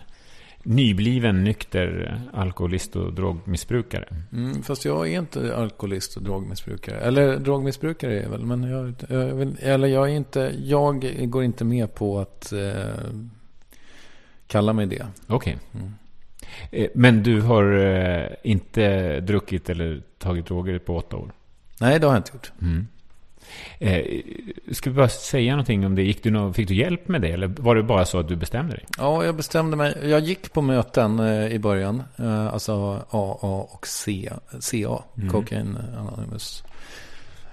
[0.64, 4.06] nybliven nykter alkoholist och drogmissbrukare.
[4.34, 7.00] Mm, fast jag är inte alkoholist och drogmissbrukare.
[7.00, 8.46] Eller drogmissbrukare är jag väl.
[8.46, 12.86] Men jag, jag, eller jag, är inte, jag går inte med på att eh,
[14.48, 15.08] kalla mig det.
[15.28, 15.58] Okej.
[15.74, 15.94] Mm.
[16.72, 21.32] Eh, Men du har eh, inte druckit eller tagit droger på åtta år?
[21.80, 22.52] Nej, det har jag inte gjort.
[22.62, 22.88] Mm.
[23.80, 24.22] Eh,
[24.72, 26.02] ska vi bara säga någonting om det?
[26.04, 27.28] Gick du nå- fick du hjälp med det?
[27.32, 28.86] Eller var det bara så att du bestämde dig?
[28.98, 29.98] Ja, jag bestämde mig.
[30.04, 32.04] Jag gick på möten eh, i början.
[32.18, 32.74] Eh, alltså
[33.10, 34.30] AA och C,
[34.62, 35.30] CA, Mm.
[35.30, 36.64] Cocaine Anonymous.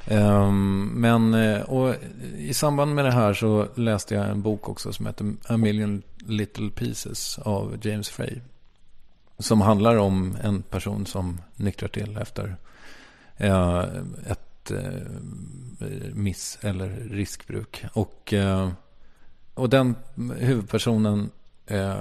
[0.07, 1.95] Ehm, men eh, och
[2.39, 6.03] i samband med det här så läste jag en bok också som heter A Million
[6.27, 8.35] Little Pieces av James Frey.
[9.39, 12.57] Som handlar om en person som nyktrar till efter
[13.37, 13.85] eh,
[14.65, 17.85] ett eh, miss eller riskbruk.
[17.93, 18.71] Och, eh,
[19.55, 19.95] och den
[20.39, 21.31] huvudpersonen
[21.67, 21.97] eh,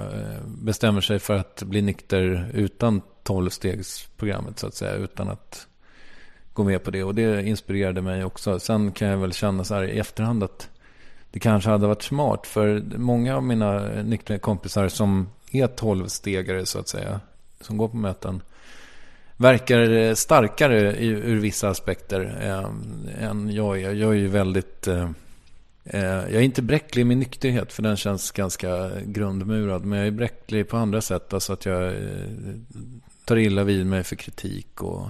[0.46, 4.94] bestämmer sig för att bli nykter utan tolvstegsprogrammet så att säga.
[4.94, 5.66] Utan att
[6.52, 7.04] gå med på det.
[7.04, 8.60] Och det inspirerade mig också.
[8.60, 10.68] Sen kan jag väl känna så här i efterhand att
[11.30, 12.46] det kanske hade varit smart.
[12.46, 17.20] För många av mina nyktra kompisar som är tolvstegare så att säga.
[17.60, 18.42] Som går på möten.
[19.36, 23.92] Verkar starkare i, ur vissa aspekter eh, än jag är.
[23.92, 24.86] Jag är ju väldigt...
[24.86, 25.10] Eh,
[25.84, 29.84] eh, jag är inte bräcklig i min nykterhet för den känns ganska grundmurad.
[29.84, 31.34] Men jag är bräcklig på andra sätt.
[31.34, 31.94] Alltså att jag eh,
[33.24, 35.06] tar illa vid mig för kritik och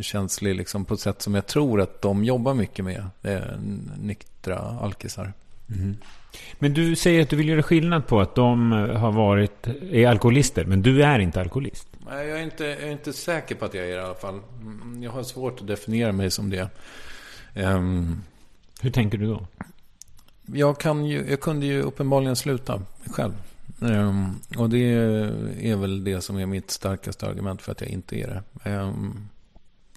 [0.00, 3.06] känslig liksom på ett sätt som jag tror att de jobbar mycket med.
[3.22, 3.40] Eh,
[4.00, 5.32] nyktra alkisar.
[5.66, 5.94] Mm-hmm.
[6.58, 10.64] Men du säger att du vill göra skillnad på att de har varit, är alkoholister,
[10.64, 11.88] men du är inte alkoholist.
[12.06, 14.14] Nej, jag är, inte, jag är inte säker på att jag är det i alla
[14.14, 14.40] fall.
[14.60, 16.68] Mm, Jag har svårt att definiera mig som det.
[17.54, 18.22] Ehm,
[18.80, 19.46] Hur tänker du då?
[20.46, 23.32] jag, kan ju, jag kunde ju uppenbarligen sluta själv.
[23.82, 24.78] Ehm, och det
[25.60, 28.70] är väl det som är mitt starkaste argument för att jag inte är det.
[28.70, 29.28] Ehm,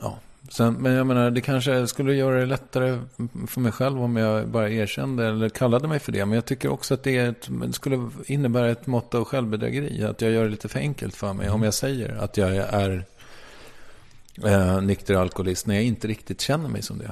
[0.02, 0.20] ja.
[0.56, 3.00] Sen, men jag menar, det kanske skulle göra det lättare
[3.48, 6.26] för mig själv om jag bara erkände eller kallade mig för det.
[6.26, 10.04] Men jag tycker också att det, ett, det skulle innebära ett mått av självbedrägeri.
[10.04, 13.06] Att jag gör det lite för enkelt för mig om jag säger att jag är
[14.46, 17.12] eh, nykter alkoholist när jag inte riktigt känner mig som det.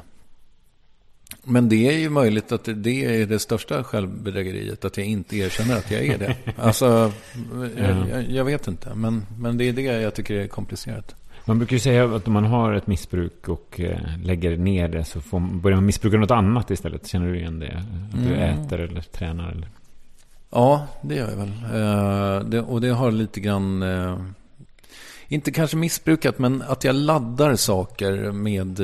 [1.43, 5.77] Men det är ju möjligt att det- är det största självbedrägeriet, att jag inte erkänner
[5.77, 6.35] att jag är det.
[6.57, 7.11] Alltså,
[7.77, 11.15] jag, jag vet inte, men, men det är det jag tycker är komplicerat.
[11.45, 15.03] Man brukar ju säga att om man har ett missbruk och eh, lägger ner det
[15.05, 17.07] så får, börjar man missbruka något annat istället.
[17.07, 17.83] Känner du igen det?
[18.13, 18.39] Att du Mm.
[18.59, 19.51] äter eller tränar?
[19.51, 19.67] Eller?
[20.49, 22.53] Ja, det gör jag väl.
[22.53, 24.17] Eh, och det har lite grann, eh,
[25.27, 28.79] inte kanske missbrukat, men att jag laddar saker med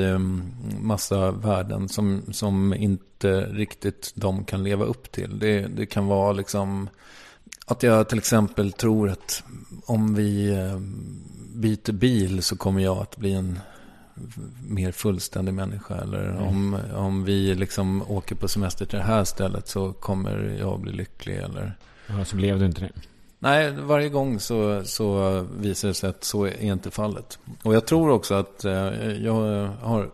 [0.82, 5.40] massa värden som, som inte riktigt de kan leva upp till.
[5.40, 6.90] Det, det kan vara liksom
[7.66, 9.44] att jag till exempel tror att
[9.86, 10.56] om vi
[11.60, 13.60] byter bil så kommer jag att bli en
[14.68, 15.96] mer fullständig människa.
[15.96, 20.80] Eller om, om vi liksom åker på semester till det här stället så kommer jag
[20.80, 21.38] bli lycklig.
[21.38, 21.78] Eller...
[22.08, 22.92] Ja, så blev du inte det.
[23.40, 27.40] Nej, varje gång så, så visar det sig att så är inte fallet.
[27.64, 28.74] Och jag tror också att eh,
[29.24, 30.12] jag har...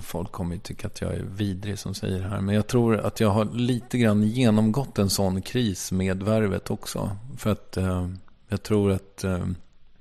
[0.00, 2.40] Folk kommer ju tycka att jag är vidrig som säger det här.
[2.40, 7.16] Men jag tror att jag har lite grann genomgått en sån kris med värvet också.
[7.36, 8.08] För att eh,
[8.48, 9.46] jag tror att eh,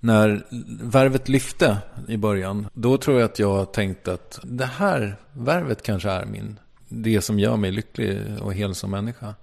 [0.03, 0.43] när
[0.91, 2.67] värvet lyfte i början.
[2.73, 6.59] Då tror jag att jag tänkte att det här värvet kanske är min.
[6.87, 9.35] Det som gör mig lycklig och hel som människa.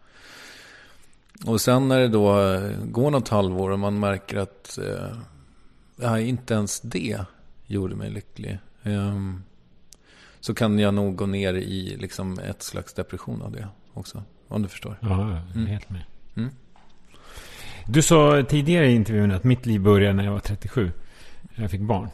[1.47, 4.79] Och sen när det då eh, går något halvår och man märker att
[6.03, 7.19] eh, inte ens det
[7.67, 8.59] gjorde mig lycklig.
[8.83, 9.43] ehm,
[10.41, 14.23] så kan jag nog gå ner i liksom ett slags depression av det också.
[14.49, 14.97] Om du förstår.
[15.01, 15.67] Ja, jag är Mm.
[15.67, 16.03] helt med.
[16.37, 16.51] Mm.
[17.91, 20.91] Du sa tidigare i intervjun att mitt liv började när jag var 37.
[21.55, 22.09] När jag fick barn.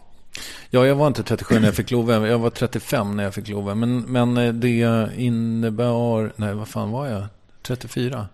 [0.71, 2.29] Ja, jag var inte 37 när jag fick Love.
[2.29, 3.75] Jag var 35 när jag fick Love.
[3.75, 6.33] Men, men det innebar...
[6.37, 7.25] Nej, vad fan var jag?
[7.63, 8.29] 34.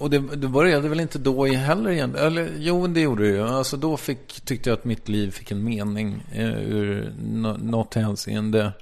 [0.00, 2.14] Och det, det började väl inte då heller igen?
[2.14, 3.42] Eller jo, det gjorde det ju.
[3.42, 7.94] Alltså då fick, tyckte jag att mitt liv fick en mening eh, ur nå- något
[7.94, 8.72] hänseende.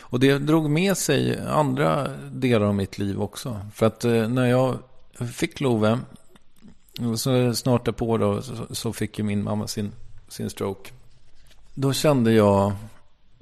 [0.00, 3.60] Och det drog med sig andra delar av mitt liv också.
[3.74, 4.78] För att eh, när jag
[5.32, 5.98] fick Love.
[7.06, 9.92] Och så snart därpå då så, så fick ju min mamma sin,
[10.28, 10.90] sin stroke.
[11.74, 12.72] Då kände jag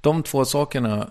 [0.01, 1.11] de två sakerna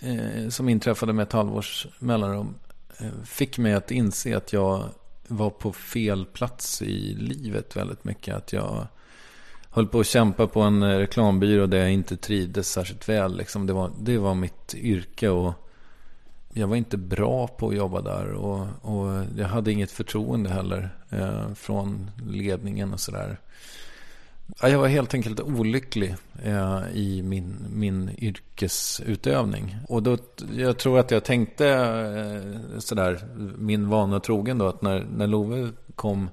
[0.00, 2.54] eh, som inträffade med ett halvårs mellanrum
[2.98, 4.84] eh, fick mig att inse att jag
[5.28, 8.34] var på fel plats i livet väldigt mycket.
[8.34, 8.86] Att jag
[9.70, 13.36] höll på att kämpa på en reklambyrå där jag inte trivdes särskilt väl.
[13.36, 15.54] Liksom det, var, det var mitt yrke och
[16.56, 18.32] jag var inte bra på att jobba där.
[18.32, 23.40] Och, och jag hade inget förtroende heller eh, från ledningen och sådär.
[24.62, 29.76] Jag var helt enkelt olycklig eh, i min, min yrkesutövning.
[29.88, 30.18] Och då,
[30.56, 33.20] jag tror att jag tänkte eh, sådär,
[33.58, 36.30] min vana trogen då, att när, när Love kom,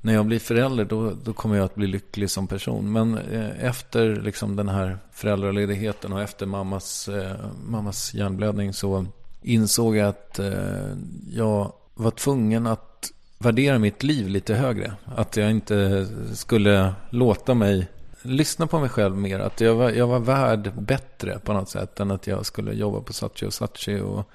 [0.00, 2.92] när jag blir förälder, då, då kommer jag att bli lycklig som person.
[2.92, 9.06] Men eh, efter liksom den här föräldraledigheten och efter mammas, eh, mammas hjärnblödning så
[9.42, 10.96] insåg jag att eh,
[11.30, 14.92] jag var tvungen att värdera mitt liv lite högre.
[15.04, 17.88] Att jag inte skulle låta mig
[18.22, 19.38] lyssna på mig själv mer.
[19.38, 23.00] Att jag var, jag var värd bättre på något sätt än att jag skulle jobba
[23.00, 24.30] på Sachi och Sachi och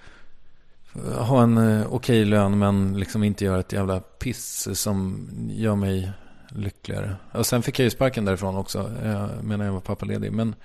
[1.18, 5.76] ha en eh, okej okay lön men liksom inte göra ett jävla piss som gör
[5.76, 6.11] mig
[6.49, 7.15] lyckligare.
[7.32, 10.32] Och sen fick jag ju sparken därifrån också jag medan jag var pappaledig.
[10.32, 10.56] Men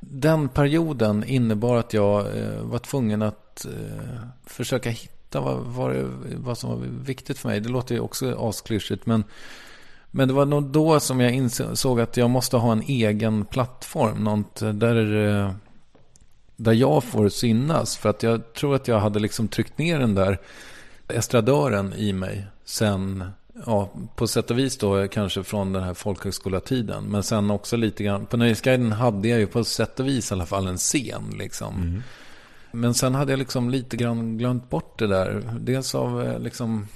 [0.00, 5.96] den perioden innebar att jag eh, var tvungen att eh, försöka hitta hitta vad, vad,
[6.36, 7.60] vad som var viktigt för mig.
[7.60, 9.06] Det låter ju också asklyschigt.
[9.06, 9.24] Men,
[10.10, 14.24] men det var nog då som jag insåg att jag måste ha en egen plattform.
[14.24, 15.52] Något där, eh,
[16.56, 17.96] där jag får synas.
[17.96, 20.38] För att jag tror att jag hade liksom tryckt ner den där
[21.08, 22.46] estradören i mig.
[22.64, 23.24] Sen,
[23.66, 27.04] ja, på sätt och vis då kanske från den här folkhögskolatiden.
[27.04, 30.34] Men sen också lite grann, på Nöjesguiden hade jag ju på sätt och vis i
[30.34, 31.74] alla fall en scen liksom.
[31.74, 32.02] Mm.
[32.72, 35.42] Men sen hade jag liksom lite grann glömt bort det där.
[35.60, 36.88] Dels av eh, liksom,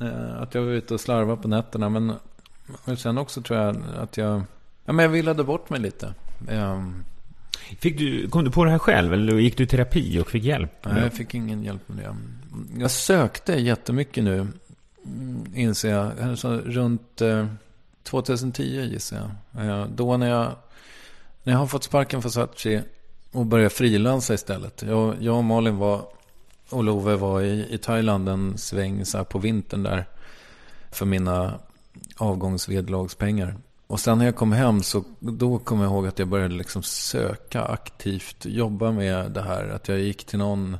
[0.00, 1.88] eh, att jag var ute och slarvade på nätterna.
[1.88, 2.16] Men
[2.96, 4.42] sen också tror jag att jag,
[4.84, 6.14] ja, men jag villade bort mig lite.
[6.50, 7.04] Um,
[7.80, 10.44] Fick du, kom du på det här själv eller gick du i terapi och fick
[10.44, 10.72] hjälp?
[10.82, 12.16] Nej, jag fick ingen hjälp med det.
[12.80, 14.46] Jag sökte jättemycket nu,
[15.08, 16.38] Mm, inser jag.
[16.38, 17.46] Så runt eh,
[18.02, 18.62] 2010
[18.92, 19.66] gissar jag.
[19.66, 20.52] Eh, då när jag,
[21.42, 22.82] när jag har fått sparken för Satchi
[23.32, 24.82] och börjat frilansa istället.
[24.82, 26.02] Jag, jag och Malin var,
[26.70, 30.06] och Love var i, i Thailand en sväng så på vintern där.
[30.90, 31.54] För mina
[32.16, 33.56] avgångsvedlagspengar.
[33.86, 36.82] Och sen när jag kom hem så då kom jag ihåg att jag började liksom
[36.82, 38.46] söka aktivt.
[38.46, 39.68] Jobba med det här.
[39.68, 40.78] Att jag gick till någon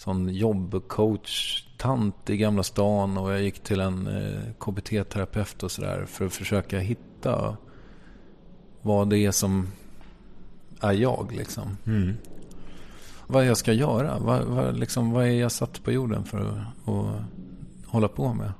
[0.00, 3.18] sån jobbcoach-tant i Gamla stan.
[3.18, 6.04] Och jag gick till en eh, KBT-terapeut och sådär.
[6.04, 7.56] För att försöka hitta
[8.82, 9.68] vad det är som
[10.80, 11.76] är jag liksom.
[11.86, 12.14] Mm.
[13.26, 14.18] Vad jag ska göra.
[14.18, 17.22] Vad, vad, liksom, vad är jag satt på jorden för att, att
[17.86, 18.52] hålla på med.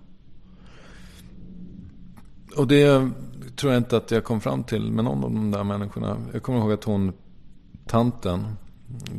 [2.57, 3.11] Och det
[3.57, 6.17] tror jag inte att jag kom fram till med någon av de där människorna.
[6.33, 7.12] Jag kommer ihåg att hon,
[7.87, 8.57] tanten,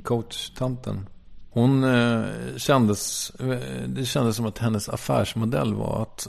[0.03, 1.05] coach-tanten.
[1.53, 2.25] Hon eh,
[2.57, 3.57] kändes, eh,
[3.87, 6.27] det kändes som att hennes affärsmodell var att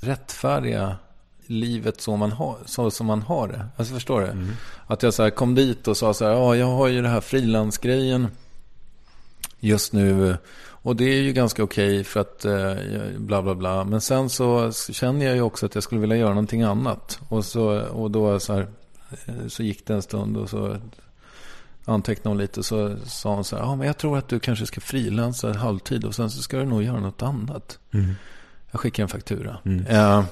[0.00, 0.96] rättfärdiga
[1.46, 3.66] livet så, man har, så som man har det.
[3.76, 4.26] Alltså förstår du?
[4.26, 4.50] Mm.
[4.86, 7.08] Att jag så här kom dit och sa så här, ja jag har ju det
[7.08, 8.28] här frilansgrejen
[9.60, 10.36] just nu.
[10.82, 13.84] Och det är ju ganska okej okay för att eh, bla bla bla.
[13.84, 17.20] Men sen så känner jag ju också att jag skulle vilja göra någonting annat.
[17.28, 18.66] Och, så, och då så, här,
[19.24, 20.76] eh, så gick det en stund och så
[21.90, 24.66] antecknade hon lite så sa hon så här, ja men jag tror att du kanske
[24.66, 27.78] ska frilansa halvtid och sen så ska du nog göra något annat.
[27.92, 28.14] Mm.
[28.70, 29.58] Jag skickar en faktura.
[29.64, 29.86] Mm.
[29.86, 30.24] Uh,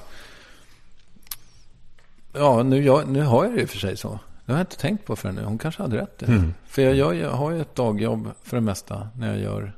[2.33, 4.19] Ja, nu, jag, nu har jag det i och för sig så.
[4.45, 5.45] Det har jag inte tänkt på förrän nu.
[5.45, 6.23] Hon kanske hade rätt.
[6.23, 6.55] Mm.
[6.67, 9.73] För jag, jag, jag, har ju ett dagjobb för det mesta när jag gör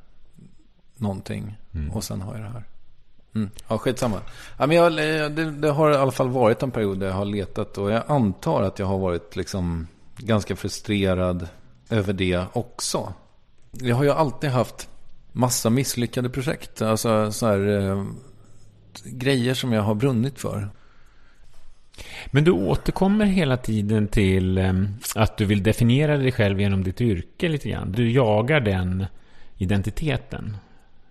[0.96, 1.56] någonting.
[1.74, 1.90] Mm.
[1.90, 2.64] Och sen har jag det här.
[3.34, 3.50] Mm.
[3.68, 4.20] Ja, skitsamma.
[4.58, 7.24] Ja, men jag, det, det, har i alla fall varit en period där jag har
[7.24, 7.78] letat.
[7.78, 9.86] Och jag antar att jag har varit liksom
[10.16, 11.48] ganska frustrerad
[11.90, 13.12] över det också.
[13.72, 14.88] Jag har ju alltid haft
[15.32, 16.82] massa misslyckade projekt.
[16.82, 18.04] Alltså så här, eh,
[19.04, 20.68] grejer som jag har brunnit för.
[22.26, 27.00] Men du återkommer hela tiden till ehm, att du vill definiera dig själv genom ditt
[27.00, 27.92] yrke lite grann.
[27.92, 29.06] Du jagar den
[29.56, 30.56] identiteten.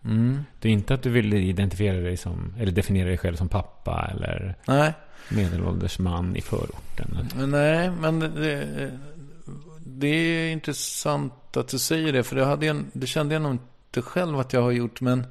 [0.06, 0.44] Mm.
[0.60, 4.10] Det är inte att du vill identifiera dig som, eller definiera dig själv som pappa
[4.12, 4.94] eller Nej.
[5.30, 7.30] medelålders man i förorten.
[7.36, 8.92] Nej, men det,
[9.98, 12.24] det, är intressant att du säger det.
[12.24, 15.02] För det, hade jag, det kände jag nog inte själv att jag har gjort.
[15.02, 15.26] Men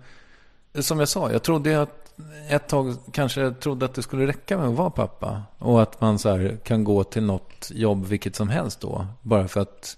[0.78, 2.12] som jag sa, jag trodde att
[2.48, 5.42] ett tag kanske trodde att det skulle räcka med att vara pappa.
[5.58, 9.06] Och att man så här, kan gå till något jobb vilket som helst då.
[9.22, 9.96] Bara för att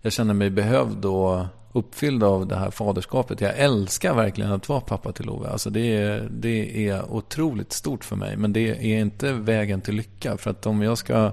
[0.00, 3.40] jag känner mig behövd och, uppfylld av det här faderskapet.
[3.40, 5.48] Jag älskar verkligen att vara pappa till Ove.
[5.48, 8.36] Alltså det, är, det är otroligt stort för mig.
[8.36, 10.36] Men det är inte vägen till lycka.
[10.36, 11.32] För att om jag ska...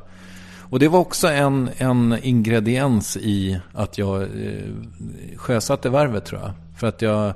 [0.69, 4.27] Och det var också en, en ingrediens i att jag eh,
[5.35, 6.51] sjösatte värvet tror jag.
[6.79, 7.33] För att jag...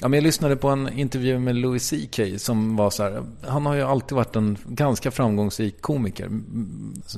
[0.00, 3.22] Ja, men jag lyssnade på en intervju med Louis CK som var så här.
[3.48, 6.30] Han har ju alltid varit en ganska framgångsrik komiker.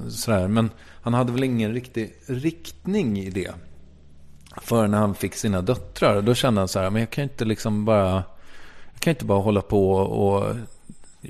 [0.09, 0.70] Så där, men
[1.02, 3.51] han hade väl ingen riktig riktning i det.
[4.62, 6.22] För när han fick sina döttrar.
[6.22, 6.90] Då kände han så här.
[6.90, 8.12] Men jag kan inte liksom bara.
[8.93, 10.56] Jag kan inte bara hålla på och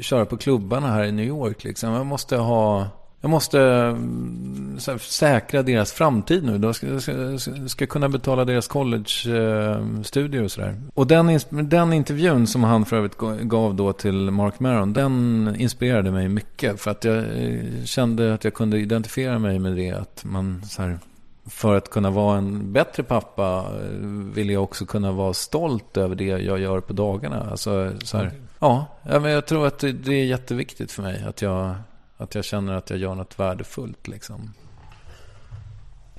[0.01, 1.65] köra på klubbarna här i New York.
[1.65, 1.93] Liksom.
[1.93, 2.89] Jag måste ha
[3.21, 6.59] jag måste här, säkra deras framtid nu.
[6.59, 7.39] De ska, ska,
[7.69, 10.75] ska kunna betala deras college-studier och sådär.
[10.95, 16.11] Och den, den intervjun som han för övrigt gav då till Mark Maron, den inspirerade
[16.11, 16.81] mig mycket.
[16.81, 19.91] För att jag eh, kände att jag kunde identifiera mig med det.
[19.91, 20.99] Att man så här,
[21.47, 23.99] för att kunna vara en bättre pappa eh,
[24.35, 27.51] vill jag också kunna vara stolt över det jag gör på dagarna.
[27.51, 28.39] Alltså, så här, okay.
[28.59, 31.75] ja, jag tror att det är jätteviktigt för mig att jag
[32.19, 34.55] att jag känner att jag gör något värdefullt liksom.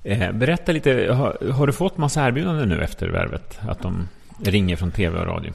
[0.04, 3.60] Eh, berätta lite, har, har, du fått massa erbjudanden nu efter värvet?
[3.62, 4.08] Att de
[4.44, 5.54] ringer från tv och radio?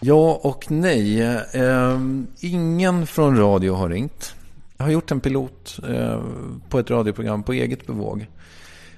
[0.00, 1.22] Ja och nej.
[1.52, 2.00] Eh,
[2.40, 4.34] ingen från radio har ringt.
[4.76, 6.20] Jag har gjort en pilot eh,
[6.68, 8.26] på ett radioprogram på eget bevåg.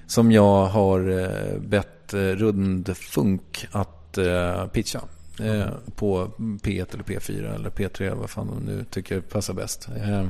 [0.07, 5.01] Som jag har eh, bett eh, Rundfunk att eh, pitcha.
[5.41, 5.67] Eh,
[5.97, 9.89] på P1 eller P4 eller P3, vad fan de nu tycker passar bäst.
[9.97, 10.25] Eh,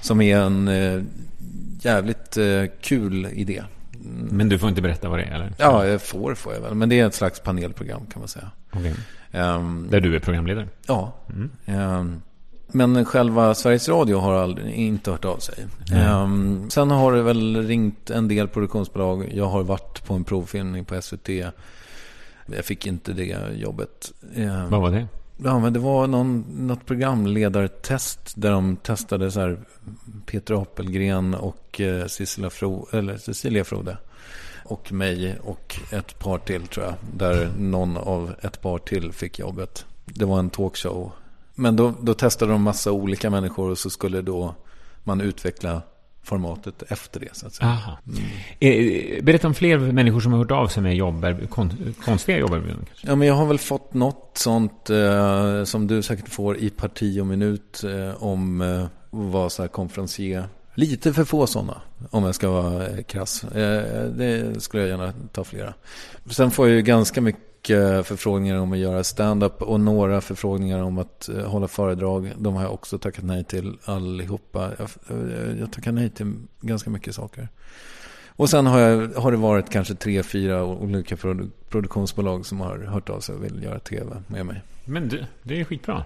[0.00, 1.02] som är en eh,
[1.80, 3.62] jävligt eh, kul idé.
[4.30, 5.52] Men du får inte berätta vad det är eller?
[5.56, 6.74] Ja, jag får får jag väl.
[6.74, 8.50] Men det är ett slags panelprogram kan man säga.
[8.72, 8.94] Okay.
[9.32, 10.68] Um, Där du är programledare?
[10.86, 11.12] Ja.
[11.28, 11.50] Mm.
[11.98, 12.22] Um,
[12.72, 15.66] men själva Sveriges Radio har aldrig, inte hört av sig.
[15.92, 16.70] Mm.
[16.70, 19.32] Sen har det väl ringt en del produktionsbolag.
[19.34, 21.28] Jag har varit på en provfilmning på SVT.
[22.56, 24.12] Jag fick inte det jobbet.
[24.68, 25.06] Vad var det?
[25.44, 29.60] Ja, men det var någon, något programledartest där de testade så här
[30.26, 33.96] Peter Apelgren och eh, Cecilia, Fro, eller Cecilia Frode.
[34.64, 36.94] Och mig och ett par till tror jag.
[37.14, 39.86] Där någon av ett par till fick jobbet.
[40.04, 41.12] Det var en talkshow.
[41.54, 44.54] Men då, då testade de massa olika människor och så skulle då
[45.04, 45.82] man utveckla
[46.30, 47.36] formatet efter det.
[47.36, 47.78] Så att säga.
[48.60, 49.24] Mm.
[49.24, 51.26] Berätta om fler människor som har hört av sig med jobb,
[52.04, 52.86] konstiga jobberbjudanden.
[53.02, 57.20] Ja, men jag har väl fått något sånt eh, som du säkert får i parti
[57.20, 60.48] och minut eh, om eh, vara så här konferencier.
[60.74, 61.80] Lite för få sådana,
[62.10, 63.44] om jag ska vara eh, krass.
[63.44, 65.74] Eh, det skulle jag gärna ta flera.
[66.30, 70.82] Sen får jag ju ganska mycket mycket förfrågningar om att göra stand-up och några förfrågningar
[70.82, 72.32] om att eh, hålla föredrag.
[72.38, 74.70] De har jag också tackat nej till allihopa.
[74.78, 74.88] Jag,
[75.60, 77.48] jag tackar nej till ganska mycket saker.
[78.28, 82.78] Och sen har, jag, har det varit kanske tre, fyra olika produ produktionsbolag som har
[82.78, 84.62] hört av sig och vill göra tv med mig.
[84.84, 86.04] Men du, det är skitbra.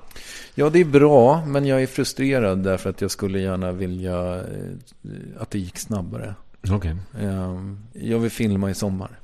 [0.55, 4.43] Ja, det är bra, men jag är frustrerad därför att jag skulle gärna vilja eh,
[5.39, 6.35] att det gick snabbare.
[6.71, 6.77] Okej.
[6.77, 7.27] Okay.
[7.27, 9.19] Ehm, jag vill filma i sommar.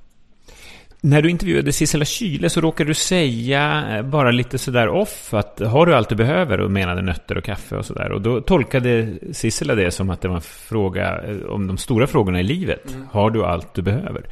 [1.02, 5.60] När du intervjuade Sissela Kyle så råkade du säga eh, bara lite sådär off att
[5.60, 8.12] har du allt du behöver och menade nötter och kaffe och sådär.
[8.12, 12.06] Och då tolkade Sissela det som att det var en fråga eh, om de stora
[12.06, 12.94] frågorna i livet.
[12.94, 13.06] Mm.
[13.10, 14.24] Har du allt du behöver?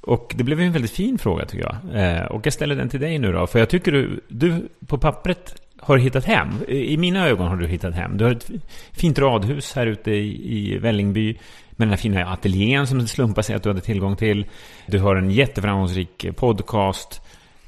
[0.00, 2.02] Och det blev en väldigt fin fråga tycker jag.
[2.02, 3.46] Eh, och jag ställer den till dig nu då.
[3.46, 6.48] För jag tycker du, du på pappret har hittat hem.
[6.68, 8.16] I mina ögon har du hittat hem.
[8.16, 8.50] Du har ett
[8.92, 11.38] fint radhus här ute i, i Vällingby
[11.76, 14.46] med den här fina ateljén som det slumpar sig att du hade tillgång till.
[14.86, 17.20] Du har en jätteframgångsrik podcast.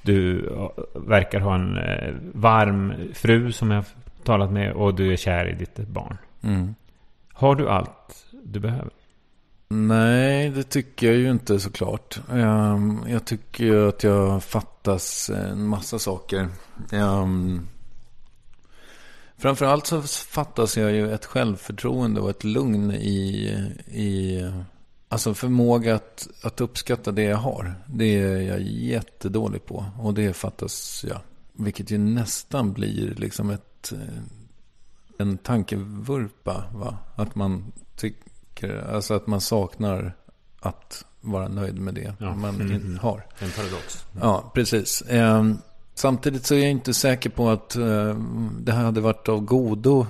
[0.02, 0.50] Du
[0.94, 3.86] verkar ha en eh, varm fru som jag har
[4.24, 6.18] talat med och du är kär i ditt barn.
[6.42, 6.74] Mm.
[7.32, 8.90] Har du allt du behöver?
[9.68, 12.20] Nej, det tycker jag ju inte såklart.
[12.32, 16.48] Ehm, jag tycker ju att jag fattas en massa saker.
[19.44, 23.48] Framförallt så fattas jag ju ett självförtroende och ett lugn i,
[23.86, 24.40] i
[25.08, 27.74] alltså förmåga att, att uppskatta det jag har.
[27.86, 29.84] Det är jag jättedålig på.
[30.00, 31.20] Och det fattas jag.
[31.52, 33.92] Vilket ju nästan blir liksom ett,
[35.18, 36.64] en tankevurpa.
[36.74, 36.98] Va?
[37.14, 40.12] Att man tycker, alltså att man saknar
[40.60, 42.34] att vara nöjd med det ja.
[42.34, 42.98] man mm.
[42.98, 43.26] har.
[43.38, 44.06] En paradox.
[44.12, 44.28] Mm.
[44.28, 45.02] Ja, precis.
[45.10, 45.58] Um,
[45.94, 48.14] Samtidigt så är jag inte säker på att eh,
[48.60, 50.06] det hade varit av godo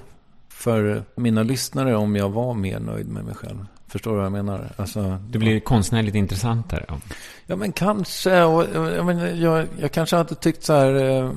[0.49, 3.67] för mina lyssnare om jag var mer nöjd med mig själv.
[3.89, 4.73] Förstår du vad jag menar?
[4.77, 6.85] Alltså, det blir konstnärligt intressantare.
[6.89, 7.01] Ja.
[7.47, 8.43] ja, men kanske.
[8.43, 11.31] Och, jag, men, jag, jag kanske hade tyckt så här eh,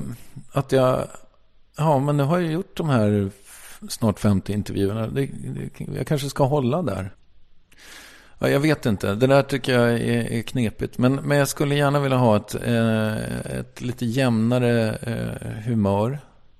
[0.52, 1.06] att jag...
[1.76, 3.30] Ja, men nu har jag gjort de här
[3.88, 5.06] snart 50 intervjuerna.
[5.06, 7.10] Det, det, jag kanske ska hålla där.
[8.38, 9.14] Ja, jag vet inte.
[9.14, 10.98] Det där tycker jag är, är knepigt.
[10.98, 13.16] Men, men jag skulle gärna vilja ha ett, eh,
[13.58, 16.18] ett lite jämnare eh, humör.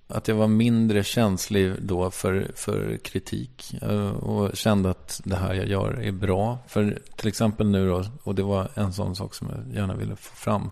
[0.08, 3.74] Att jag var mindre känslig då för, för kritik.
[3.82, 6.58] eh, Och kände att det här jag gör är bra.
[6.66, 10.16] För till exempel nu då, och det var en sån sak som jag gärna ville
[10.16, 10.70] få fram.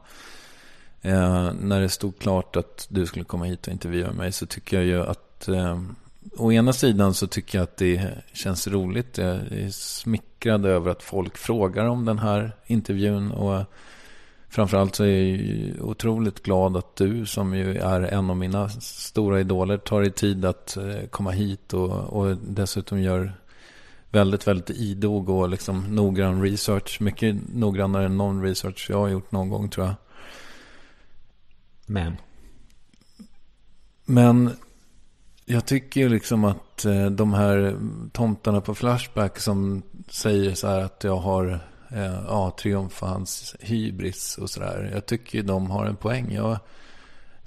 [1.03, 4.77] Eh, när det stod klart att du skulle komma hit och intervjua mig så tycker
[4.77, 5.81] jag ju att eh,
[6.39, 9.19] Å ena sidan så tycker jag att det känns roligt.
[9.19, 13.31] Jag är smickrad över att folk frågar om den här intervjun.
[13.31, 13.65] Och
[14.49, 19.41] framförallt så är jag otroligt glad att du som ju är en av mina stora
[19.41, 23.33] idoler tar dig tid att eh, komma hit och, och dessutom gör
[24.11, 27.01] väldigt, väldigt idog och liksom noggrann research.
[27.01, 29.95] Mycket noggrannare än någon research jag har gjort någon gång tror jag.
[31.87, 32.17] Men.
[34.05, 34.51] Men
[35.47, 37.77] jag tycker ju liksom att eh, de här
[38.13, 41.61] tomtarna på Flashback som säger så här att jag har
[41.91, 44.91] eh, ja, triumf och hans hybris och sådär.
[44.95, 46.33] Jag tycker ju de har en poäng.
[46.35, 46.59] Jag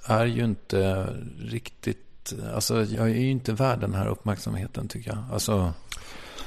[0.04, 1.06] är ju inte
[1.40, 5.24] riktigt, alltså jag är ju inte värd den här uppmärksamheten tycker jag.
[5.32, 5.72] Alltså,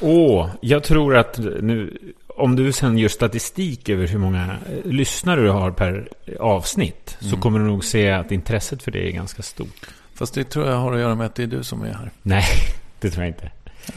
[0.01, 1.97] Åh, jag tror att nu,
[2.27, 6.09] om du sen gör statistik över hur många eh, lyssnare du har per
[6.39, 9.88] avsnitt, så kommer du nog se att intresset för det är ganska stort.
[10.24, 12.12] Fast det tror jag har att göra med att det är du som är här.
[12.22, 12.44] Nej,
[13.00, 13.52] det tror jag inte.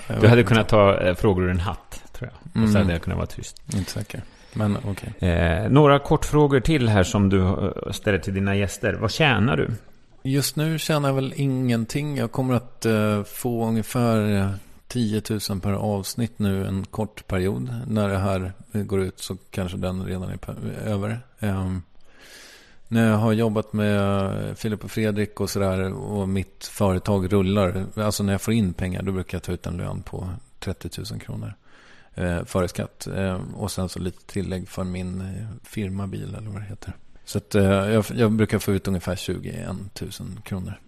[0.06, 0.48] Jag Du hade inte.
[0.48, 2.62] kunnat ta eh, frågor ur en hatt, tror jag.
[2.62, 2.82] Och så Mm.
[2.82, 3.62] hade jag kunnat vara tyst.
[3.74, 4.22] Inte säker.
[4.52, 5.28] Men okej.
[5.30, 8.92] Eh, några kortfrågor till här som du eh, ställer till dina gäster.
[8.94, 9.70] Vad tjänar du?
[10.22, 12.16] Just nu tjänar jag väl ingenting.
[12.16, 14.50] Jag kommer att eh, få ungefär eh,
[14.88, 17.74] 10 000 per avsnitt nu en kort period.
[17.86, 20.38] När det här eh, går ut så kanske den redan är
[20.86, 21.18] över.
[21.40, 21.82] Ehm,
[22.88, 23.96] när jag har jobbat med
[24.48, 27.86] eh, Filip och Fredrik och sådär och mitt företag rullar.
[27.96, 30.28] Alltså när jag får in pengar då brukar jag ta ut en lön på
[30.60, 31.54] 30 000 kronor.
[32.14, 33.06] Eh, före skatt.
[33.16, 36.92] Eh, och sen så lite tillägg för min eh, firmabil eller vad det heter.
[37.24, 39.66] Så att, eh, jag, jag brukar få ut ungefär 21
[40.00, 40.10] 000
[40.44, 40.80] kronor.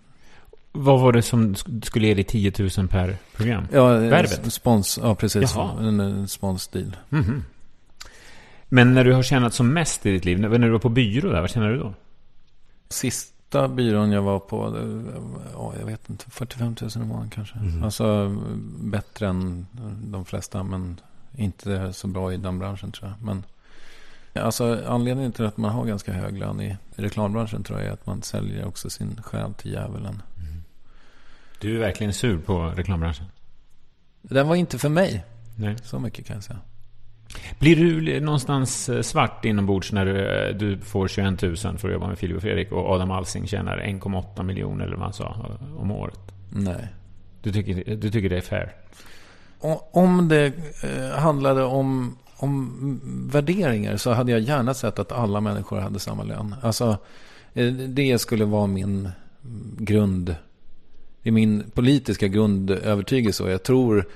[0.73, 3.67] Vad var det som sk- skulle ge dig 10 000 per program?
[3.73, 4.53] Ja, eh, Värvet?
[4.53, 5.53] Spons, ja precis.
[5.55, 5.89] Jaha.
[5.89, 6.97] En, en sponsdeal.
[7.09, 7.45] Mhm.
[8.69, 11.33] Men när du har tjänat som mest i ditt liv, när du var på byrå
[11.33, 11.95] där, vad tjänar du då?
[12.89, 14.77] Sista byrån jag var på,
[15.53, 17.59] ja, jag vet inte, 45 000 i månaden kanske.
[17.59, 17.85] Mhm.
[17.85, 18.37] Alltså
[18.81, 19.67] bättre än
[20.05, 21.01] de flesta, men
[21.37, 23.27] inte så bra i den branschen tror jag.
[23.27, 23.45] Men
[24.45, 28.07] alltså anledningen till att man har ganska hög lön i reklambranschen tror jag är att
[28.07, 30.23] man säljer också sin själ till djävulen.
[31.61, 33.27] Du är verkligen sur på reklambranschen.
[34.23, 35.25] Den var inte för mig,
[35.57, 35.77] Nej.
[35.83, 36.59] så mycket kan jag säga.
[37.59, 41.93] Blir du någonstans eh, svart inombords när du, eh, du får 21 000 för att
[41.93, 45.25] jobba med Filip och Fredrik och Adam Alsing tjänar 1,8 miljoner eller vad han sa
[45.61, 46.21] eh, om året?
[46.51, 46.89] Nej.
[47.43, 48.73] Du tycker, du tycker det är fair?
[49.93, 50.53] Om det
[51.17, 53.01] handlade om, om
[53.33, 56.55] värderingar så hade jag gärna sett att alla människor hade samma lön.
[56.63, 56.97] Alltså,
[57.89, 59.11] det skulle vara min
[59.79, 60.35] grund.
[61.23, 63.43] Det är min politiska grundövertygelse.
[63.43, 64.07] Och jag tror,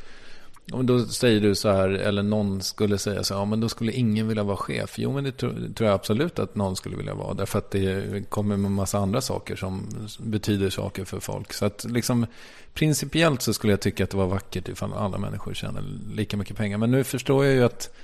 [0.73, 3.69] och då säger du så här, eller någon skulle säga så här, ja men då
[3.69, 4.95] skulle ingen vilja vara chef.
[4.99, 7.35] Jo men det tror, det tror jag absolut att någon skulle vilja vara.
[7.35, 11.53] Därför att det kommer med massa andra saker som betyder saker för folk.
[11.53, 12.27] Så att liksom
[12.75, 15.85] principiellt så skulle jag tycka att det var vackert ifall alla människor tjänar
[16.15, 16.79] lika mycket pengar.
[16.79, 17.95] Men nu förstår jag ju att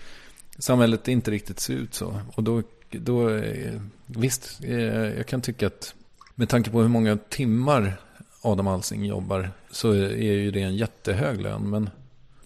[0.59, 2.21] samhället inte riktigt ser ut så.
[2.35, 4.77] Och då, då eh, visst, eh,
[5.17, 5.95] jag kan tycka att
[6.35, 8.01] med tanke på hur många timmar
[8.43, 11.71] Adam Alsing jobbar så är ju det en jättehög lön.
[11.71, 11.91] Men,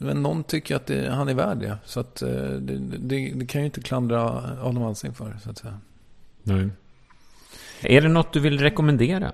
[0.02, 1.78] men någon tycker att det, han är värd det.
[1.84, 4.20] Så att eh, det, det, det kan ju inte klandra
[4.62, 5.78] Adam Alsing för, så att säga.
[6.42, 6.68] Nej.
[7.80, 9.32] Är det något du vill rekommendera?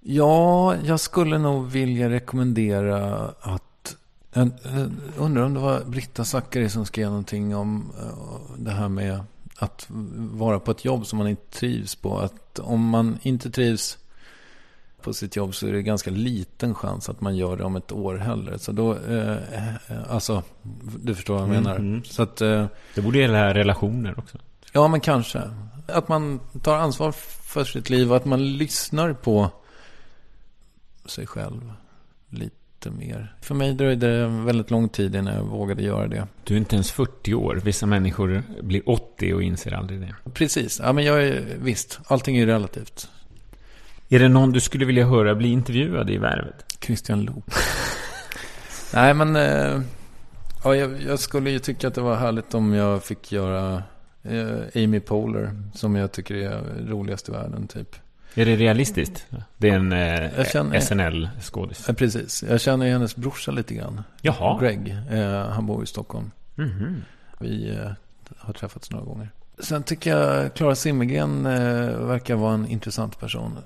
[0.00, 3.96] Ja, jag skulle nog vilja rekommendera att...
[4.32, 4.50] Jag
[5.16, 9.20] undrar om det var Britta Zackari som skrev någonting om eh, det här med
[9.56, 9.86] att
[10.16, 12.18] vara på ett jobb som man inte trivs på.
[12.18, 13.98] Att om man inte trivs
[15.02, 17.92] på sitt jobb så är det ganska liten chans att man gör det om ett
[17.92, 18.56] år heller.
[18.58, 19.68] Så då, eh, eh,
[20.08, 20.42] alltså,
[21.02, 21.76] du förstår vad jag Mm, menar.
[21.76, 22.04] mm.
[22.04, 24.38] Så att, eh, Det borde gälla relationer också.
[24.72, 25.42] Ja, men kanske.
[25.86, 29.50] Att man tar ansvar för sitt liv och att man lyssnar på
[31.06, 31.72] sig själv
[32.30, 33.36] lite mer.
[33.40, 36.26] För mig dröjde det väldigt lång tid innan jag vågade göra det.
[36.44, 37.60] Du är inte ens 40 år.
[37.64, 40.14] Vissa människor blir 80 och inser aldrig det.
[40.34, 40.80] Precis.
[40.84, 43.08] Ja, men jag är, visst, allting är relativt.
[44.12, 46.76] Är det någon du skulle vilja höra bli intervjuad i Värvet?
[46.80, 47.44] Christian Lok.
[48.94, 49.36] Nej, men...
[49.36, 49.80] Eh,
[50.64, 53.82] ja, jag, jag skulle ju tycka att det var härligt om jag fick göra
[54.22, 55.62] eh, Amy Poehler.
[55.74, 57.96] Som jag tycker är roligast i världen, typ.
[58.34, 59.26] Är det realistiskt?
[59.56, 61.84] Det är en eh, SNL-skådis.
[61.88, 62.44] Ja, precis.
[62.48, 64.02] Jag känner hennes brorsa lite grann.
[64.22, 64.60] Jaha.
[64.60, 64.96] Greg.
[65.10, 66.30] Eh, han bor i Stockholm.
[66.54, 67.02] Mhm.
[67.38, 67.90] Vi eh,
[68.38, 69.28] har träffats några gånger.
[69.58, 73.58] Sen tycker jag Klara Zimmergren eh, verkar vara en intressant person.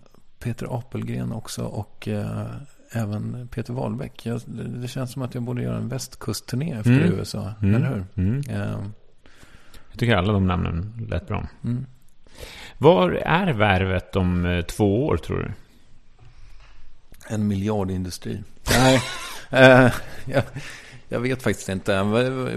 [0.45, 2.47] Peter Apelgren också och eh,
[2.93, 4.27] även Peter Wahlbeck.
[4.27, 7.13] Jag, det, känns som att jag borde göra en västkustturné efter Mm.
[7.19, 7.53] USA.
[7.63, 7.75] Mm.
[7.75, 8.05] Eller hur?
[8.25, 8.43] Mm.
[8.51, 8.79] Eh,
[9.91, 11.47] Jag tycker alla de namnen lät bra.
[11.65, 11.87] mm.
[12.79, 15.51] Var är värvet om eh, två år, tror du?
[17.35, 18.43] En miljardindustri.
[18.71, 19.01] Nej,
[19.51, 19.93] eh,
[20.25, 20.43] jag,
[21.09, 21.93] jag vet faktiskt inte.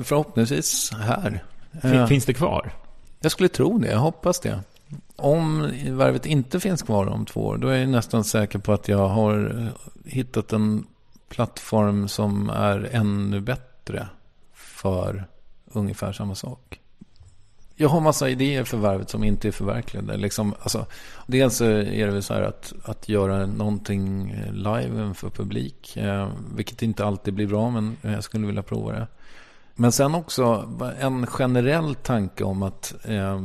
[0.03, 1.43] Förhoppningsvis här.
[1.83, 2.71] Eh, Finns det kvar?
[3.19, 4.59] Jag skulle tro det, jag hoppas det.
[5.19, 8.87] Om värvet inte finns kvar om två år, då är jag nästan säker på att
[8.87, 10.85] jag har eh, hittat en
[11.29, 14.07] plattform som är ännu bättre
[14.53, 15.25] för
[15.65, 16.79] ungefär samma sak.
[17.75, 20.17] Jag har massa idéer för värvet som inte är förverkligade.
[20.17, 20.85] Liksom, alltså,
[21.27, 25.97] dels så är det väl så här att, att göra någonting eh, live för publik.
[25.97, 29.07] Eh, vilket inte alltid blir bra, men jag skulle vilja prova det.
[29.79, 33.41] Men sen också en generell tanke om att eh,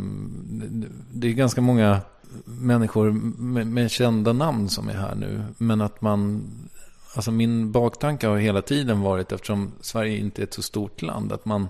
[1.12, 2.00] det är ganska många
[2.44, 5.42] människor med, med kända namn som är här nu.
[5.59, 6.48] Men att man,
[7.14, 11.32] alltså min baktanke har hela tiden varit, eftersom Sverige inte är ett så stort land,
[11.32, 11.68] att man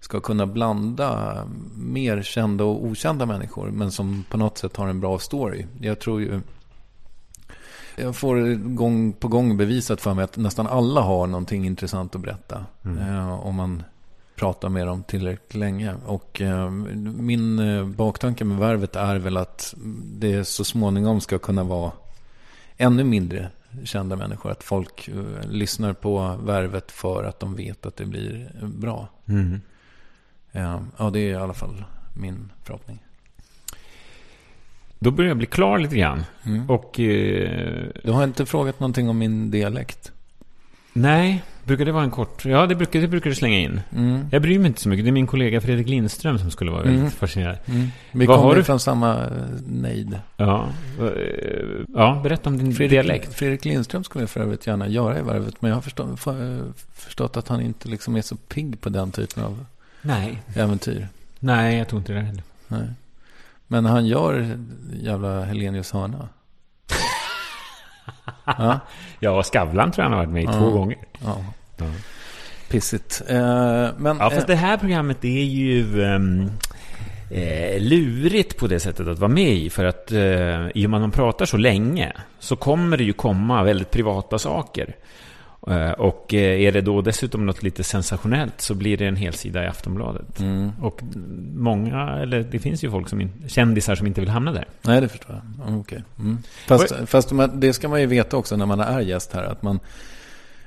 [0.00, 1.42] ska kunna blanda
[1.76, 5.66] mer kända och okända människor, men som på något sätt har en bra story.
[5.80, 6.40] Jag tror ju
[7.96, 12.20] jag får gång på gång bevisat för mig att nästan alla har någonting intressant att
[12.20, 12.64] berätta.
[12.84, 13.82] Eh, om man
[14.36, 15.94] pratar med dem tillräckligt länge.
[16.06, 21.64] Och eh, min eh, baktanke med värvet är väl att det så småningom ska kunna
[21.64, 21.92] vara
[22.76, 23.50] ännu mindre
[23.84, 24.50] kända människor.
[24.50, 25.10] Att folk
[25.48, 29.08] lyssnar på värvet för att de vet att det blir bra.
[29.28, 29.60] Mm.
[30.96, 31.84] Ja, det är i alla fall
[32.14, 32.98] min förhoppning.
[34.98, 36.24] Då börjar jag bli klar lite grann.
[36.46, 36.70] Mm.
[36.70, 37.00] Och...
[37.00, 40.10] Eh, Du har inte frågat någonting om min dialekt?
[40.96, 42.44] nej, brukar det vara en kort...
[42.44, 43.80] Ja, det brukar, det brukar du slänga in.
[43.96, 44.26] Mm.
[44.32, 45.04] Jag bryr mig inte så mycket.
[45.04, 46.94] Det är min kollega Fredrik Lindström som skulle vara Mm.
[46.96, 47.56] väldigt fascinerad.
[47.66, 47.88] Mm.
[48.12, 49.30] Vi Vad kommer du- från samma eh,
[49.68, 50.18] nejd.
[50.36, 50.68] Ja,
[51.00, 51.06] eh,
[51.94, 53.34] ja, berätta om din dialekt.
[53.34, 55.54] Fredrik Lindström skulle jag för övrigt gärna göra i värvet.
[55.62, 56.62] Men jag har förstå, för,
[56.94, 59.64] förstått att han inte liksom är så pigg på den typen av
[60.02, 60.42] Nej.
[60.56, 61.08] äventyr.
[61.38, 62.42] Nej, jag tror inte det heller.
[62.68, 62.88] Nej.
[63.66, 64.58] Men han gör
[64.92, 66.28] jävla Helenius hörna.
[68.44, 68.80] ja,
[69.20, 70.52] Ja, Skavlan tror jag han har varit med i Ja.
[70.52, 70.98] två gånger.
[71.24, 71.36] ja.
[71.76, 71.84] Ja.
[72.70, 73.22] Pissigt.
[73.28, 73.36] Eh,
[73.96, 76.50] men, Ja, fast eh, det här programmet är ju ehm,
[77.30, 79.70] eh, lurigt på det sättet att vara med i.
[79.70, 80.18] För att eh,
[80.74, 84.38] i och med att man pratar så länge så kommer det ju komma väldigt privata
[84.38, 84.96] saker.
[85.70, 89.34] Eh, och eh, är det då dessutom något lite sensationellt så blir det en hel
[89.34, 90.40] sida i Aftonbladet.
[90.40, 90.72] mm.
[90.82, 91.02] Och
[91.54, 94.64] många, eller det finns ju folk som kändisar som inte vill hamna där.
[94.82, 95.66] Nej, det förstår jag.
[95.68, 96.02] Mm, Okej.
[96.18, 96.38] Mm.
[96.66, 99.42] Fast, fast man, det ska man ju veta också när man är gäst här.
[99.42, 99.80] Att man,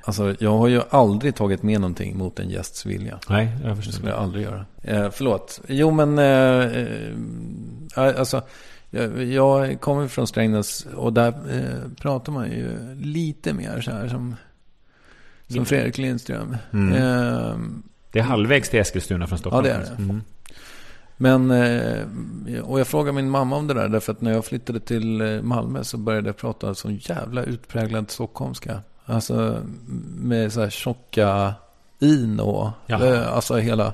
[0.02, 3.18] alltså, jag har ju aldrig tagit med någonting mot en gästs vilja.
[3.28, 3.92] Nej, jag Det förstår.
[3.92, 4.64] skulle jag aldrig göra.
[4.82, 5.60] Eh, förlåt.
[5.68, 6.18] Jo, men...
[6.18, 6.82] Eh,
[7.96, 8.42] eh, alltså,
[9.30, 14.36] jag, kommer från Strängnäs och där eh, pratar man ju lite mer så här som,
[15.48, 16.56] som Fredrik Lindström.
[16.72, 16.92] Mm.
[16.94, 17.56] Eh,
[18.12, 19.66] Det är halvvägs till Eskilstuna från Stockholm.
[19.66, 20.02] Ja, det är det.
[20.02, 20.22] Mm.
[21.16, 23.88] men, eh, och jag frågade min mamma om det där.
[23.88, 28.10] Därför att när jag flyttade till eh, Malmö så började jag prata så jävla utpräglad
[28.10, 28.80] stockholmska.
[29.04, 29.62] Alltså
[30.16, 31.54] med så här tjocka
[31.98, 33.14] in och Jaha.
[33.14, 33.92] eh, alltså hela...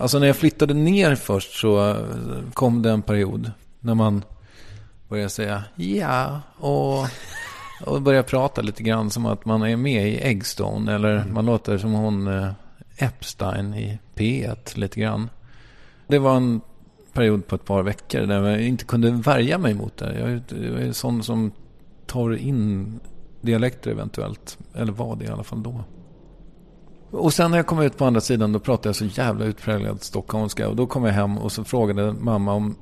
[0.00, 1.96] Alltså när jag flyttade ner först så
[2.54, 4.24] kom det en period när man
[5.08, 7.06] började säga ja och,
[7.84, 10.94] och började prata lite grann som att man är med i Eggstone.
[10.94, 12.48] Eller man låter som hon eh,
[12.98, 15.30] Epstein i P1 lite grann.
[16.08, 16.60] Det var en
[17.12, 20.18] period på ett par veckor där jag inte kunde värja mig mot det.
[20.18, 21.52] Jag är- jag är sån som
[22.06, 23.00] tar in
[23.40, 24.58] dialekter eventuellt.
[24.74, 25.84] Eller var det i alla fall då.
[27.10, 30.02] Och sen när jag kom ut på andra sidan då pratade jag så jävla utpräglad
[30.02, 30.68] stockholmska.
[30.68, 32.76] Och då kom jag hem och så frågade mamma om,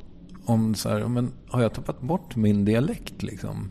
[0.45, 3.71] om så här, men har jag tappat bort min dialekt liksom?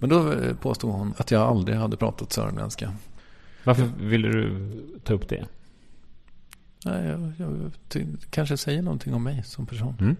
[0.00, 2.92] Men då eh, påstod hon att jag aldrig hade pratat sörmländska.
[3.64, 4.70] Varför ville du
[5.04, 5.46] ta upp det?
[6.84, 9.94] Nej, jag, jag, ty, kanske säger någonting om mig som person.
[10.00, 10.16] Mm.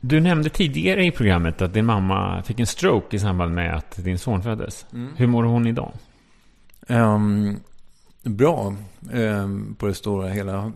[0.00, 4.04] Du nämnde tidigare i programmet att din mamma fick en stroke i samband med att
[4.04, 4.86] din son föddes.
[5.16, 5.92] Hur mår hon idag?
[6.86, 7.56] Ehm,
[8.22, 8.76] bra
[9.12, 10.72] ehm, på det stora hela.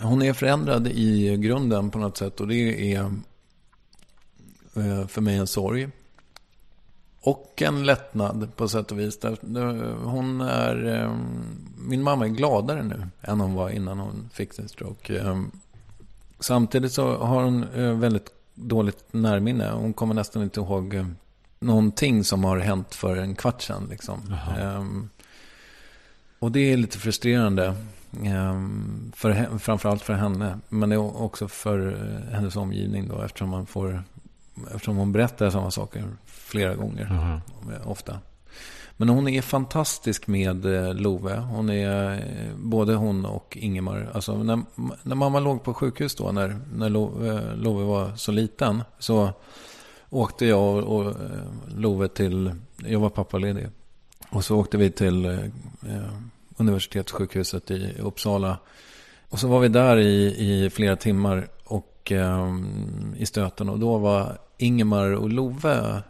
[0.00, 3.00] Hon är förändrad i grunden på något sätt och det är
[4.76, 5.88] eh, för mig en sorg.
[7.28, 9.18] Och en lättnad på sätt och vis.
[10.04, 11.44] Hon är, ehm,
[11.78, 15.18] min mamma är gladare nu än hon var innan hon fick sin stroke.
[15.20, 15.50] Ehm,
[16.40, 19.70] Samtidigt så har hon eh, väldigt dåligt närminne.
[19.70, 21.06] Hon kommer nästan inte ihåg eh,
[21.60, 23.86] någonting som har hänt för en kvart sedan.
[23.90, 24.34] Liksom.
[24.58, 25.08] Ehm,
[26.38, 27.74] Och det är lite frustrerande.
[28.24, 30.58] ehm, För, framförallt för henne.
[30.68, 33.22] Men det är också för eh, hennes omgivning då.
[33.22, 34.02] Eftersom, man får,
[34.74, 36.04] eftersom hon berättar samma saker
[36.48, 37.40] flera gånger.
[37.72, 38.18] Eh, Ofta.
[39.00, 41.36] Men hon är fantastisk med eh, Love.
[41.36, 44.10] Hon är eh, både hon och Ingemar.
[44.14, 44.62] Alltså när,
[45.02, 49.30] när mamma låg på sjukhus då, när, när eh, Love var så liten, så
[50.10, 51.14] åkte jag och, och
[51.76, 53.68] Love till, jag var pappaledig.
[54.30, 56.12] Och så åkte vi till eh,
[56.56, 58.58] universitetssjukhuset i Uppsala.
[59.28, 62.54] Och så var vi där i, i flera timmar och eh,
[63.16, 63.68] i stöten.
[63.68, 66.02] Och då var Ingemar och Love,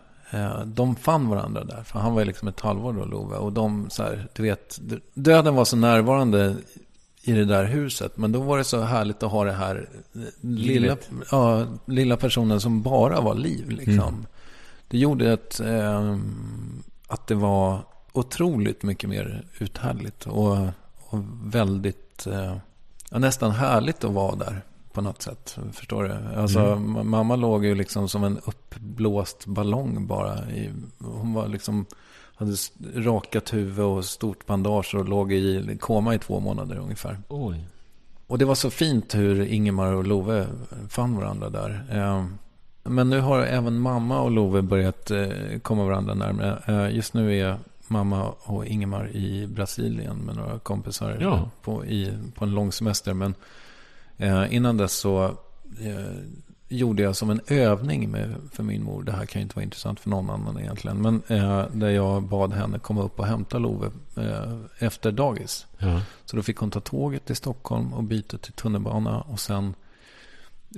[0.65, 1.83] de fann varandra där.
[1.83, 3.37] För han var liksom ett halvår då, Love.
[3.37, 4.81] Och de, så här, du vet,
[5.15, 6.57] döden var så närvarande
[7.23, 8.17] i det där huset.
[8.17, 10.97] Men då var det så härligt att ha det här eh, lilla,
[11.31, 13.71] ja, lilla personen som bara var liv.
[13.71, 14.27] Liksom.
[14.89, 16.17] Det gjorde att, eh,
[17.07, 17.81] att det var
[18.13, 20.27] otroligt mycket mer uthärdligt.
[20.27, 20.59] Och,
[20.97, 22.57] och väldigt, eh,
[23.11, 24.63] ja, nästan härligt att vara där
[24.99, 25.59] på något sätt.
[25.73, 26.41] Förstår du?
[26.41, 30.51] Alltså, ma- Mamma låg ju liksom som en uppblåst ballong bara.
[30.51, 31.87] I, hon var liksom,
[32.35, 32.53] hade
[32.95, 37.19] rakat huvud och stort bandage och låg i koma i två månader ungefär.
[37.29, 37.65] Oj.
[38.27, 40.47] Och det var så fint hur Ingemar och Love
[40.89, 41.85] fann varandra där.
[41.93, 42.25] Eh,
[42.83, 45.29] Men nu har även mamma och Love börjat eh,
[45.63, 46.63] komma varandra närmare.
[46.67, 47.59] Eh, Just nu är
[47.89, 51.51] mamma och Ingemar i Brasilien med några kompisar Ja.
[51.63, 53.15] på, i, på en lång semester.
[53.15, 53.35] Men
[54.19, 55.25] eh, innan dess så
[55.81, 56.23] eh,
[56.69, 59.03] gjorde jag som en övning med, för min mor.
[59.03, 61.03] Det här kan ju inte vara intressant för någon annan egentligen.
[61.03, 65.67] Men eh, där jag bad henne komma upp och hämta Love eh, efter dagis.
[65.79, 66.01] Ja.
[66.25, 69.75] Så då fick hon ta tåget till Stockholm och byta till tunnelbana och sen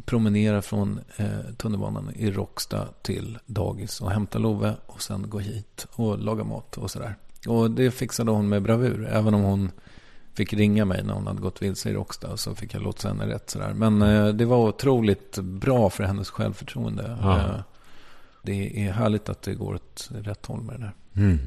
[0.04, 5.86] promenera från eh, tunnelbanan i Råcksta till dagis och hämta Love och sen gå hit
[5.92, 7.16] och laga mat och sådär.
[7.48, 9.70] Och det fixade hon med bravur, även om hon
[10.34, 13.26] fick ringa mig när hon hade gått vilse i Råcksta så fick jag låta henne
[13.26, 13.72] rätt sådär.
[13.74, 17.18] Men eh, det var otroligt bra för hennes självförtroende.
[17.22, 17.38] Ja.
[17.38, 17.60] Eh,
[18.42, 21.22] det är härligt att det går åt rätt håll med det där.
[21.22, 21.38] Mm.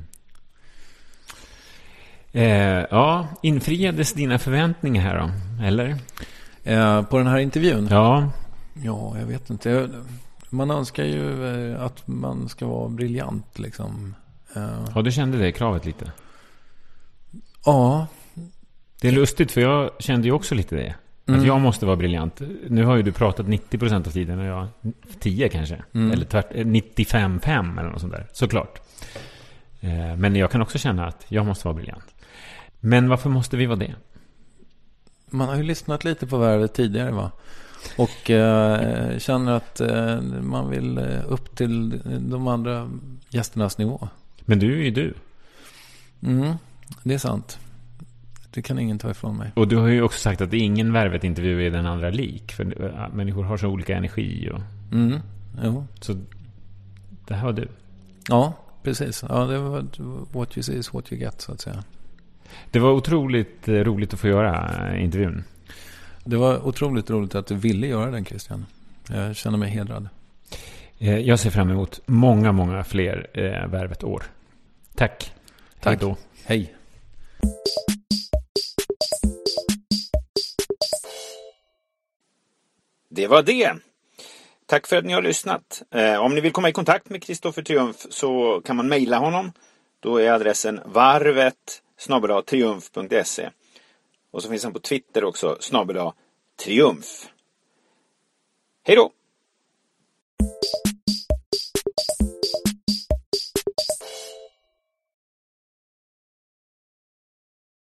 [2.32, 5.32] Eh, ja, infriades dina förväntningar här då?
[5.66, 5.98] Eller?
[6.64, 7.88] Eh, på den här intervjun?
[7.92, 8.30] Ja.
[8.84, 9.90] Ja, jag vet inte.
[10.50, 14.16] Man önskar ju eh, att man ska vara briljant liksom.
[14.56, 16.12] Eh, Ja, du kände det kravet lite?
[17.66, 18.08] Ja,
[19.04, 20.90] Det är lustigt, för jag kände ju också lite det.
[21.24, 21.46] Att Mm.
[21.46, 22.42] jag måste vara briljant.
[22.68, 24.68] Nu har ju du pratat 90% av tiden och jag
[25.20, 25.84] 10 kanske.
[25.94, 26.12] Mm.
[26.12, 28.28] Eller tvärt, eh, 95-5 eller något sånt där.
[28.34, 28.82] Såklart.
[29.82, 32.04] Eh, Men jag kan också känna att jag måste vara briljant.
[32.80, 33.96] Men varför måste vi vara det?
[35.30, 37.32] man har ju lyssnat lite på värvet tidigare va.
[37.98, 42.90] Och eh, känner att eh, man vill eh, upp till de andra
[43.30, 44.08] gästernas nivå.
[44.46, 45.14] Men du är ju du.
[46.24, 46.54] Mm,
[47.04, 47.60] det är sant.
[48.54, 49.52] Det kan ingen ta ifrån mig.
[49.56, 52.52] Och du har ju också sagt att ingen Värvet-intervju är den andra lik.
[52.52, 54.50] För eh, människor har så olika energi.
[54.54, 54.62] Och,
[54.92, 55.20] Mm,
[55.64, 55.86] jo.
[56.02, 56.16] så
[57.28, 57.68] det här var du.
[58.30, 58.54] Ja,
[58.84, 59.24] precis.
[59.30, 59.86] Ja, det var
[60.34, 61.84] what you see is what you get så att säga.
[62.72, 65.44] Det var otroligt eh, roligt att få göra eh, intervjun.
[66.26, 68.66] Det var otroligt roligt att du ville göra den Christian.
[69.10, 70.10] Jag känner mig hedrad.
[71.00, 73.28] Eh, Jag ser fram emot många, många fler
[73.68, 74.24] Värvet-år.
[74.96, 75.32] Tack.
[75.82, 76.02] Tack.
[76.02, 76.18] Hej då.
[76.46, 76.74] Hej.
[83.16, 83.76] Det var det.
[84.66, 85.84] Tack för att ni har lyssnat.
[85.92, 89.52] Eh, om ni vill komma i kontakt med Kristoffer Triumf så kan man mejla honom.
[90.00, 91.82] Då är adressen varvet
[92.46, 93.50] triumf.se.
[94.32, 95.98] Och så finns han på Twitter också, snabel
[96.64, 97.30] triumf.
[98.84, 99.12] Hej då!